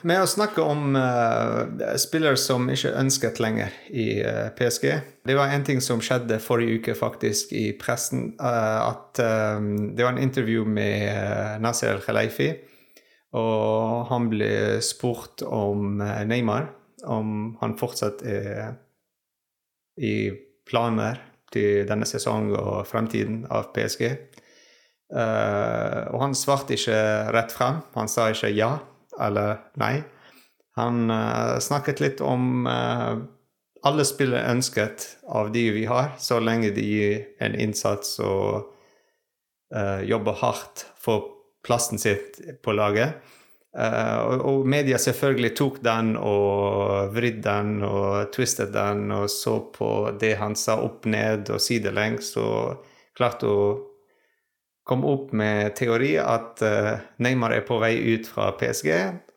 Med 0.04 0.20
å 0.20 0.28
snakke 0.28 0.61
om 0.61 0.92
uh, 0.92 1.64
spillere 1.96 2.37
som 2.37 2.66
ikke 2.68 2.92
ønsket 3.00 3.38
lenger 3.40 3.72
i 3.88 4.20
uh, 4.20 4.50
PSG. 4.56 4.87
Det 5.24 5.37
var 5.38 5.52
en 5.52 5.64
ting 5.64 5.78
som 5.80 6.02
skjedde 6.04 6.37
forrige 6.44 6.80
uke 6.80 6.94
faktisk 6.98 7.54
i 7.56 7.70
pressen. 7.80 8.35
Uh, 8.37 8.92
at 8.92 9.16
det 9.16 10.04
var 10.04 10.12
en 10.12 10.20
intervju 10.20 10.66
med 10.68 11.62
Nasser 11.64 11.94
El-Khelaifi. 11.94 12.50
Og 13.37 14.04
han 14.11 14.28
ble 14.32 14.50
spurt 14.85 15.42
om 15.44 16.02
Neymar, 16.28 16.68
om 17.09 17.56
han 17.61 17.76
fortsatt 17.80 18.22
er 18.24 18.76
i 19.96 20.30
planer 20.68 21.18
til 21.52 21.85
denne 21.88 22.09
sesongen 22.09 22.54
og 22.56 22.87
fremtiden 22.88 23.42
av 23.52 23.72
PSG. 23.74 24.04
og 25.12 26.18
han 26.22 26.37
svarte 26.38 26.76
ikke 26.76 27.00
rett 27.37 27.52
frem. 27.52 27.82
Han 27.96 28.09
sa 28.12 28.30
ikke 28.32 28.52
ja 28.56 28.70
eller 29.20 29.59
nei. 29.81 30.00
Han 30.76 31.11
uh, 31.11 31.59
snakket 31.59 32.00
litt 32.00 32.20
om 32.20 32.66
uh, 32.68 33.16
alle 33.87 34.05
spillere 34.05 34.50
ønsket 34.52 35.07
av 35.29 35.52
de 35.55 35.70
vi 35.72 35.87
har, 35.88 36.12
så 36.18 36.40
lenge 36.40 36.74
de 36.76 36.85
gir 36.85 37.22
en 37.40 37.57
innsats 37.57 38.18
og 38.20 38.68
uh, 39.74 40.02
jobber 40.05 40.37
hardt 40.42 40.85
for 41.00 41.33
plassen 41.66 41.98
sitt 41.98 42.38
på 42.62 42.76
laget. 42.76 43.16
Og, 43.76 44.40
og, 44.40 44.61
media 44.72 44.96
selvfølgelig 44.96 45.50
tok 45.59 45.74
den 45.85 46.14
og 46.16 47.11
vridde 47.12 47.42
den 47.44 47.83
og 47.85 48.31
twistet 48.33 48.70
den 48.72 49.11
og 49.12 49.26
så 49.29 49.59
på 49.74 49.90
det 50.16 50.31
han 50.40 50.55
sa 50.57 50.79
opp 50.81 51.05
ned 51.12 51.50
og 51.52 51.61
sidelengs 51.61 52.31
og 52.40 52.87
klarte 53.18 53.50
å 53.50 53.66
kom 54.87 55.05
opp 55.05 55.33
med 55.35 55.75
teori 55.77 56.14
at 56.22 56.62
uh, 56.62 56.92
Neymar 57.22 57.57
er 57.57 57.64
på 57.66 57.81
vei 57.83 57.96
ut 58.14 58.29
fra 58.31 58.53
PSG. 58.59 58.90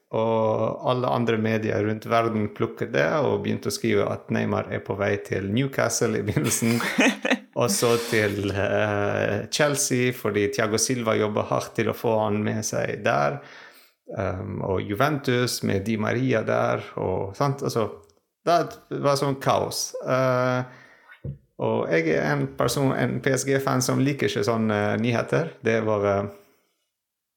Og 0.09 0.85
alle 0.89 1.09
andre 1.13 1.37
medier 1.37 1.83
rundt 1.85 2.07
verden 2.09 2.47
plukket 2.57 2.89
det 2.95 3.05
og 3.21 3.43
begynte 3.43 3.69
å 3.69 3.73
skrive 3.73 4.07
at 4.09 4.31
Neymar 4.33 4.71
er 4.73 4.81
på 4.81 4.95
vei 4.97 5.11
til 5.25 5.49
Newcastle 5.53 6.17
i 6.17 6.25
begynnelsen. 6.25 6.79
og 7.61 7.69
så 7.73 7.95
til 8.09 8.53
uh, 8.53 9.45
Chelsea, 9.53 10.13
fordi 10.17 10.47
Tiago 10.53 10.81
Silva 10.81 11.17
jobber 11.17 11.49
hardt 11.49 11.75
til 11.77 11.89
å 11.89 11.97
få 11.97 12.15
han 12.23 12.41
med 12.45 12.65
seg 12.65 13.03
der. 13.05 13.41
Um, 14.09 14.63
og 14.65 14.81
Juventus 14.81 15.59
med 15.61 15.85
Di 15.85 15.97
Maria 16.01 16.41
der. 16.45 16.81
og 16.97 17.35
sant, 17.37 17.61
altså, 17.61 17.89
Det 18.45 19.01
var 19.05 19.17
sånn 19.17 19.37
kaos. 19.41 19.91
Uh, 20.01 20.65
og 21.59 21.89
jeg 21.91 22.13
er 22.15 22.29
en 22.31 22.45
person, 22.55 22.93
en 22.95 23.17
PSG-fan 23.23 23.81
som 23.83 23.99
liker 23.99 24.29
ikke 24.29 24.45
sånne 24.47 24.79
nyheter. 25.03 25.57
Det 25.65 25.81
var 25.83 26.29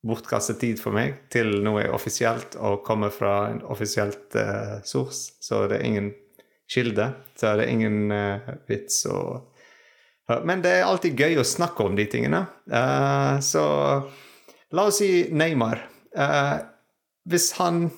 bortkastet 0.06 0.60
tid 0.62 0.80
for 0.82 0.94
meg 0.94 1.24
til 1.32 1.60
noe 1.62 1.84
offisielt 1.94 2.56
og 2.58 2.84
kommer 2.86 3.10
fra 3.14 3.48
en 3.50 3.62
offisielt 3.70 4.34
uh, 4.38 4.78
source. 4.86 5.34
Så 5.42 5.64
det 5.70 5.80
er 5.80 5.88
ingen 5.88 6.10
kilde. 6.70 7.08
Så 7.38 7.54
det 7.58 7.66
er 7.66 7.74
ingen 7.74 8.14
uh, 8.14 8.52
vits 8.70 9.04
å 9.10 9.48
Men 10.46 10.62
det 10.62 10.70
er 10.70 10.86
alltid 10.86 11.18
gøy 11.18 11.40
å 11.40 11.44
snakke 11.44 11.82
om 11.84 11.96
de 11.98 12.06
tingene. 12.08 12.38
Så 13.44 13.62
la 14.72 14.84
oss 14.86 15.00
si 15.02 15.26
Neymar. 15.34 15.82
hvis 17.28 17.48
han 17.58 17.90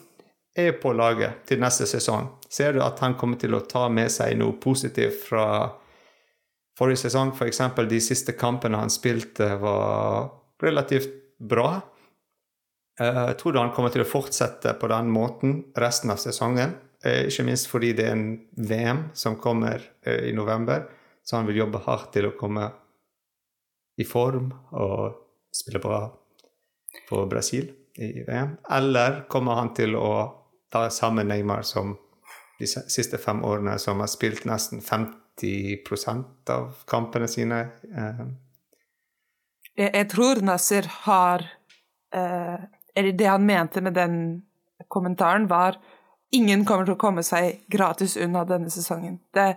er 0.57 0.73
på 0.81 0.93
laget 0.97 1.45
til 1.47 1.61
neste 1.61 1.87
sesong, 1.87 2.27
ser 2.49 2.73
du 2.73 2.81
at 2.83 2.99
han 3.05 3.15
kommer 3.15 3.39
til 3.39 3.55
å 3.55 3.61
ta 3.61 3.87
med 3.89 4.11
seg 4.11 4.35
noe 4.41 4.57
positivt 4.59 5.21
fra 5.29 5.45
Forrige 6.79 7.05
sesong, 7.05 7.33
f.eks. 7.35 7.61
For 7.77 7.91
de 7.91 8.01
siste 8.03 8.35
kampene 8.39 8.81
han 8.81 8.91
spilte, 8.91 9.55
var 9.63 10.31
relativt 10.63 11.13
bra. 11.39 11.77
Eh, 13.01 13.21
jeg 13.31 13.39
tror 13.41 13.61
han 13.61 13.73
kommer 13.75 13.95
til 13.95 14.05
å 14.05 14.09
fortsette 14.09 14.75
på 14.81 14.91
den 14.91 15.11
måten 15.15 15.61
resten 15.79 16.13
av 16.15 16.21
sesongen. 16.23 16.77
Eh, 17.05 17.27
ikke 17.29 17.47
minst 17.47 17.71
fordi 17.71 17.93
det 17.97 18.09
er 18.09 18.17
en 18.17 18.29
VM 18.57 19.09
som 19.19 19.39
kommer 19.41 19.83
eh, 20.07 20.31
i 20.31 20.35
november, 20.37 20.87
så 21.25 21.39
han 21.39 21.49
vil 21.51 21.63
jobbe 21.63 21.83
hardt 21.87 22.13
til 22.17 22.31
å 22.31 22.37
komme 22.39 22.69
i 24.01 24.07
form 24.09 24.51
og 24.75 25.21
spille 25.55 25.83
bra 25.83 26.01
for 27.09 27.29
Brasil 27.31 27.69
i 28.03 28.25
VM. 28.27 28.57
Eller 28.75 29.25
kommer 29.31 29.61
han 29.61 29.71
til 29.77 29.95
å 29.99 30.09
ta 30.73 30.89
samme 30.91 31.23
Neymar 31.27 31.63
som 31.63 31.95
de 32.59 32.67
siste 32.67 33.19
fem 33.19 33.43
årene, 33.47 33.77
som 33.79 34.01
har 34.03 34.11
spilt 34.11 34.47
nesten 34.49 34.83
50 35.41 36.53
av 36.53 36.85
kampene 36.87 37.29
sine. 37.29 37.61
Eh. 37.97 38.25
Jeg, 39.75 39.91
jeg, 39.91 40.09
tror 40.13 40.43
Nasser 40.47 40.87
har 41.05 41.43
eh, 42.15 42.59
Eller 42.95 43.13
det 43.13 43.27
han 43.27 43.47
mente 43.47 43.81
med 43.83 43.95
den 43.95 44.43
kommentaren, 44.89 45.49
var 45.51 45.81
ingen 46.35 46.65
kommer 46.65 46.87
til 46.87 46.95
å 46.95 47.01
komme 47.01 47.23
seg 47.27 47.65
gratis 47.71 48.17
unna 48.17 48.45
denne 48.47 48.71
sesongen. 48.71 49.19
Det, 49.35 49.55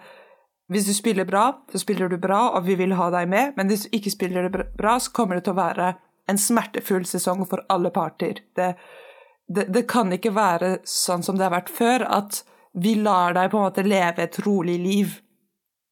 hvis 0.74 0.88
du 0.88 0.94
spiller 0.94 1.26
bra, 1.26 1.52
så 1.72 1.80
spiller 1.82 2.10
du 2.10 2.18
bra, 2.22 2.50
og 2.58 2.66
vi 2.66 2.76
vil 2.80 2.96
ha 2.98 3.10
deg 3.14 3.30
med. 3.30 3.54
Men 3.58 3.70
hvis 3.70 3.86
du 3.86 3.98
ikke 3.98 4.14
spiller 4.14 4.50
bra, 4.52 4.98
så 5.00 5.14
kommer 5.14 5.38
det 5.38 5.46
til 5.48 5.56
å 5.56 5.62
være 5.62 5.94
en 6.28 6.40
smertefull 6.42 7.06
sesong 7.08 7.46
for 7.48 7.64
alle 7.72 7.92
parter. 7.96 8.42
Det, 8.56 8.74
det, 9.48 9.68
det 9.74 9.86
kan 9.90 10.12
ikke 10.14 10.34
være 10.36 10.78
sånn 10.88 11.24
som 11.24 11.38
det 11.38 11.48
har 11.48 11.56
vært 11.56 11.72
før, 11.74 12.06
at 12.20 12.42
vi 12.78 12.98
lar 13.00 13.38
deg 13.38 13.52
på 13.52 13.62
en 13.62 13.70
måte 13.70 13.86
leve 13.86 14.26
et 14.28 14.40
rolig 14.46 14.78
liv. 14.82 15.16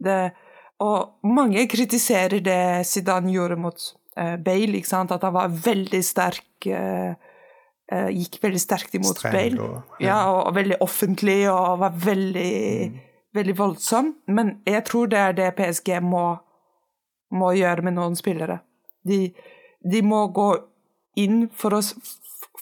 Det, 0.03 0.19
og 0.83 1.27
mange 1.27 1.63
kritiserer 1.71 2.41
det 2.43 2.87
Zidane 2.87 3.31
gjorde 3.31 3.57
mot 3.59 3.85
uh, 4.19 4.35
Bale, 4.43 4.81
at 4.81 5.23
han 5.23 5.33
var 5.33 5.53
veldig 5.65 6.01
sterk 6.03 6.67
uh, 6.67 7.15
uh, 7.93 8.09
Gikk 8.11 8.41
veldig 8.43 8.61
sterkt 8.61 8.97
imot 8.99 9.17
Streng, 9.19 9.33
Bale. 9.33 9.61
Og, 9.63 9.97
ja. 9.99 10.07
ja 10.07 10.19
og, 10.31 10.41
og, 10.47 10.55
veldig 10.55 10.81
offentlig 10.83 11.39
og 11.51 11.79
var 11.79 11.95
veldig 12.05 12.53
mm. 12.91 12.99
veldig 13.39 13.57
voldsom, 13.57 14.13
men 14.27 14.57
jeg 14.67 14.83
tror 14.89 15.11
det 15.11 15.19
er 15.19 15.39
det 15.39 15.55
PSG 15.57 15.97
må, 16.03 16.27
må 17.31 17.55
gjøre 17.55 17.87
med 17.87 17.97
noen 17.97 18.15
spillere. 18.19 18.59
De, 19.07 19.29
de 19.85 20.01
må 20.03 20.27
gå 20.35 20.51
inn 21.15 21.45
for 21.55 21.77
å 21.77 21.81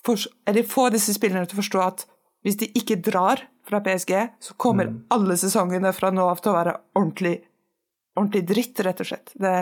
for, 0.04 0.20
eller 0.46 0.64
få 0.68 0.90
disse 0.94 1.14
spillerne 1.16 1.48
til 1.48 1.58
å 1.58 1.62
forstå 1.62 1.84
at 1.84 2.06
hvis 2.44 2.60
de 2.60 2.70
ikke 2.78 3.00
drar 3.04 3.42
fra 3.68 3.80
PSG, 3.80 4.14
så 4.40 4.54
kommer 4.60 4.90
mm. 4.92 5.00
alle 5.16 5.38
sesongene 5.40 5.94
fra 5.96 6.12
nå 6.12 6.26
av 6.28 6.42
til 6.44 6.52
å 6.52 6.58
være 6.58 6.76
ordentlig, 7.00 7.38
ordentlig 8.18 8.44
dritt, 8.50 8.82
rett 8.84 9.04
og 9.04 9.10
slett. 9.10 9.32
Det, 9.40 9.54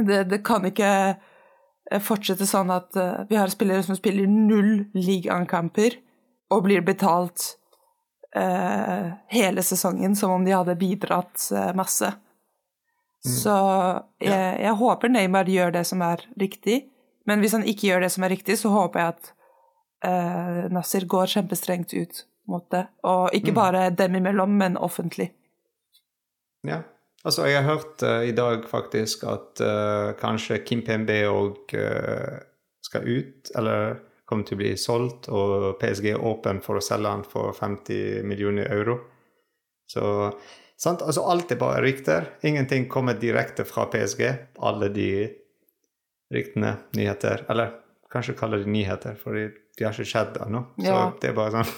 det, 0.00 0.22
det 0.30 0.40
kan 0.46 0.64
ikke 0.64 0.88
eh, 1.12 2.00
fortsette 2.02 2.48
sånn 2.48 2.72
at 2.72 2.96
uh, 2.96 3.26
vi 3.28 3.36
har 3.36 3.52
spillere 3.52 3.84
som 3.84 3.98
spiller 3.98 4.30
null 4.30 4.86
ligakamper 4.96 5.98
og 6.54 6.64
blir 6.64 6.84
betalt 6.86 7.50
uh, 8.36 9.12
hele 9.28 9.64
sesongen 9.66 10.16
som 10.16 10.32
om 10.32 10.48
de 10.48 10.56
hadde 10.56 10.80
bidratt 10.80 11.50
uh, 11.52 11.74
masse. 11.76 12.08
Mm. 13.24 13.32
Så 13.36 13.54
jeg, 14.20 14.50
jeg, 14.64 14.74
håper 14.80 15.12
Neymar 15.12 15.48
gjør 15.48 15.76
det 15.76 15.84
som 15.88 16.00
er 16.04 16.24
riktig, 16.40 16.86
men 17.28 17.40
hvis 17.44 17.56
han 17.56 17.64
ikke 17.68 17.90
gjør 17.92 18.04
det 18.04 18.12
som 18.16 18.24
er 18.24 18.32
riktig, 18.32 18.56
så 18.60 18.72
håper 18.72 19.00
jeg 19.00 19.16
at 19.16 19.34
uh, 20.04 20.64
Nasser 20.72 21.06
går 21.10 21.32
kjempestrengt 21.36 21.94
ut 21.96 22.24
mot 22.50 22.64
det. 22.72 22.84
Og 23.08 23.34
ikke 23.36 23.54
mm. 23.54 23.58
bare 23.58 23.84
dem 23.96 24.18
imellom, 24.20 24.58
men 24.60 24.76
offentlig. 24.76 25.30
Ja. 26.66 26.82
Altså, 27.24 27.46
jeg 27.48 27.62
har 27.62 27.70
hørt 27.70 28.04
uh, 28.04 28.20
i 28.28 28.34
dag 28.36 28.66
faktisk 28.68 29.24
at 29.28 29.62
uh, 29.64 30.12
kanskje 30.20 30.60
Kim 30.64 30.84
PMB 30.84 31.14
òg 31.30 31.76
skal 32.84 33.08
ut, 33.08 33.48
eller 33.56 33.96
kommer 34.28 34.46
til 34.48 34.56
å 34.56 34.60
bli 34.60 34.74
solgt, 34.80 35.28
og 35.32 35.74
PSG 35.80 36.14
er 36.14 36.24
åpen 36.24 36.60
for 36.64 36.80
å 36.80 36.84
selge 36.84 37.12
han 37.12 37.24
for 37.28 37.56
50 37.56 38.24
millioner 38.28 38.68
euro. 38.72 38.98
Så 39.90 40.04
sant? 40.80 41.04
Altså, 41.04 41.24
alt 41.28 41.52
er 41.52 41.60
bare 41.60 41.82
rykter. 41.84 42.30
Ingenting 42.46 42.88
kommer 42.92 43.18
direkte 43.20 43.66
fra 43.68 43.86
PSG. 43.92 44.24
Alle 44.64 44.90
de 44.92 45.10
ryktene, 46.34 46.76
nyheter. 46.96 47.44
Eller 47.52 47.76
kanskje 48.12 48.36
kaller 48.38 48.64
de 48.64 48.72
nyheter, 48.72 49.18
for 49.20 49.36
de 49.78 49.86
har 49.86 49.94
ikke 49.94 50.08
skjedd 50.08 50.40
ennå. 50.44 50.64
Så 50.78 50.90
ja. 50.90 51.04
det 51.20 51.30
er 51.30 51.38
bare 51.38 51.54
sånn 51.54 51.72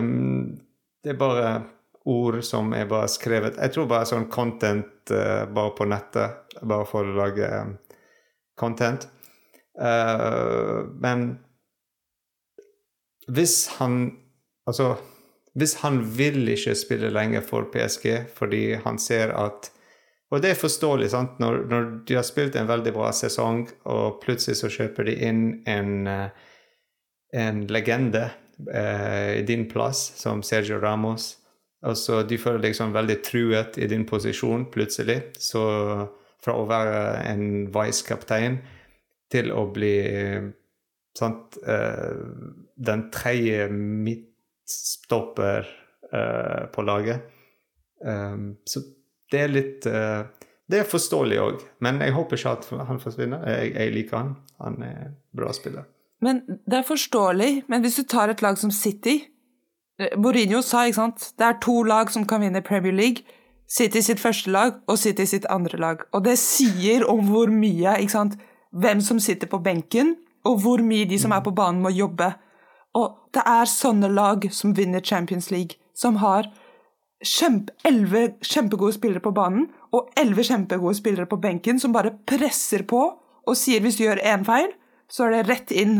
um, 0.00 0.10
Det 1.00 1.14
er 1.14 1.20
bare 1.20 1.52
ord 2.10 2.42
som 2.44 2.74
er 2.76 2.88
bare 2.88 3.08
skrevet 3.08 3.56
Jeg 3.56 3.72
tror 3.72 3.86
bare 3.88 4.08
sånn 4.08 4.26
content 4.32 5.12
uh, 5.14 5.46
bare 5.48 5.72
på 5.76 5.86
nettet, 5.88 6.56
bare 6.60 6.88
for 6.88 7.08
å 7.08 7.16
lage 7.16 7.48
um, 7.48 7.76
content. 8.60 9.08
Uh, 9.80 10.84
men 11.00 11.32
hvis 13.30 13.62
han 13.78 14.02
Altså, 14.68 14.92
hvis 15.58 15.72
han 15.80 15.96
vil 16.14 16.44
ikke 16.52 16.76
spille 16.78 17.08
lenger 17.10 17.40
for 17.42 17.64
PSG 17.72 18.28
fordi 18.36 18.76
han 18.84 19.00
ser 19.02 19.32
at 19.34 19.70
og 20.30 20.42
det 20.42 20.52
er 20.52 20.60
forståelig, 20.60 21.08
sant? 21.10 21.40
Når, 21.42 21.64
når, 21.70 21.88
de 22.06 22.14
har 22.14 22.26
spilt 22.26 22.54
en 22.54 22.68
veldig 22.70 22.92
bra 22.94 23.08
sesong, 23.14 23.64
og 23.90 24.20
plutselig 24.22 24.60
så 24.60 24.70
kjøper 24.70 25.08
de 25.08 25.16
inn 25.26 25.40
en, 25.70 26.06
eh, 26.06 26.49
en 27.32 27.66
legende 27.66 28.30
eh, 28.74 29.38
i 29.38 29.42
din 29.46 29.68
plass, 29.68 30.12
som 30.16 30.42
Sergio 30.42 30.80
Ramos. 30.80 31.36
Og 31.86 31.96
så 31.96 32.22
De 32.22 32.38
føler 32.38 32.68
liksom 32.68 32.92
veldig 32.92 33.22
truet 33.24 33.78
i 33.78 33.86
din 33.88 34.06
posisjon 34.06 34.66
plutselig. 34.72 35.22
Så 35.38 35.62
fra 36.40 36.56
å 36.56 36.66
være 36.68 37.24
en 37.30 37.44
vice-kaptein 37.72 38.58
til 39.30 39.52
å 39.52 39.66
bli 39.72 39.96
sant, 41.16 41.56
eh, 41.66 42.16
den 42.76 43.06
tredje 43.12 43.68
midtstopper 43.70 45.68
eh, 46.12 46.64
på 46.72 46.84
laget. 46.84 47.28
Um, 48.00 48.56
så 48.64 48.80
det 49.30 49.40
er 49.44 49.50
litt 49.52 49.84
Det 49.84 50.78
er 50.78 50.86
forståelig 50.88 51.36
òg, 51.42 51.64
men 51.84 51.98
jeg 52.00 52.14
håper 52.16 52.38
ikke 52.38 52.52
at 52.54 52.68
han 52.88 53.00
forsvinner. 53.02 53.42
Jeg, 53.44 53.74
jeg, 53.74 53.92
liker 53.92 54.16
han. 54.16 54.30
Han 54.62 54.82
er 54.86 55.10
bra 55.36 55.52
spiller. 55.52 55.89
Men 56.20 56.42
Det 56.46 56.78
er 56.78 56.82
forståelig, 56.82 57.64
men 57.68 57.80
hvis 57.80 57.96
du 57.96 58.02
tar 58.02 58.28
et 58.28 58.42
lag 58.42 58.58
som 58.58 58.70
City 58.70 59.22
eh, 60.00 60.18
Mourinho 60.18 60.60
sa 60.62 60.84
ikke 60.84 60.94
sant, 60.94 61.32
det 61.38 61.46
er 61.46 61.60
to 61.62 61.82
lag 61.82 62.10
som 62.10 62.26
kan 62.26 62.40
vinne 62.40 62.62
Premier 62.62 62.92
League. 62.92 63.24
City 63.68 64.00
sitt 64.00 64.20
første 64.20 64.50
lag 64.50 64.72
og 64.86 64.98
City 64.98 65.24
sitt 65.24 65.46
andre 65.50 65.78
lag. 65.78 65.96
Og 66.12 66.24
det 66.24 66.38
sier 66.38 67.06
om 67.08 67.24
hvor 67.30 67.50
mye 67.50 67.98
ikke 68.00 68.18
sant, 68.18 68.38
Hvem 68.70 69.00
som 69.02 69.18
sitter 69.18 69.48
på 69.50 69.58
benken, 69.58 70.12
og 70.46 70.60
hvor 70.62 70.78
mye 70.78 71.04
de 71.04 71.16
som 71.18 71.32
er 71.34 71.40
på 71.42 71.50
banen, 71.50 71.82
må 71.82 71.90
jobbe. 71.90 72.28
Og 72.94 73.16
det 73.34 73.42
er 73.42 73.66
sånne 73.66 74.06
lag 74.14 74.46
som 74.54 74.76
vinner 74.76 75.02
Champions 75.02 75.50
League, 75.50 75.74
som 75.94 76.20
har 76.22 76.46
kjempe, 77.26 77.74
kjempegode 78.46 78.92
spillere 78.96 79.20
på 79.20 79.32
banen 79.36 79.66
og 79.92 80.12
elleve 80.18 80.44
kjempegode 80.46 80.96
spillere 80.96 81.26
på 81.26 81.40
benken 81.42 81.80
som 81.82 81.92
bare 81.92 82.14
presser 82.26 82.86
på 82.88 83.02
og 83.46 83.58
sier 83.58 83.82
hvis 83.82 83.98
du 83.98 84.04
gjør 84.04 84.22
én 84.22 84.44
feil, 84.46 84.70
så 85.10 85.26
er 85.26 85.38
det 85.38 85.42
rett 85.48 85.74
inn 85.74 85.98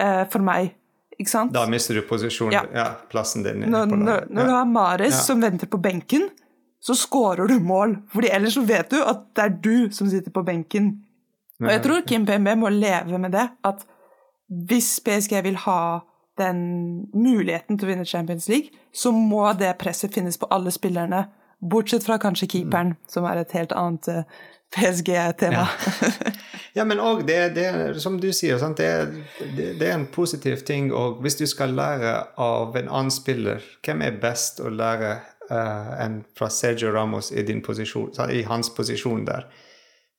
eh, 0.00 0.24
for 0.30 0.44
meg. 0.44 0.74
Ikke 1.20 1.30
sant? 1.30 1.52
Da 1.54 1.66
mister 1.68 1.98
du 1.98 2.02
posisjonen, 2.08 2.54
ja. 2.56 2.64
ja 2.74 2.86
plassen 3.12 3.44
din. 3.44 3.66
Når, 3.70 3.92
når, 3.92 4.28
når 4.32 4.48
du 4.48 4.54
har 4.56 4.68
Mares 4.68 5.14
ja. 5.14 5.24
som 5.26 5.42
venter 5.44 5.68
på 5.70 5.80
benken, 5.82 6.28
så 6.80 6.96
scorer 6.96 7.50
du 7.50 7.58
mål. 7.60 7.98
Fordi 8.12 8.30
ellers 8.32 8.56
så 8.56 8.64
vet 8.64 8.90
du 8.90 9.00
at 9.04 9.26
det 9.36 9.46
er 9.46 9.56
du 9.62 9.74
som 9.92 10.08
sitter 10.10 10.32
på 10.32 10.44
benken. 10.46 10.94
Og 11.60 11.68
jeg 11.68 11.82
tror 11.84 12.06
Kim 12.08 12.24
PMB 12.26 12.54
må 12.56 12.70
leve 12.72 13.18
med 13.20 13.34
det. 13.36 13.50
At 13.68 13.84
hvis 14.48 14.96
PSG 15.04 15.42
vil 15.44 15.60
ha 15.66 16.00
den 16.40 16.62
muligheten 17.12 17.76
til 17.76 17.86
å 17.86 17.90
vinne 17.90 18.08
Champions 18.08 18.48
League, 18.48 18.72
så 18.92 19.12
må 19.12 19.44
det 19.60 19.74
presset 19.80 20.14
finnes 20.14 20.40
på 20.40 20.48
alle 20.50 20.72
spillerne. 20.72 21.26
Bortsett 21.60 22.06
fra 22.06 22.16
kanskje 22.18 22.48
keeperen, 22.48 22.94
mm. 22.94 23.10
som 23.10 23.26
er 23.28 23.42
et 23.42 23.52
helt 23.52 23.72
annet 23.76 24.08
eh, 24.08 24.40
PSG-tema. 24.76 25.66
Ja. 25.66 25.66
ja. 26.78 26.84
men 26.84 27.00
òg 27.02 27.24
det, 27.28 27.38
det, 27.56 27.66
som 28.00 28.20
du 28.22 28.30
sier, 28.32 28.60
det, 28.78 28.90
det, 29.56 29.66
det, 29.80 29.88
er 29.88 29.96
en 29.96 30.06
positiv 30.14 30.64
ting. 30.66 30.92
Og 30.94 31.20
hvis 31.24 31.36
du 31.40 31.46
skal 31.50 31.74
lære 31.76 32.14
av 32.40 32.78
en 32.78 32.88
annen 32.88 33.14
spiller, 33.14 33.64
hvem 33.84 34.06
er 34.06 34.20
best 34.22 34.62
å 34.62 34.70
lære 34.72 35.16
uh, 35.50 35.90
enn 36.00 36.22
fra 36.38 36.50
Sergio 36.54 36.94
Ramos 36.94 37.32
i, 37.34 37.44
posisjon, 37.60 38.14
i 38.30 38.44
hans 38.48 38.72
posisjon 38.76 39.26
der? 39.28 39.50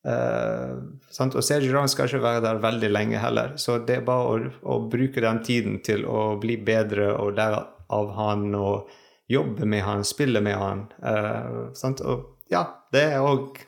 Uh, 0.02 0.82
og 1.24 1.42
Sergio 1.46 1.72
Ramos 1.72 1.94
skal 1.94 2.10
ikke 2.10 2.24
være 2.24 2.42
der 2.44 2.62
veldig 2.62 2.90
lenge 2.90 3.20
heller, 3.22 3.54
så 3.56 3.78
det 3.86 4.00
er 4.00 4.06
bare 4.06 4.32
å, 4.34 4.50
å, 4.66 4.80
bruke 4.90 5.22
den 5.22 5.38
tiden 5.46 5.78
til 5.86 6.04
å 6.10 6.34
bli 6.42 6.58
bedre 6.58 7.12
og 7.14 7.36
lære 7.38 7.62
av 7.92 8.10
han 8.18 8.50
og 8.58 8.90
jobbe 9.32 9.66
med 9.68 9.84
han, 9.86 10.04
spille 10.04 10.42
med 10.44 10.58
han. 10.60 10.86
Uh, 11.02 11.70
og 12.04 12.26
ja, 12.52 12.66
det 12.92 13.06
er 13.14 13.24
òg 13.24 13.60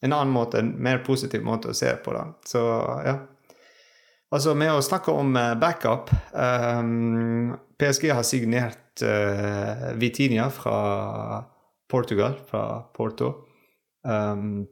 en 0.00 0.14
annen 0.14 0.30
måte, 0.32 0.62
en 0.62 0.74
mer 0.82 1.02
positiv 1.06 1.42
måte 1.46 1.72
å 1.72 1.76
se 1.76 1.90
på 2.04 2.14
det. 2.14 2.24
Så 2.46 2.62
ja. 3.06 3.18
Altså, 4.28 4.52
med 4.58 4.74
å 4.74 4.84
snakke 4.84 5.12
om 5.16 5.32
uh, 5.36 5.54
backup 5.58 6.12
um, 6.36 7.54
PSG 7.80 8.10
har 8.12 8.26
signert 8.26 9.02
uh, 9.02 9.94
Vitinia 9.96 10.50
fra 10.52 11.42
Portugal, 11.88 12.36
fra 12.50 12.82
Porto. 12.94 13.32
Um, 14.04 14.66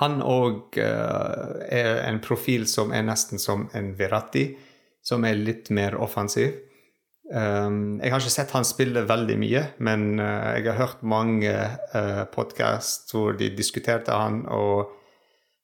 han 0.00 0.20
òg 0.22 0.78
uh, 0.78 1.58
er 1.66 2.04
en 2.06 2.22
profil 2.24 2.68
som 2.70 2.94
er 2.94 3.04
nesten 3.08 3.42
som 3.42 3.66
en 3.76 3.90
Verratti, 3.98 4.46
som 5.02 5.26
er 5.26 5.40
litt 5.40 5.72
mer 5.74 5.98
offensiv. 5.98 6.54
Um, 7.30 8.00
jeg 8.02 8.10
har 8.10 8.18
ikke 8.18 8.32
sett 8.34 8.52
han 8.56 8.66
spille 8.66 9.04
veldig 9.06 9.36
mye, 9.38 9.60
men 9.86 10.18
uh, 10.18 10.56
jeg 10.56 10.66
har 10.66 10.80
hørt 10.80 11.04
mange 11.06 11.52
uh, 11.52 12.24
eh, 12.26 12.96
hvor 13.12 13.36
de 13.38 13.52
diskuterte 13.54 14.10
han, 14.10 14.42
og 14.50 14.90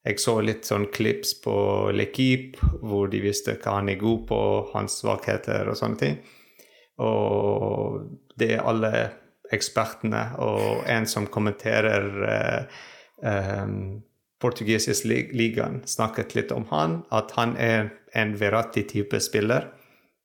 jeg 0.07 0.21
så 0.23 0.37
litt 0.39 0.63
sånn 0.63 0.87
klips 0.95 1.33
på 1.43 1.57
L'Equipe 1.91 2.63
hvor 2.79 3.11
de 3.11 3.19
visste 3.19 3.57
hva 3.59 3.81
han 3.81 3.91
er 3.91 3.99
god 3.99 4.23
på, 4.29 4.39
hans 4.71 5.01
svakheter 5.01 5.67
og 5.67 5.75
sånne 5.75 5.99
ting. 5.99 6.17
Og 7.03 7.99
det 8.39 8.53
er 8.55 8.63
alle 8.63 8.93
ekspertene 9.51 10.23
og 10.39 10.87
en 10.87 11.03
som 11.07 11.27
kommenterer 11.27 12.07
uh, 12.23 12.81
um, 13.59 13.99
lig 15.03 15.35
ligaen 15.35 15.81
snakket 15.83 16.35
litt 16.39 16.55
om 16.55 16.63
han, 16.71 17.01
at 17.11 17.35
han 17.35 17.57
er 17.59 17.89
en 18.15 18.35
Verratti-type 18.39 19.19
spiller. 19.19 19.73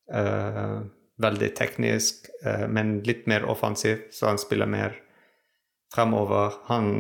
Uh, 0.07 0.87
veldig 1.23 1.51
teknisk, 1.59 2.29
uh, 2.47 2.67
men 2.69 3.01
litt 3.07 3.27
mer 3.31 3.47
offensiv, 3.49 4.07
så 4.13 4.33
han 4.33 4.41
spiller 4.41 4.71
mer 4.71 4.97
fremover. 5.95 6.59
Han 6.71 6.93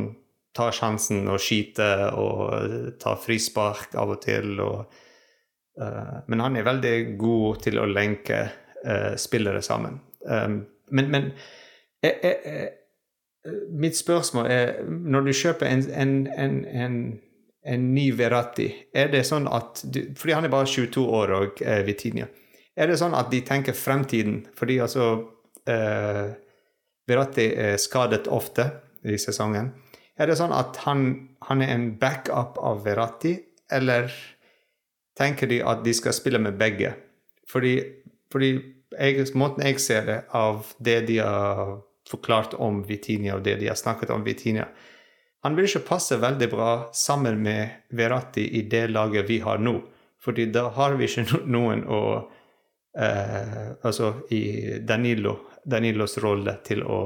tar 0.56 0.74
sjansen 0.76 1.24
og 1.32 1.40
skyter 1.40 2.10
og 2.18 2.92
tar 3.00 3.20
frispark 3.22 3.96
av 3.98 4.16
og 4.16 4.20
til. 4.24 4.54
Og, 4.60 5.00
uh, 5.80 6.20
men 6.28 6.44
han 6.44 6.58
er 6.58 6.68
veldig 6.68 6.96
god 7.20 7.64
til 7.68 7.80
å 7.80 7.88
lenke 7.88 8.44
spillere 9.14 9.60
sammen. 9.62 10.00
Men, 10.26 11.04
men 11.12 11.28
jeg, 12.02 12.16
jeg, 12.18 12.64
Mitt 13.70 13.96
spørsmål 13.96 14.46
er, 14.50 14.72
når 14.86 15.20
du 15.20 15.32
kjøper 15.32 15.66
en, 15.66 15.82
en, 15.90 16.26
en, 16.38 16.64
en, 16.64 16.98
en 17.66 17.88
ny 17.94 18.04
Verratti, 18.14 18.68
er 18.94 19.10
det 19.10 19.24
sånn 19.26 19.48
at 19.50 19.82
du, 19.82 20.04
Fordi 20.18 20.36
han 20.36 20.46
er 20.46 20.52
bare 20.52 20.70
22 20.70 21.02
år 21.02 21.34
og 21.38 21.62
eh, 21.66 21.82
Vitinia. 21.86 22.28
Er 22.76 22.88
det 22.88 22.98
sånn 23.00 23.16
at 23.16 23.30
de 23.32 23.42
tenker 23.44 23.76
fremtiden? 23.76 24.42
Fordi 24.56 24.78
altså 24.84 25.06
eh, 25.68 26.32
Verratti 27.08 27.48
er 27.58 27.80
skadet 27.82 28.28
ofte 28.32 28.68
i 29.04 29.18
sesongen. 29.20 29.72
Er 30.16 30.28
det 30.30 30.38
sånn 30.38 30.54
at 30.54 30.78
han, 30.86 31.06
han 31.48 31.64
er 31.64 31.72
en 31.74 31.88
backup 32.00 32.60
av 32.62 32.84
Verratti, 32.86 33.34
eller 33.72 34.12
tenker 35.18 35.50
de 35.50 35.60
at 35.64 35.82
de 35.84 35.94
skal 35.96 36.16
spille 36.16 36.40
med 36.42 36.58
begge? 36.60 36.94
Fordi, 37.50 37.74
fordi 38.32 38.52
jeg, 38.98 39.26
måten 39.38 39.64
jeg 39.66 39.80
ser 39.82 40.06
det, 40.08 40.18
av 40.36 40.72
det 40.78 41.00
de 41.08 41.18
har 41.24 41.80
forklart 42.08 42.54
om 42.60 42.82
Vitinia, 42.86 43.36
og 43.36 43.44
det 43.46 43.58
de 43.60 43.70
har 43.70 43.78
snakket 43.78 44.10
om 44.10 44.24
Vitinia 44.26 44.66
Han 45.42 45.56
vil 45.56 45.66
ikke 45.66 45.86
passe 45.88 46.16
veldig 46.22 46.48
bra 46.52 46.72
sammen 46.94 47.40
med 47.42 47.88
Verratti 47.90 48.44
i 48.58 48.62
det 48.70 48.84
laget 48.92 49.26
vi 49.26 49.40
har 49.42 49.58
nå. 49.58 49.80
Fordi 50.22 50.46
da 50.54 50.68
har 50.76 50.94
vi 50.94 51.08
ikke 51.08 51.40
noen 51.56 51.82
å 51.82 52.02
eh, 52.98 53.68
Altså 53.82 54.14
i 54.30 54.78
Danilo, 54.80 55.36
Danilos 55.64 56.18
rolle 56.22 56.58
til 56.64 56.82
å 56.84 56.98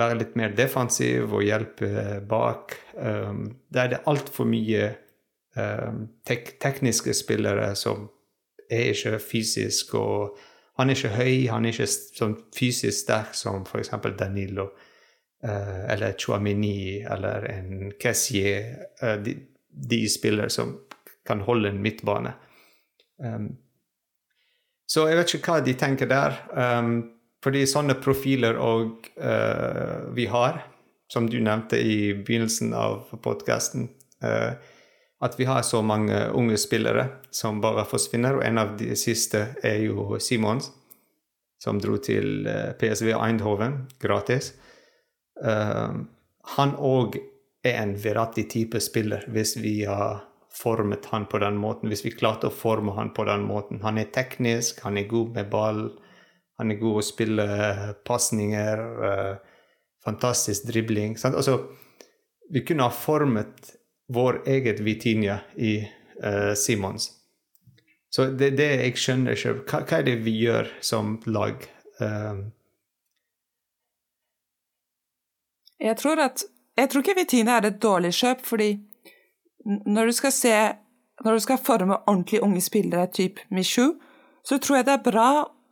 være 0.00 0.18
litt 0.20 0.36
mer 0.38 0.54
defensiv 0.56 1.32
og 1.34 1.44
hjelpe 1.44 2.20
bak. 2.28 2.76
Um, 2.94 3.46
der 3.68 3.84
er 3.84 3.92
det 3.94 4.04
altfor 4.10 4.48
mye 4.48 4.86
um, 5.56 6.06
tek 6.26 6.54
tekniske 6.62 7.14
spillere 7.16 7.72
som 7.78 8.06
er 8.70 8.92
ikke 8.94 9.18
fysisk 9.22 9.94
og 9.98 10.38
Han 10.80 10.88
er 10.88 10.96
ikke 10.96 11.08
høy, 11.12 11.48
han 11.52 11.66
er 11.66 11.74
ikke 11.74 11.86
sånn 11.90 12.34
fysisk 12.56 13.02
sterk 13.02 13.34
som 13.36 13.66
f.eks. 13.66 13.90
Danilo 14.16 14.70
uh, 15.44 15.82
eller 15.92 16.14
Chouamini 16.16 17.02
eller 17.04 17.44
en 17.50 17.90
Kessier. 18.00 18.86
Uh, 19.02 19.18
de, 19.20 19.34
de 19.68 19.98
spillere 20.08 20.48
som 20.48 20.78
kan 21.26 21.42
holde 21.44 21.68
en 21.68 21.82
midtbane. 21.84 22.32
Um, 23.18 23.50
så 24.90 25.06
jeg 25.06 25.20
vet 25.20 25.32
ikke 25.36 25.54
hva 25.54 25.62
de 25.62 25.76
tenker 25.78 26.10
der. 26.10 26.36
Um, 26.50 26.94
fordi 27.44 27.62
sånne 27.68 27.94
profiler 28.02 28.58
og 28.60 29.06
uh, 29.22 30.10
vi 30.16 30.26
har, 30.28 30.64
som 31.10 31.28
du 31.30 31.38
nevnte 31.42 31.78
i 31.78 32.12
begynnelsen 32.18 32.74
av 32.76 33.06
podkasten, 33.22 33.86
uh, 34.24 34.58
at 35.20 35.36
vi 35.38 35.46
har 35.46 35.62
så 35.66 35.82
mange 35.84 36.18
unge 36.34 36.58
spillere 36.58 37.06
som 37.30 37.60
bare 37.62 37.86
forsvinner. 37.88 38.40
Og 38.40 38.44
en 38.44 38.60
av 38.60 38.74
de 38.80 38.96
siste 38.98 39.46
er 39.62 39.78
jo 39.86 40.18
Simons, 40.20 40.72
som 41.62 41.78
dro 41.80 42.00
til 42.02 42.48
uh, 42.48 42.72
PSV 42.80 43.14
Eindhoven 43.18 43.84
gratis. 44.02 44.54
han 45.40 46.72
òg 46.76 47.14
er 47.64 47.78
en 47.80 47.94
Verratti-type 47.96 48.80
spiller, 48.80 49.22
hvis 49.32 49.54
vi 49.56 49.86
har 49.88 50.18
formet 50.54 51.06
han 51.12 51.26
på 51.30 51.38
den 51.42 51.58
måten. 51.60 51.90
Hvis 51.92 52.04
vi 52.04 52.14
klarte 52.14 52.50
å 52.50 52.54
forme 52.54 52.94
han 52.96 53.14
på 53.14 53.24
den 53.28 53.44
måten. 53.46 53.82
Han 53.84 53.98
er 53.98 54.10
teknisk, 54.14 54.82
han 54.84 54.98
er 54.98 55.10
god 55.10 55.36
med 55.36 55.50
ball 55.52 55.84
han 56.60 56.74
er 56.74 56.76
god 56.76 56.98
å 57.00 57.04
spille 57.04 57.44
pasninger. 58.04 58.80
Uh, 59.00 59.62
fantastisk 60.04 60.66
dribling. 60.68 61.14
Altså, 61.24 61.56
vi 62.52 62.60
kunne 62.68 62.84
ha 62.84 62.92
formet 62.92 63.72
vår 64.12 64.42
eget 64.44 64.82
Vitinha 64.84 65.38
i 65.56 65.78
uh, 65.80 66.52
Simons. 66.52 67.08
Så 68.12 68.26
det, 68.36 68.50
det 68.60 68.68
jeg 68.74 69.00
skjønner 69.00 69.38
ikke 69.38 69.54
hva, 69.62 69.80
hva, 69.86 70.00
er 70.02 70.06
det 70.10 70.18
vi 70.26 70.34
gjør 70.42 70.68
som 70.84 71.16
lag? 71.30 71.64
Um... 72.00 72.50
jeg 75.80 75.96
tror 76.00 76.20
at 76.24 76.44
Jeg 76.80 76.88
tror 76.88 77.02
ikke 77.04 77.16
Vitinha 77.18 77.58
er 77.58 77.66
et 77.68 77.80
dårlig 77.82 78.12
kjøp, 78.16 78.44
fordi 78.46 78.70
når 79.64 80.06
du 80.06 80.12
skal 80.12 80.32
se 80.32 80.54
Når 81.20 81.36
du 81.36 81.40
skal 81.44 81.58
forme 81.60 81.98
ordentlig 82.08 82.38
unge 82.40 82.60
spillere, 82.64 83.06
type 83.12 83.42
Michu, 83.50 83.98
så 84.42 84.56
tror 84.56 84.78
jeg 84.78 84.86
det 84.86 84.94
er 84.94 85.02
bra 85.04 85.26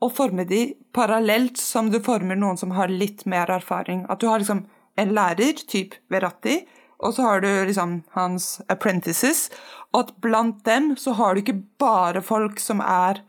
å 0.04 0.10
forme 0.12 0.44
de 0.44 0.74
parallelt 0.92 1.56
som 1.56 1.88
du 1.88 2.02
former 2.04 2.36
noen 2.36 2.58
som 2.60 2.74
har 2.76 2.92
litt 2.92 3.24
mer 3.24 3.48
erfaring. 3.48 4.02
At 4.12 4.20
du 4.20 4.26
har 4.28 4.42
liksom 4.42 4.66
en 5.00 5.14
lærer, 5.16 5.64
type 5.64 5.96
Veratti, 6.12 6.58
og 7.00 7.14
så 7.16 7.22
har 7.22 7.40
du 7.40 7.48
liksom 7.48 8.02
hans 8.12 8.60
apprentices, 8.68 9.46
og 9.94 10.02
at 10.02 10.14
blant 10.20 10.60
dem 10.66 10.92
så 11.00 11.16
har 11.16 11.32
du 11.32 11.40
ikke 11.40 11.62
bare 11.80 12.20
folk 12.20 12.60
som 12.60 12.84
er 12.84 13.22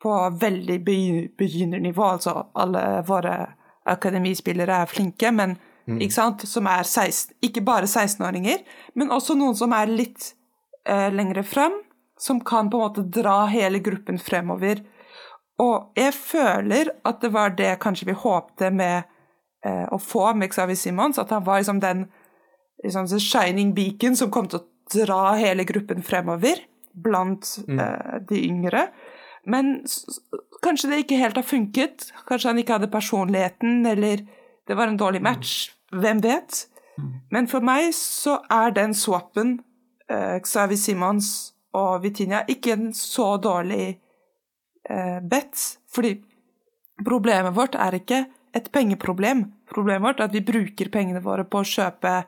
på 0.00 0.16
veldig 0.40 0.78
begynnernivå, 1.36 2.06
altså 2.16 2.46
alle 2.56 3.02
våre 3.04 3.34
akademispillere 3.90 4.80
er 4.80 4.88
flinke, 4.88 5.32
men 5.32 5.58
mm. 5.86 6.00
ikke 6.00 6.16
sant, 6.16 6.46
som 6.48 6.68
er 6.70 6.84
16, 6.84 7.36
ikke 7.46 7.64
bare 7.66 7.88
16-åringer, 7.88 8.64
men 8.98 9.14
også 9.14 9.36
noen 9.38 9.56
som 9.58 9.72
er 9.76 9.90
litt 9.90 10.32
eh, 10.88 11.08
lengre 11.14 11.44
frem, 11.46 11.78
som 12.20 12.40
kan 12.44 12.68
på 12.68 12.76
en 12.76 12.88
måte 12.88 13.06
dra 13.08 13.44
hele 13.48 13.80
gruppen 13.84 14.18
fremover 14.20 14.82
og 15.60 15.98
jeg 15.98 16.14
føler 16.16 16.90
at 17.06 17.20
det 17.22 17.32
var 17.34 17.54
det 17.58 17.74
kanskje 17.82 18.08
vi 18.08 18.16
håpte 18.16 18.70
med 18.72 19.02
eh, 19.66 19.86
å 19.92 19.98
få 20.00 20.32
med 20.38 20.52
Xavi 20.52 20.76
Simons, 20.78 21.20
at 21.20 21.32
han 21.34 21.44
var 21.44 21.60
liksom 21.60 21.82
den 21.82 22.06
liksom, 22.84 23.10
shining 23.20 23.74
beacon 23.76 24.16
som 24.16 24.32
kom 24.32 24.48
til 24.48 24.62
å 24.62 24.68
dra 24.94 25.36
hele 25.38 25.66
gruppen 25.68 26.02
fremover 26.06 26.64
blant 26.96 27.58
mm. 27.68 27.80
eh, 27.84 28.14
de 28.30 28.40
yngre. 28.48 28.86
Men 29.50 29.82
kanskje 30.64 30.92
det 30.92 31.02
ikke 31.04 31.20
helt 31.20 31.38
har 31.40 31.46
funket. 31.46 32.08
Kanskje 32.28 32.52
han 32.52 32.62
ikke 32.62 32.78
hadde 32.78 32.92
personligheten, 32.92 33.84
eller 33.88 34.24
det 34.70 34.78
var 34.78 34.90
en 34.90 34.98
dårlig 35.00 35.22
match. 35.22 35.70
Hvem 35.90 36.22
vet? 36.22 36.64
Men 37.34 37.48
for 37.50 37.64
meg 37.64 37.90
så 37.96 38.38
er 38.52 38.74
den 38.76 38.94
swappen, 38.94 39.58
eh, 40.10 40.38
Xavi 40.44 40.76
Simons 40.78 41.52
og 41.74 42.02
Vitinha, 42.04 42.44
ikke 42.48 42.74
en 42.76 42.90
så 42.94 43.32
dårlig 43.42 43.98
eh, 44.88 45.18
bet. 45.22 45.64
Fordi 45.90 46.14
problemet 47.04 47.56
vårt 47.56 47.74
er 47.74 47.98
ikke 47.98 48.24
et 48.54 48.70
pengeproblem. 48.72 49.44
Problemet 49.70 50.06
vårt 50.08 50.20
er 50.20 50.28
at 50.30 50.34
vi 50.34 50.44
bruker 50.44 50.90
pengene 50.92 51.22
våre 51.24 51.46
på 51.46 51.62
å 51.62 51.66
kjøpe 51.66 52.20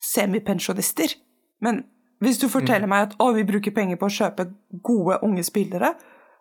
semipensjonister. 0.00 1.14
Men 1.60 1.84
hvis 2.20 2.40
du 2.40 2.48
forteller 2.52 2.88
mm. 2.88 2.92
meg 2.94 3.08
at 3.08 3.16
å, 3.20 3.30
vi 3.36 3.46
bruker 3.48 3.74
penger 3.74 3.98
på 4.00 4.08
å 4.08 4.16
kjøpe 4.16 4.48
gode, 4.84 5.20
unge 5.26 5.44
spillere, 5.46 5.94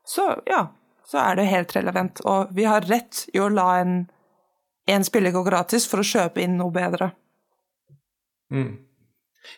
så 0.08 0.32
ja, 0.50 0.68
så 1.08 1.22
er 1.24 1.40
det 1.40 1.50
helt 1.50 1.76
relevant. 1.76 2.22
Og 2.28 2.54
vi 2.56 2.66
har 2.68 2.88
rett 2.90 3.26
i 3.34 3.42
å 3.42 3.50
la 3.52 3.70
en, 3.80 4.02
en 4.90 5.06
spiller 5.06 5.34
går 5.36 5.48
gratis 5.48 5.88
for 5.90 6.02
å 6.02 6.08
kjøpe 6.08 6.44
inn 6.44 6.58
noe 6.60 6.74
bedre. 6.74 7.12
Mm. 8.54 8.78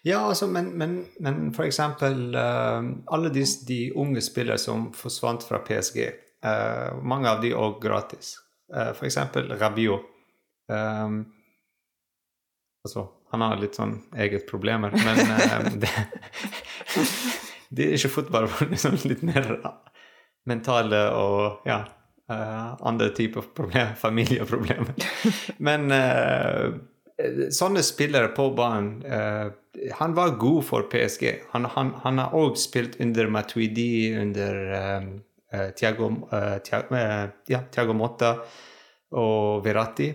Ja, 0.01 0.19
altså, 0.19 0.47
men, 0.47 0.71
men, 0.77 1.05
men 1.19 1.51
for 1.55 1.65
eksempel 1.65 2.35
uh, 2.35 2.81
alle 3.11 3.31
de, 3.33 3.43
de, 3.67 3.79
unge 3.97 4.21
spillere 4.23 4.59
som 4.61 4.89
forsvant 4.95 5.43
fra 5.45 5.61
PSG, 5.65 5.99
uh, 6.45 6.49
eh, 6.51 7.01
mange 7.03 7.29
av 7.29 7.41
de 7.43 7.53
òg 7.57 7.81
gratis. 7.83 8.35
Uh, 8.73 8.91
for 8.97 9.09
eksempel 9.09 9.51
Rabiot. 9.59 10.07
Um, 10.71 11.25
altså, 12.85 13.09
han 13.33 13.43
har 13.43 13.59
litt 13.59 13.75
sånn 13.79 13.97
eget 14.15 14.47
problemer, 14.49 14.93
men 14.95 15.79
det, 15.81 15.91
det, 17.69 17.87
er 17.87 17.97
ikke 17.97 18.15
fotball, 18.21 18.47
det 18.61 18.77
er 18.77 18.85
sånn 18.85 19.01
litt 19.05 19.25
mer 19.27 19.51
mentale 20.49 21.03
og 21.17 21.67
ja, 21.69 21.83
andre 22.81 23.09
typer 23.17 23.45
problem, 23.55 23.95
familieproblemer. 24.05 24.93
Men 25.63 25.91
sånne 27.53 27.83
spillere 27.85 28.31
på 28.33 28.47
banen 28.57 29.01
han 29.99 30.15
var 30.17 30.33
god 30.41 30.63
for 30.67 30.87
PSG. 30.91 31.27
Han, 31.53 31.67
han, 31.75 31.93
han 32.03 32.19
har 32.19 32.33
òg 32.35 32.57
spilt 32.59 32.97
under 33.03 33.29
Matuidi, 33.31 34.11
under 34.19 34.57
Thiago, 35.51 36.09
uh, 36.31 36.57
Thiago, 36.63 36.95
uh, 36.95 37.29
ja, 37.47 37.59
Thiago 37.71 37.93
Motta 37.93 38.35
og 39.11 39.65
Verratti. 39.65 40.11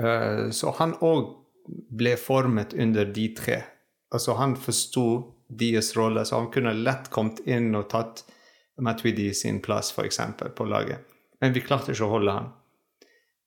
Uh, 0.00 0.50
så 0.54 0.74
han 0.78 0.94
òg 1.02 1.34
ble 1.70 2.16
formet 2.18 2.74
under 2.74 3.10
de 3.10 3.28
tre. 3.36 3.60
Altså 4.14 4.34
Han 4.38 4.56
forsto 4.58 5.06
deres 5.46 5.92
rolle, 5.96 6.24
så 6.24 6.40
han 6.40 6.50
kunne 6.54 6.74
lett 6.74 7.10
kommet 7.10 7.42
inn 7.46 7.74
og 7.74 7.88
tatt 7.90 8.24
Matuidi 8.80 9.30
sin 9.34 9.60
plass, 9.64 9.92
f.eks., 9.96 10.20
på 10.56 10.66
laget. 10.68 11.06
Men 11.40 11.54
vi 11.56 11.62
klarte 11.64 11.94
ikke 11.94 12.08
å 12.08 12.14
holde 12.16 12.36
han. 12.36 12.50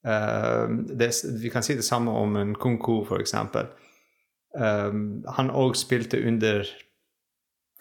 Det, 0.03 1.07
vi 1.39 1.51
kan 1.53 1.63
si 1.63 1.77
det 1.79 1.85
samme 1.87 2.11
om 2.17 2.35
en 2.35 2.55
Kunku, 2.59 3.03
f.eks. 3.05 3.35
Um, 4.53 5.23
han 5.37 5.49
òg 5.49 5.77
spilte 5.79 6.19
under 6.21 6.67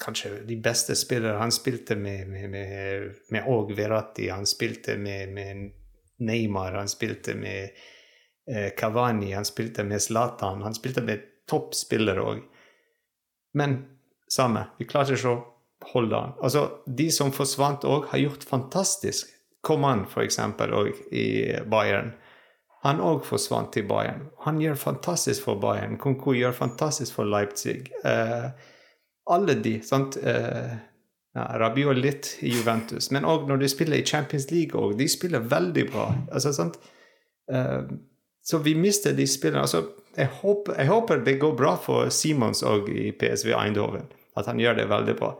kanskje 0.03 0.43
de 0.49 0.57
beste 0.57 0.95
spillere. 0.97 1.39
Han 1.39 1.53
spilte 1.53 1.97
med, 1.97 2.29
med, 2.29 2.51
med, 2.51 3.11
med 3.31 3.49
Og 3.49 3.73
Verratti, 3.77 4.29
han 4.29 4.47
spilte 4.47 4.97
med, 4.97 5.33
med 5.33 5.71
Neymar, 6.23 6.73
han 6.73 6.89
spilte 6.89 7.35
med 7.35 7.71
eh, 8.51 8.73
Cavani, 8.77 9.33
han 9.33 9.45
spilte 9.45 9.85
med 9.85 10.03
Zlatan. 10.03 10.63
Han 10.63 10.75
spilte 10.75 11.03
med 11.03 11.29
toppspillere 11.51 12.23
òg. 12.23 12.43
Men 13.59 13.83
samme, 14.31 14.67
vi 14.79 14.89
klarte 14.89 15.17
ikke 15.17 15.33
å 15.33 15.41
holde 15.93 16.18
han. 16.18 16.35
Altså, 16.43 16.68
de 16.87 17.11
som 17.12 17.33
forsvant 17.35 17.85
òg, 17.89 18.09
har 18.12 18.22
gjort 18.22 18.45
fantastisk. 18.49 19.30
Coman, 19.62 20.07
eksempel, 20.18 20.72
og 20.74 20.89
i 21.14 21.55
Bayern. 21.70 22.12
Han 22.83 22.99
òg 22.99 23.22
forsvant 23.26 23.70
til 23.72 23.87
Bayern. 23.87 24.24
Han 24.43 24.59
gjør 24.59 24.74
fantastisk 24.74 25.45
for 25.47 25.61
Bayern. 25.62 25.99
Kunku 26.03 26.33
gjør 26.35 26.55
fantastisk 26.57 27.14
for 27.14 27.28
Leipzig. 27.30 27.85
Uh, 28.03 28.51
alle 29.30 29.55
de. 29.62 29.76
sant? 29.87 30.18
Uh, 30.18 30.72
ja, 31.33 31.45
Rabiot 31.62 31.97
litt 31.97 32.33
i 32.43 32.51
Juventus. 32.57 33.12
Men 33.14 33.24
òg 33.24 33.47
når 33.49 33.62
de 33.62 33.68
spiller 33.70 34.03
i 34.03 34.07
Champions 34.07 34.51
League, 34.51 34.74
også, 34.74 34.99
de 34.99 35.09
spiller 35.09 35.47
veldig 35.47 35.87
bra. 35.93 36.09
Altså, 36.33 36.53
sant? 36.59 36.80
Uh, 37.47 37.87
så 38.43 38.59
vi 38.59 38.74
mister 38.74 39.14
de 39.14 39.26
spillerne. 39.30 39.62
Altså, 39.62 39.85
jeg 40.16 40.26
håper, 40.43 40.74
jeg 40.78 40.91
håper, 40.91 41.22
det 41.24 41.39
går 41.41 41.55
bra 41.57 41.76
for 41.80 42.11
Simons 42.11 42.64
òg 42.66 42.91
i 42.91 43.12
PSV 43.14 43.55
Eindhoven. 43.55 44.11
At 44.37 44.51
han 44.51 44.59
gjør 44.61 44.80
det 44.80 44.91
veldig 44.91 45.16
bra. 45.22 45.37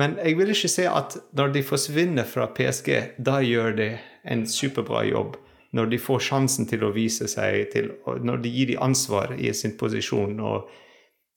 Men 0.00 0.16
jeg 0.18 0.38
vil 0.38 0.50
ikke 0.50 0.70
se 0.70 0.86
at 0.90 1.16
når 1.38 1.52
de 1.54 1.62
forsvinner 1.62 2.26
fra 2.26 2.48
PSG, 2.54 2.90
da 3.22 3.38
gjør 3.44 3.76
de 3.78 3.88
en 4.30 4.46
superbra 4.50 5.04
jobb. 5.06 5.36
Når 5.74 5.90
de 5.90 5.98
får 5.98 6.24
sjansen 6.28 6.66
til 6.70 6.84
å 6.86 6.92
vise 6.94 7.28
seg, 7.30 7.68
til, 7.72 7.92
når 8.06 8.42
de 8.42 8.50
gir 8.50 8.72
de 8.72 8.80
ansvar 8.82 9.34
i 9.38 9.52
sin 9.54 9.76
posisjon 9.78 10.38
og 10.42 10.70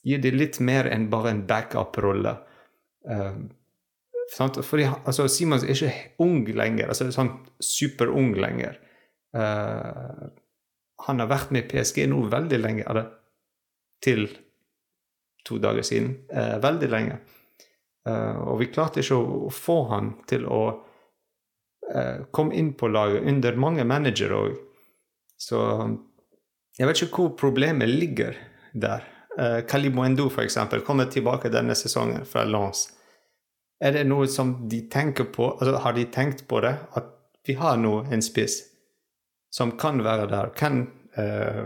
gir 0.08 0.22
de 0.24 0.34
litt 0.34 0.60
mer 0.64 0.90
enn 0.90 1.10
bare 1.12 1.34
en 1.34 1.46
backup-rolle. 1.50 2.36
Um, 3.04 3.48
Fordi 4.28 4.84
altså, 4.84 5.28
Simons 5.32 5.64
er 5.64 5.74
ikke 5.74 5.94
ung 6.24 6.42
lenger, 6.48 6.90
altså 6.90 7.10
sånn 7.14 7.32
superung 7.64 8.34
lenger. 8.38 8.78
Uh, 9.38 10.28
han 11.08 11.22
har 11.22 11.30
vært 11.30 11.54
med 11.54 11.70
PSG 11.70 12.08
nå 12.10 12.26
veldig 12.32 12.60
lenge, 12.62 12.86
eller 12.90 13.10
til 14.04 14.28
to 15.48 15.58
dager 15.64 15.86
siden. 15.86 16.14
Uh, 16.32 16.58
veldig 16.64 16.92
lenge. 16.92 17.20
Uh, 18.08 18.40
og 18.48 18.62
vi 18.62 18.70
klarte 18.72 19.02
ikke 19.02 19.18
å, 19.20 19.50
få 19.52 19.78
han 19.92 20.14
til 20.30 20.46
å 20.48 20.62
uh, 20.72 22.20
komme 22.32 22.56
inn 22.56 22.72
på 22.78 22.88
laget 22.92 23.26
under 23.28 23.58
mange 23.60 23.84
managere 23.88 24.38
òg. 24.38 24.60
Så 25.38 25.60
jeg 26.78 26.88
vet 26.88 27.02
ikke 27.04 27.24
hvor 27.26 27.34
problemet 27.40 27.90
ligger 27.90 28.38
der. 28.74 29.04
Uh, 29.38 29.60
Kalimuendo, 29.70 30.30
f.eks., 30.32 30.60
kommer 30.86 31.10
tilbake 31.12 31.52
denne 31.54 31.76
sesongen 31.78 32.24
fra 32.26 32.46
Lance. 32.48 32.94
Er 33.84 33.94
det 33.94 34.08
noe 34.08 34.26
som 34.32 34.56
de 34.70 34.82
tenker 34.90 35.28
på? 35.34 35.52
Altså, 35.58 35.76
har 35.84 35.94
de 35.94 36.08
tenkt 36.14 36.48
på 36.50 36.62
det? 36.66 36.74
At 36.98 37.12
vi 37.46 37.58
har 37.60 37.78
nå 37.78 38.00
en 38.12 38.24
spiss 38.26 38.62
som 39.54 39.76
kan 39.80 40.02
være 40.04 40.26
der, 40.32 40.50
kan 40.58 40.86
uh, 41.18 41.66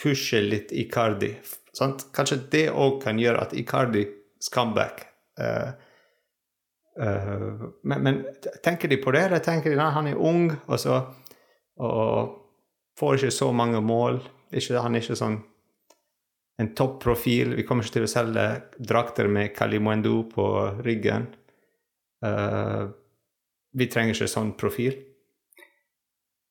pushe 0.00 0.42
litt 0.44 0.72
Icardi. 0.72 1.34
Sant? 1.76 2.08
Kanskje 2.16 2.42
det 2.52 2.66
òg 2.72 3.00
kan 3.04 3.20
gjøre 3.20 3.46
at 3.46 3.54
Icardi 3.56 4.06
comeback 4.52 5.09
men, 7.82 8.02
men, 8.04 8.16
tenker 8.64 8.90
de 8.90 8.98
på 9.00 9.12
det? 9.14 9.22
Eller 9.28 9.42
tenker 9.44 9.72
de 9.72 9.78
at 9.80 9.94
han 9.94 10.10
er 10.10 10.18
ung 10.18 10.50
og, 10.52 10.76
så, 10.80 10.98
og 11.80 12.34
får 12.98 13.20
ikke 13.20 13.36
så 13.38 13.52
mange 13.56 13.80
mål? 13.80 14.20
Ikke, 14.52 14.82
han 14.82 14.96
er 14.98 15.04
ikke 15.04 15.18
sånn 15.18 15.38
en 16.60 16.74
topprofil. 16.76 17.54
Vi 17.56 17.64
kommer 17.64 17.86
ikke 17.86 18.00
til 18.00 18.08
å 18.08 18.10
selge 18.10 18.46
drakter 18.76 19.30
med 19.32 19.54
Kalimuendo 19.56 20.18
på 20.28 20.46
ryggen. 20.84 21.30
Uh, 22.20 22.90
vi 23.72 23.86
trenger 23.88 24.12
ikke 24.12 24.28
sånn 24.28 24.52
profil. 24.60 24.98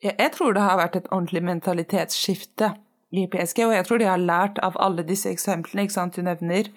Jeg 0.02 0.32
tror 0.34 0.56
det 0.56 0.64
har 0.64 0.80
vært 0.80 0.96
et 0.96 1.10
ordentlig 1.12 1.44
mentalitetsskifte 1.44 2.72
i 3.12 3.26
PSG, 3.30 3.66
og 3.68 3.76
jeg 3.76 3.86
tror 3.86 4.00
de 4.00 4.08
har 4.08 4.22
lært 4.22 4.62
av 4.64 4.78
alle 4.80 5.04
disse 5.04 5.30
eksemplene 5.30 5.86
ikke 5.86 5.98
sant, 5.98 6.16
du 6.16 6.24
nevner. 6.24 6.72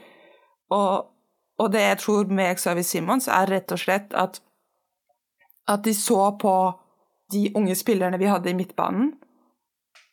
Og 0.75 1.12
og 1.61 1.73
det 1.73 1.83
jeg 1.83 1.99
tror 2.03 2.31
med 2.33 2.59
Xavi 2.59 2.85
Simons, 2.87 3.29
er 3.29 3.51
rett 3.51 3.73
og 3.75 3.81
slett 3.81 4.15
at, 4.19 4.41
at 5.69 5.85
de 5.85 5.95
så 5.97 6.33
på 6.41 6.55
de 7.33 7.49
unge 7.57 7.77
spillerne 7.79 8.21
vi 8.21 8.31
hadde 8.31 8.51
i 8.51 8.57
midtbanen, 8.57 9.13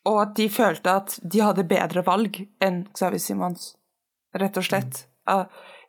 og 0.08 0.22
at 0.24 0.36
de 0.38 0.48
følte 0.52 0.94
at 1.02 1.18
de 1.22 1.42
hadde 1.44 1.68
bedre 1.68 2.04
valg 2.08 2.42
enn 2.64 2.84
Xavi 2.96 3.20
Simons, 3.22 3.74
rett 4.36 4.58
og 4.58 4.66
slett. 4.66 5.04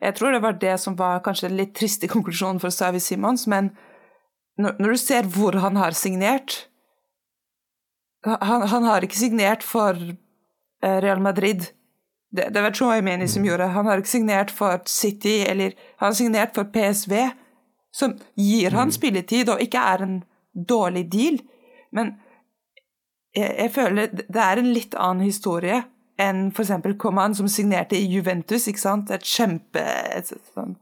Jeg 0.00 0.16
tror 0.16 0.34
det 0.34 0.42
var 0.44 0.58
det 0.60 0.74
som 0.82 0.96
var 0.98 1.22
kanskje 1.24 1.50
en 1.50 1.58
litt 1.60 1.74
triste 1.76 2.10
konklusjon 2.14 2.60
for 2.62 2.74
Xavi 2.74 3.02
Simons, 3.02 3.46
men 3.50 3.72
når, 4.60 4.76
når, 4.78 4.90
du 4.92 5.00
ser 5.00 5.28
hvor 5.30 5.56
han 5.62 5.78
har 5.80 5.96
signert 5.96 6.66
han, 8.26 8.66
han 8.68 8.84
har 8.84 9.00
ikke 9.00 9.16
signert 9.16 9.62
for 9.64 9.96
eh, 9.96 10.98
Real 11.00 11.22
Madrid 11.24 11.70
det, 12.30 12.48
det 12.54 12.62
var 12.62 12.72
Chouameni 12.72 13.28
som 13.28 13.44
gjorde 13.44 13.66
Han 13.74 13.86
har 13.86 13.98
ikke 13.98 14.08
signert 14.08 14.50
for 14.54 14.80
City, 14.86 15.40
eller 15.48 15.74
han 15.96 16.06
har 16.06 16.12
signert 16.18 16.54
for 16.54 16.64
PSV, 16.64 17.14
som 17.92 18.14
gir 18.38 18.70
han 18.70 18.90
mm. 18.90 18.92
spilletid, 18.94 19.48
og 19.50 19.62
ikke 19.62 19.78
er 19.78 20.04
en 20.04 20.18
dårlig 20.68 21.08
deal. 21.12 21.40
Men 21.92 22.14
jeg, 23.34 23.50
jeg 23.58 23.72
føler 23.74 24.12
det 24.14 24.44
er 24.44 24.60
en 24.60 24.70
litt 24.74 24.94
annen 24.94 25.26
historie 25.26 25.82
enn 26.20 26.50
f.eks. 26.52 26.72
Coman, 27.00 27.34
som 27.34 27.48
signerte 27.48 27.98
i 27.98 28.06
Juventus, 28.06 28.68
ikke 28.68 28.82
sant? 28.82 29.10
et 29.10 29.26
kjempe, 29.26 29.82
et, 30.14 30.30
sånn, 30.54 30.76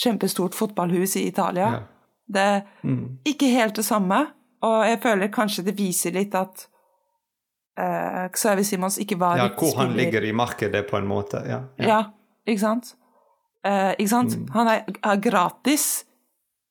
kjempestort 0.00 0.56
fotballhus 0.56 1.18
i 1.20 1.26
Italia. 1.28 1.70
Ja. 1.76 1.80
Det 2.30 2.46
er 2.54 2.60
mm. 2.86 3.02
ikke 3.28 3.50
helt 3.52 3.76
det 3.76 3.84
samme, 3.84 4.24
og 4.64 4.82
jeg 4.86 5.00
føler 5.02 5.32
kanskje 5.34 5.66
det 5.66 5.76
viser 5.78 6.14
litt 6.16 6.34
at 6.38 6.66
uh, 7.78 8.26
Xavi 8.34 8.64
Simons 8.64 8.98
ikke 8.98 9.18
var 9.20 9.38
Ja, 9.38 9.48
hvor 9.58 9.76
han 9.78 9.94
ligger 9.96 10.24
i 10.24 10.32
markedet, 10.32 10.86
på 10.90 10.96
en 10.96 11.06
måte. 11.06 11.42
Ja, 11.46 11.60
ja. 11.76 11.88
ja 11.88 12.00
ikke 12.48 12.64
sant? 12.64 12.94
Uh, 13.66 13.92
ikke 13.98 14.12
sant? 14.12 14.36
Mm. 14.36 14.48
Han 14.56 14.72
er, 14.72 14.84
er, 15.04 15.20
gratis, 15.20 15.86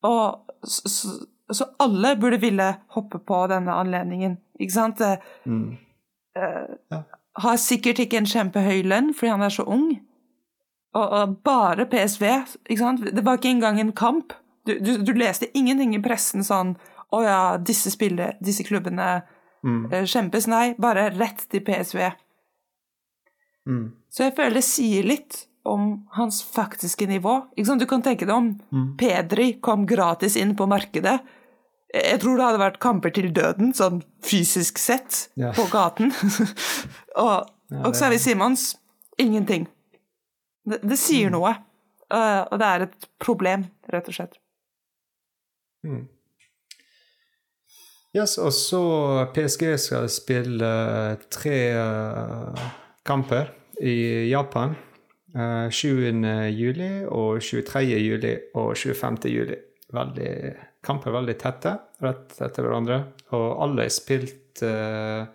og 0.04 0.40
så, 0.64 0.90
så, 0.90 1.16
så, 1.52 1.70
alle 1.80 2.16
burde 2.20 2.40
ville 2.42 2.74
hoppe 2.96 3.20
på 3.20 3.46
denne 3.52 3.76
anledningen, 3.78 4.38
ikke 4.60 4.74
sant? 4.74 5.02
Mm. 5.46 5.78
Uh, 6.38 6.76
ja. 6.92 7.04
Har 7.40 7.58
sikkert 7.62 8.00
ikke 8.04 8.20
en 8.20 8.28
kjempehøy 8.28 8.82
lønn 8.90 9.14
fordi 9.16 9.32
han 9.32 9.46
er 9.46 9.54
så 9.54 9.64
ung. 9.64 9.92
Og, 10.98 11.06
og, 11.06 11.36
bare 11.46 11.86
PSV, 11.86 12.24
ikke 12.70 12.82
sant? 12.82 13.04
Det 13.16 13.26
var 13.26 13.38
ikke 13.38 13.54
engang 13.54 13.80
en 13.80 13.92
kamp. 13.94 14.34
Du, 14.66 14.74
du, 14.80 14.98
du 15.06 15.14
leste 15.14 15.48
ingenting 15.58 15.94
i 15.96 16.02
pressen 16.04 16.44
sånn 16.46 16.74
Å 17.16 17.20
ja, 17.24 17.38
disse, 17.58 17.90
spiller, 17.90 18.36
disse 18.44 18.62
klubbene 18.68 19.22
Mm. 19.66 19.92
Eh, 19.92 20.06
kjempes, 20.08 20.48
nei, 20.52 20.74
bare 20.80 21.10
rett 21.16 21.46
til 21.52 21.64
PSV. 21.66 22.10
Mm. 23.70 23.86
Så 24.10 24.26
jeg 24.26 24.36
føler 24.38 24.60
det 24.60 24.66
sier 24.66 25.08
litt 25.08 25.44
om 25.68 25.92
hans 26.16 26.42
faktiske 26.44 27.08
nivå. 27.10 27.36
Du 27.56 27.86
kan 27.90 28.04
tenke 28.06 28.26
deg 28.26 28.36
om 28.36 28.54
mm. 28.72 28.88
Pedri 29.00 29.52
kom 29.62 29.86
gratis 29.90 30.38
inn 30.40 30.56
på 30.58 30.68
markedet. 30.70 31.20
Jeg 31.94 32.22
tror 32.22 32.38
det 32.38 32.46
hadde 32.46 32.62
vært 32.62 32.82
kamper 32.82 33.14
til 33.14 33.32
døden, 33.34 33.72
sånn 33.74 34.04
fysisk 34.26 34.78
sett, 34.82 35.24
ja. 35.40 35.50
på 35.58 35.66
gaten. 35.72 36.14
og, 37.24 37.50
ja, 37.74 37.82
og 37.82 37.98
vi 38.14 38.20
Simons 38.22 38.72
ingenting. 39.18 39.66
Det, 40.70 40.84
det 40.86 41.00
sier 41.02 41.32
mm. 41.32 41.38
noe, 41.38 41.56
uh, 42.14 42.44
og 42.46 42.60
det 42.62 42.70
er 42.70 42.86
et 42.86 43.10
problem, 43.22 43.66
rett 43.90 44.12
og 44.12 44.20
slett. 44.20 44.38
Mm. 45.86 46.06
Yes, 48.10 48.40
og 48.42 48.50
så 48.58 48.82
PSG 49.36 49.76
skal 49.78 50.08
spille 50.10 50.70
tre 51.30 51.58
uh, 51.78 52.62
kamper 53.06 53.52
i 53.86 54.26
Japan. 54.32 54.74
Uh, 55.36 55.70
eh, 55.70 55.70
7. 55.70 56.24
juli 56.50 56.90
og 57.06 57.38
23. 57.38 57.84
juli 58.02 58.32
og 58.58 58.74
25. 58.74 59.30
juli. 59.30 59.60
Veldig, 59.94 60.34
kamper 60.82 61.14
veldig 61.14 61.38
tette, 61.38 61.76
rett 62.02 62.34
etter 62.42 62.66
hverandre. 62.66 63.00
Og 63.38 63.48
alle 63.62 63.86
er 63.86 63.94
spilt 63.94 64.66
uh, 64.66 65.30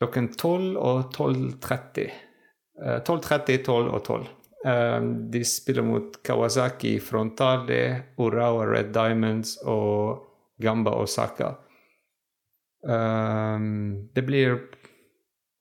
klokken 0.00 0.32
12 0.32 0.80
og 0.80 1.12
12.30. 1.12 2.08
Uh, 2.80 2.98
12.30, 3.04 3.60
12 3.68 3.92
og 3.92 4.02
12. 4.08 4.26
de 5.28 5.40
spiller 5.44 5.82
mot 5.84 6.22
Kawasaki 6.24 6.98
Frontale, 7.02 7.82
Urawa 8.16 8.64
Red 8.70 8.94
Diamonds 8.94 9.58
og 9.66 10.31
Gamba 10.62 10.94
og 10.98 11.10
Saka. 11.10 11.54
Um, 12.82 14.08
det 14.14 14.24
blir 14.26 14.56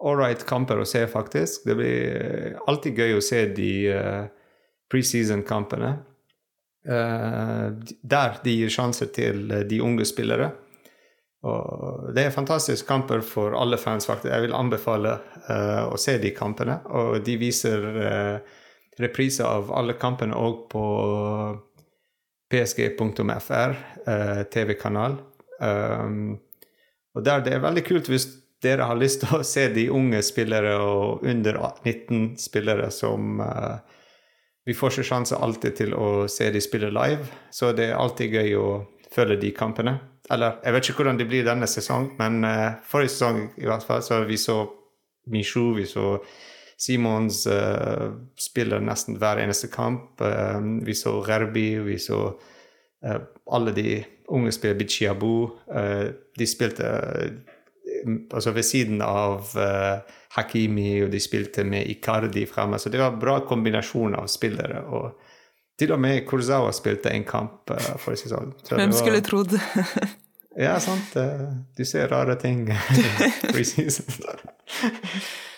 ålreit 0.01 0.45
kamper 0.49 0.81
å 0.81 0.87
se, 0.89 1.03
faktisk. 1.09 1.65
Det 1.67 1.75
blir 1.77 2.57
alltid 2.69 2.97
gøy 2.97 3.17
å 3.17 3.25
se 3.25 3.43
de 3.53 3.73
uh, 3.93 4.23
preseason-kampene. 4.91 5.91
Uh, 6.81 7.77
der 8.01 8.39
de 8.41 8.55
gir 8.57 8.73
sjanser 8.73 9.11
til 9.13 9.45
uh, 9.51 9.61
de 9.67 9.81
unge 9.85 10.07
spillere. 10.09 10.49
Og 11.41 12.11
det 12.13 12.27
er 12.27 12.33
fantastiske 12.33 12.85
kamper 12.89 13.23
for 13.25 13.55
alle 13.57 13.77
fans, 13.81 14.05
faktisk. 14.09 14.29
Jeg 14.33 14.45
vil 14.45 14.57
anbefale 14.57 15.15
uh, 15.47 15.89
å 15.89 15.97
se 16.01 16.17
de 16.21 16.33
kampene. 16.37 16.79
Og 16.93 17.21
de 17.25 17.37
viser 17.41 17.85
uh, 17.97 18.59
repriser 19.01 19.47
av 19.49 19.71
alle 19.73 19.97
kampene 19.97 20.37
òg 20.37 20.65
på 20.71 20.83
psg.fr, 22.51 23.75
eh, 24.07 24.43
TV-kanal. 24.51 25.17
Um, 25.59 26.39
og 27.15 27.23
der 27.25 27.39
Det 27.39 27.53
er 27.53 27.59
veldig 27.61 27.83
kult 27.85 28.09
hvis 28.09 28.27
dere 28.63 28.87
har 28.89 28.97
lyst 28.97 29.21
til 29.21 29.39
å 29.39 29.45
se 29.45 29.67
de 29.73 29.87
unge 29.93 30.21
spillere 30.25 30.73
og 30.81 31.23
under 31.23 31.59
19 31.85 32.37
spillere 32.41 32.91
som 32.91 33.39
uh, 33.41 33.77
Vi 34.65 34.73
får 34.73 34.91
ikke 34.91 35.07
sjanse 35.09 35.37
alltid 35.37 35.75
til 35.75 35.93
å 35.97 36.27
se 36.29 36.51
de 36.53 36.61
spille 36.61 36.91
live, 36.93 37.25
så 37.51 37.71
det 37.73 37.89
er 37.89 37.97
alltid 37.97 38.35
gøy 38.37 38.55
å 38.55 38.67
følge 39.11 39.39
de 39.41 39.49
kampene. 39.57 39.95
Eller 40.29 40.59
jeg 40.63 40.73
vet 40.73 40.89
ikke 40.89 41.01
hvordan 41.01 41.17
det 41.17 41.27
blir 41.27 41.47
denne 41.47 41.67
sesong, 41.67 42.11
men 42.19 42.45
uh, 42.45 42.77
forrige 42.85 43.15
sesong 43.15 43.41
i 43.57 43.65
hvert 43.65 43.85
fall 43.87 44.03
så 44.05 44.21
vi 44.27 44.37
så 44.37 44.63
Mishu, 45.31 45.73
vi 45.77 45.85
så 45.85 46.17
Simons 46.81 47.47
uh, 47.47 48.13
spiller 48.39 48.81
nesten 48.81 49.19
hver 49.21 49.37
eneste 49.43 49.67
kamp. 49.69 50.21
Uh, 50.21 50.57
vi 50.85 50.95
så 50.97 51.19
Rerbi, 51.21 51.75
vi 51.85 51.99
så 52.01 52.23
uh, 53.05 53.19
alle 53.53 53.71
de 53.75 54.03
unge 54.31 54.51
spiller 54.55 54.79
Bichiabu. 54.79 55.49
De 56.37 56.45
spilte 56.47 56.87
altså 58.31 58.51
ved 58.55 58.63
siden 58.63 59.01
av 59.03 59.49
Hakimi, 60.37 61.03
og 61.03 61.11
de 61.11 61.19
spilte 61.19 61.65
med 61.67 61.89
Icardi 61.91 62.45
fremme. 62.47 62.79
Så 62.79 62.89
det 62.89 63.01
var 63.01 63.11
en 63.11 63.19
bra 63.19 63.39
kombinasjon 63.45 64.15
av 64.15 64.27
spillere. 64.31 64.85
og 64.87 65.19
til 65.81 65.91
og 65.91 65.99
med 65.99 66.23
Kurzawa 66.29 66.71
spilte 66.77 67.09
en 67.11 67.25
kamp 67.27 67.69
uh, 67.73 67.97
forrige 67.99 68.23
sesong. 68.23 68.53
Hvem 68.69 68.93
skulle 68.93 69.21
trodd? 69.25 69.57
ja, 70.67 70.79
sant. 70.79 71.13
du 71.77 71.85
ser 71.85 72.07
rare 72.07 72.35
ting. 72.39 72.69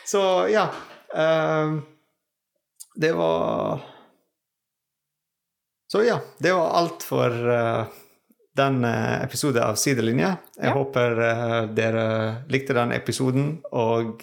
Så 0.05 0.47
ja. 0.49 0.71
Uh, 1.13 1.79
det 2.95 3.11
var 3.13 3.81
Så 5.87 6.03
ja, 6.03 6.19
det 6.37 6.53
var 6.53 6.73
alt 6.79 7.03
for 7.05 7.29
uh, 7.29 7.85
den 8.57 8.85
episoden 8.85 9.63
av 9.65 9.77
Sidelinje. 9.81 10.35
Jeg 10.57 10.69
ja. 10.69 10.73
håper 10.77 11.21
dere 11.73 12.03
likte 12.53 12.75
den 12.77 12.93
episoden, 12.93 13.55
og 13.73 14.21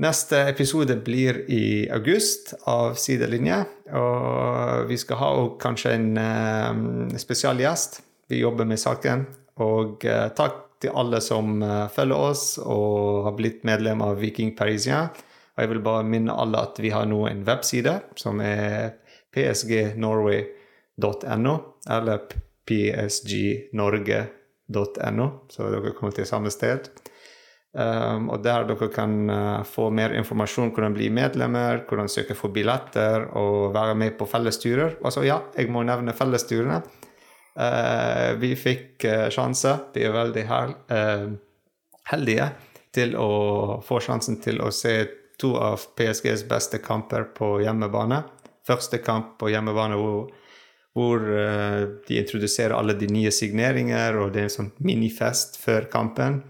Neste 0.00 0.38
episode 0.48 0.94
blir 1.04 1.42
i 1.52 1.84
august 1.92 2.54
av 2.70 2.94
Sidelinje. 2.96 3.58
Og 3.92 4.86
vi 4.88 4.96
skal 4.96 5.18
ha 5.20 5.28
kanskje 5.60 5.92
en 5.98 7.18
spesialgjest. 7.20 7.98
Vi 8.32 8.38
jobber 8.40 8.64
med 8.70 8.80
saken. 8.80 9.26
Og 9.60 10.06
takk 10.38 10.69
til 10.80 10.90
alle 10.96 11.20
som 11.24 11.62
uh, 11.62 11.88
følger 11.92 12.16
oss 12.30 12.58
og 12.62 13.24
har 13.28 13.34
blitt 13.38 13.64
medlem 13.68 14.02
av 14.04 14.18
Viking 14.22 14.56
Parisien. 14.56 15.08
Og 15.54 15.60
jeg 15.64 15.70
vil 15.74 15.84
bare 15.84 16.08
minne 16.08 16.32
alle 16.32 16.58
at 16.64 16.74
vi 16.80 16.90
har 16.94 17.06
nå 17.08 17.26
en 17.28 17.46
webside 17.46 17.94
som 18.18 18.40
er 18.40 18.90
psgnorway.no, 19.34 21.54
eller 21.90 22.18
psgnorge.no, 22.70 25.26
så 25.50 25.60
dere 25.74 25.94
kommer 25.96 26.12
til 26.16 26.26
samme 26.28 26.50
sted. 26.54 26.80
Um, 27.70 28.32
og 28.34 28.40
der 28.42 28.64
dere 28.66 28.88
kan 28.90 29.12
uh, 29.30 29.62
få 29.62 29.92
mer 29.94 30.10
informasjon, 30.18 30.72
hvordan 30.74 30.96
bli 30.96 31.06
medlemmer, 31.14 31.84
hvordan 31.86 32.10
søke 32.10 32.34
for 32.34 32.50
billetter 32.54 33.28
og 33.38 33.70
være 33.76 33.94
med 33.94 34.16
på 34.18 34.26
fellesturer. 34.26 34.96
Altså, 35.04 35.22
ja, 35.28 35.38
jeg 35.54 35.70
må 35.70 35.84
nevne 35.86 36.16
fellesturene. 36.16 36.80
Uh, 37.60 38.32
vi 38.40 38.54
fikk 38.56 39.04
uh, 39.04 39.28
sjanse, 39.32 39.74
vi 39.92 40.06
er 40.06 40.14
veldig 40.14 40.44
hel 40.48 40.76
heldige, 42.10 42.46
til 42.90 43.12
å 43.20 43.32
få 43.86 44.00
sjansen 44.02 44.40
til 44.42 44.62
å 44.64 44.70
se 44.74 44.94
to 45.38 45.52
av 45.60 45.84
PSGs 45.98 46.46
beste 46.48 46.80
kamper 46.82 47.28
på 47.36 47.58
hjemmebane. 47.62 48.22
Første 48.66 48.98
kamp 49.04 49.36
på 49.38 49.50
hjemmebane 49.52 49.98
hvor, 50.00 50.32
hvor 50.96 51.22
de 51.22 52.18
introduserer 52.18 52.74
alle 52.74 52.96
de 52.98 53.06
nye 53.12 53.30
signeringer, 53.30 54.18
og 54.18 54.32
det 54.34 54.42
er 54.42 54.48
en 54.48 54.56
sånn 54.56 54.72
minifest 54.82 55.60
før 55.62 55.86
kampen. 55.92 56.40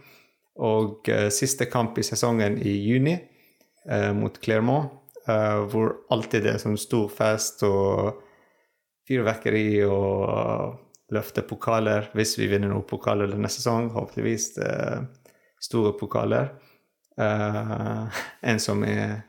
Og 0.60 1.08
uh, 1.08 1.28
siste 1.32 1.68
kamp 1.70 1.98
i 1.98 2.04
sesongen 2.04 2.58
i 2.60 2.74
juni 2.84 3.14
uh, 3.16 4.12
mot 4.16 4.36
Clermont, 4.42 4.90
uh, 5.28 5.64
hvor 5.70 6.02
alltid 6.12 6.44
det 6.44 6.54
er 6.54 6.62
sånn 6.62 6.80
stor 6.80 7.08
fest 7.12 7.64
og 7.68 8.20
fyrverkeri 9.08 9.82
og 9.88 10.78
løfte 11.14 11.44
pokaler 11.46 12.10
hvis 12.16 12.36
vi 12.38 12.48
vinner 12.50 12.72
noen 12.72 12.86
pokaler 12.88 13.30
denne 13.30 13.50
sesong. 13.52 13.90
Håpeligvis 13.94 14.52
store 15.60 15.94
pokaler. 16.00 16.52
en 17.20 18.60
som 18.62 18.84
er 18.84 19.20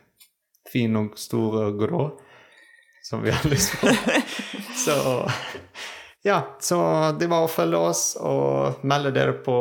fin 0.72 0.96
og 0.96 1.18
stor 1.20 1.58
og 1.66 1.80
grå, 1.82 2.04
som 3.04 3.24
vi 3.26 3.34
har 3.34 3.50
lyst 3.52 3.76
på. 3.82 3.92
Så 4.86 4.96
ja, 6.24 6.58
så 6.62 6.78
det 7.18 7.32
var 7.32 7.48
å 7.48 7.50
følge 7.50 7.80
oss 7.82 8.02
og 8.22 8.84
melde 8.86 9.10
dere 9.16 9.34
på 9.42 9.56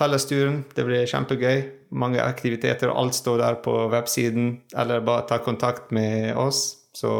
fellesturen. 0.00 0.62
Det 0.72 0.86
blir 0.88 1.08
kjempegøy. 1.08 1.58
Mange 2.00 2.22
aktiviteter, 2.24 2.88
og 2.88 2.96
alt 3.02 3.18
står 3.18 3.42
der 3.42 3.58
på 3.64 3.74
websiden. 3.92 4.54
Eller 4.72 5.04
bare 5.04 5.26
ta 5.28 5.36
kontakt 5.44 5.90
med 5.92 6.32
oss, 6.40 6.62
så 6.96 7.12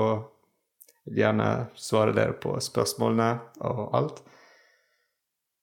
vil 1.07 1.23
gjerne 1.23 1.49
svare 1.75 2.15
dere 2.17 2.37
på 2.39 2.55
spørsmålene 2.61 3.31
og 3.61 3.97
alt. 3.97 4.23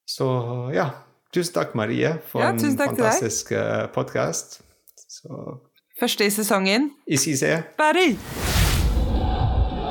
Så 0.09 0.27
ja. 0.73 0.89
Tusen 1.29 1.53
takk, 1.53 1.75
Marie, 1.77 2.09
for 2.25 2.41
ja, 2.41 2.49
en 2.49 2.77
fantastisk 2.77 3.51
eh, 3.53 3.85
podkast. 3.93 4.63
Første 5.99 6.25
i 6.25 6.31
sesongen. 6.33 6.89
I 7.05 7.17
CC. 7.21 7.59
Paris! 7.77 8.17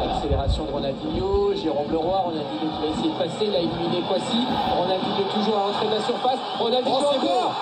Accélération 0.03 0.67
de 0.67 0.73
Ronaldinho, 0.73 1.55
Jérôme 1.55 1.93
Leroy, 1.93 2.19
Ronaldinho 2.27 2.67
qui 2.75 2.81
va 2.83 2.91
essayer 2.91 3.13
de 3.13 3.19
passer, 3.19 3.45
il 3.47 3.55
a 3.55 3.61
éliminé 3.61 4.03
Kwasi, 4.09 4.41
Ronaldinho 4.75 5.25
toujours 5.31 5.59
à 5.59 5.67
l'entrée 5.69 5.87
de 5.87 5.95
la 5.95 6.01
surface, 6.01 6.41
Ronaldinho 6.59 6.99
oh, 6.99 7.17
encore 7.17 7.55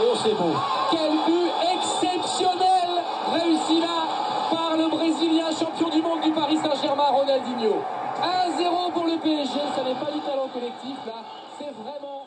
Oh 0.00 0.14
c'est 0.22 0.34
beau 0.34 0.54
Quel 0.90 1.12
but 1.26 1.50
exceptionnel 1.74 2.90
réussi 3.36 3.80
là 3.80 4.08
par 4.50 4.76
le 4.76 4.88
Brésilien 4.88 5.50
champion 5.50 5.90
du 5.90 6.00
monde 6.00 6.22
du 6.22 6.32
Paris 6.32 6.56
Saint-Germain, 6.56 6.77
Ronaldinho. 7.10 7.82
1-0 8.20 8.92
pour 8.92 9.04
le 9.06 9.18
PSG, 9.18 9.54
ça 9.74 9.82
n'est 9.84 9.94
pas 9.94 10.10
du 10.10 10.20
talent 10.20 10.48
collectif 10.52 10.96
là, 11.06 11.22
c'est 11.58 11.70
vraiment 11.70 12.17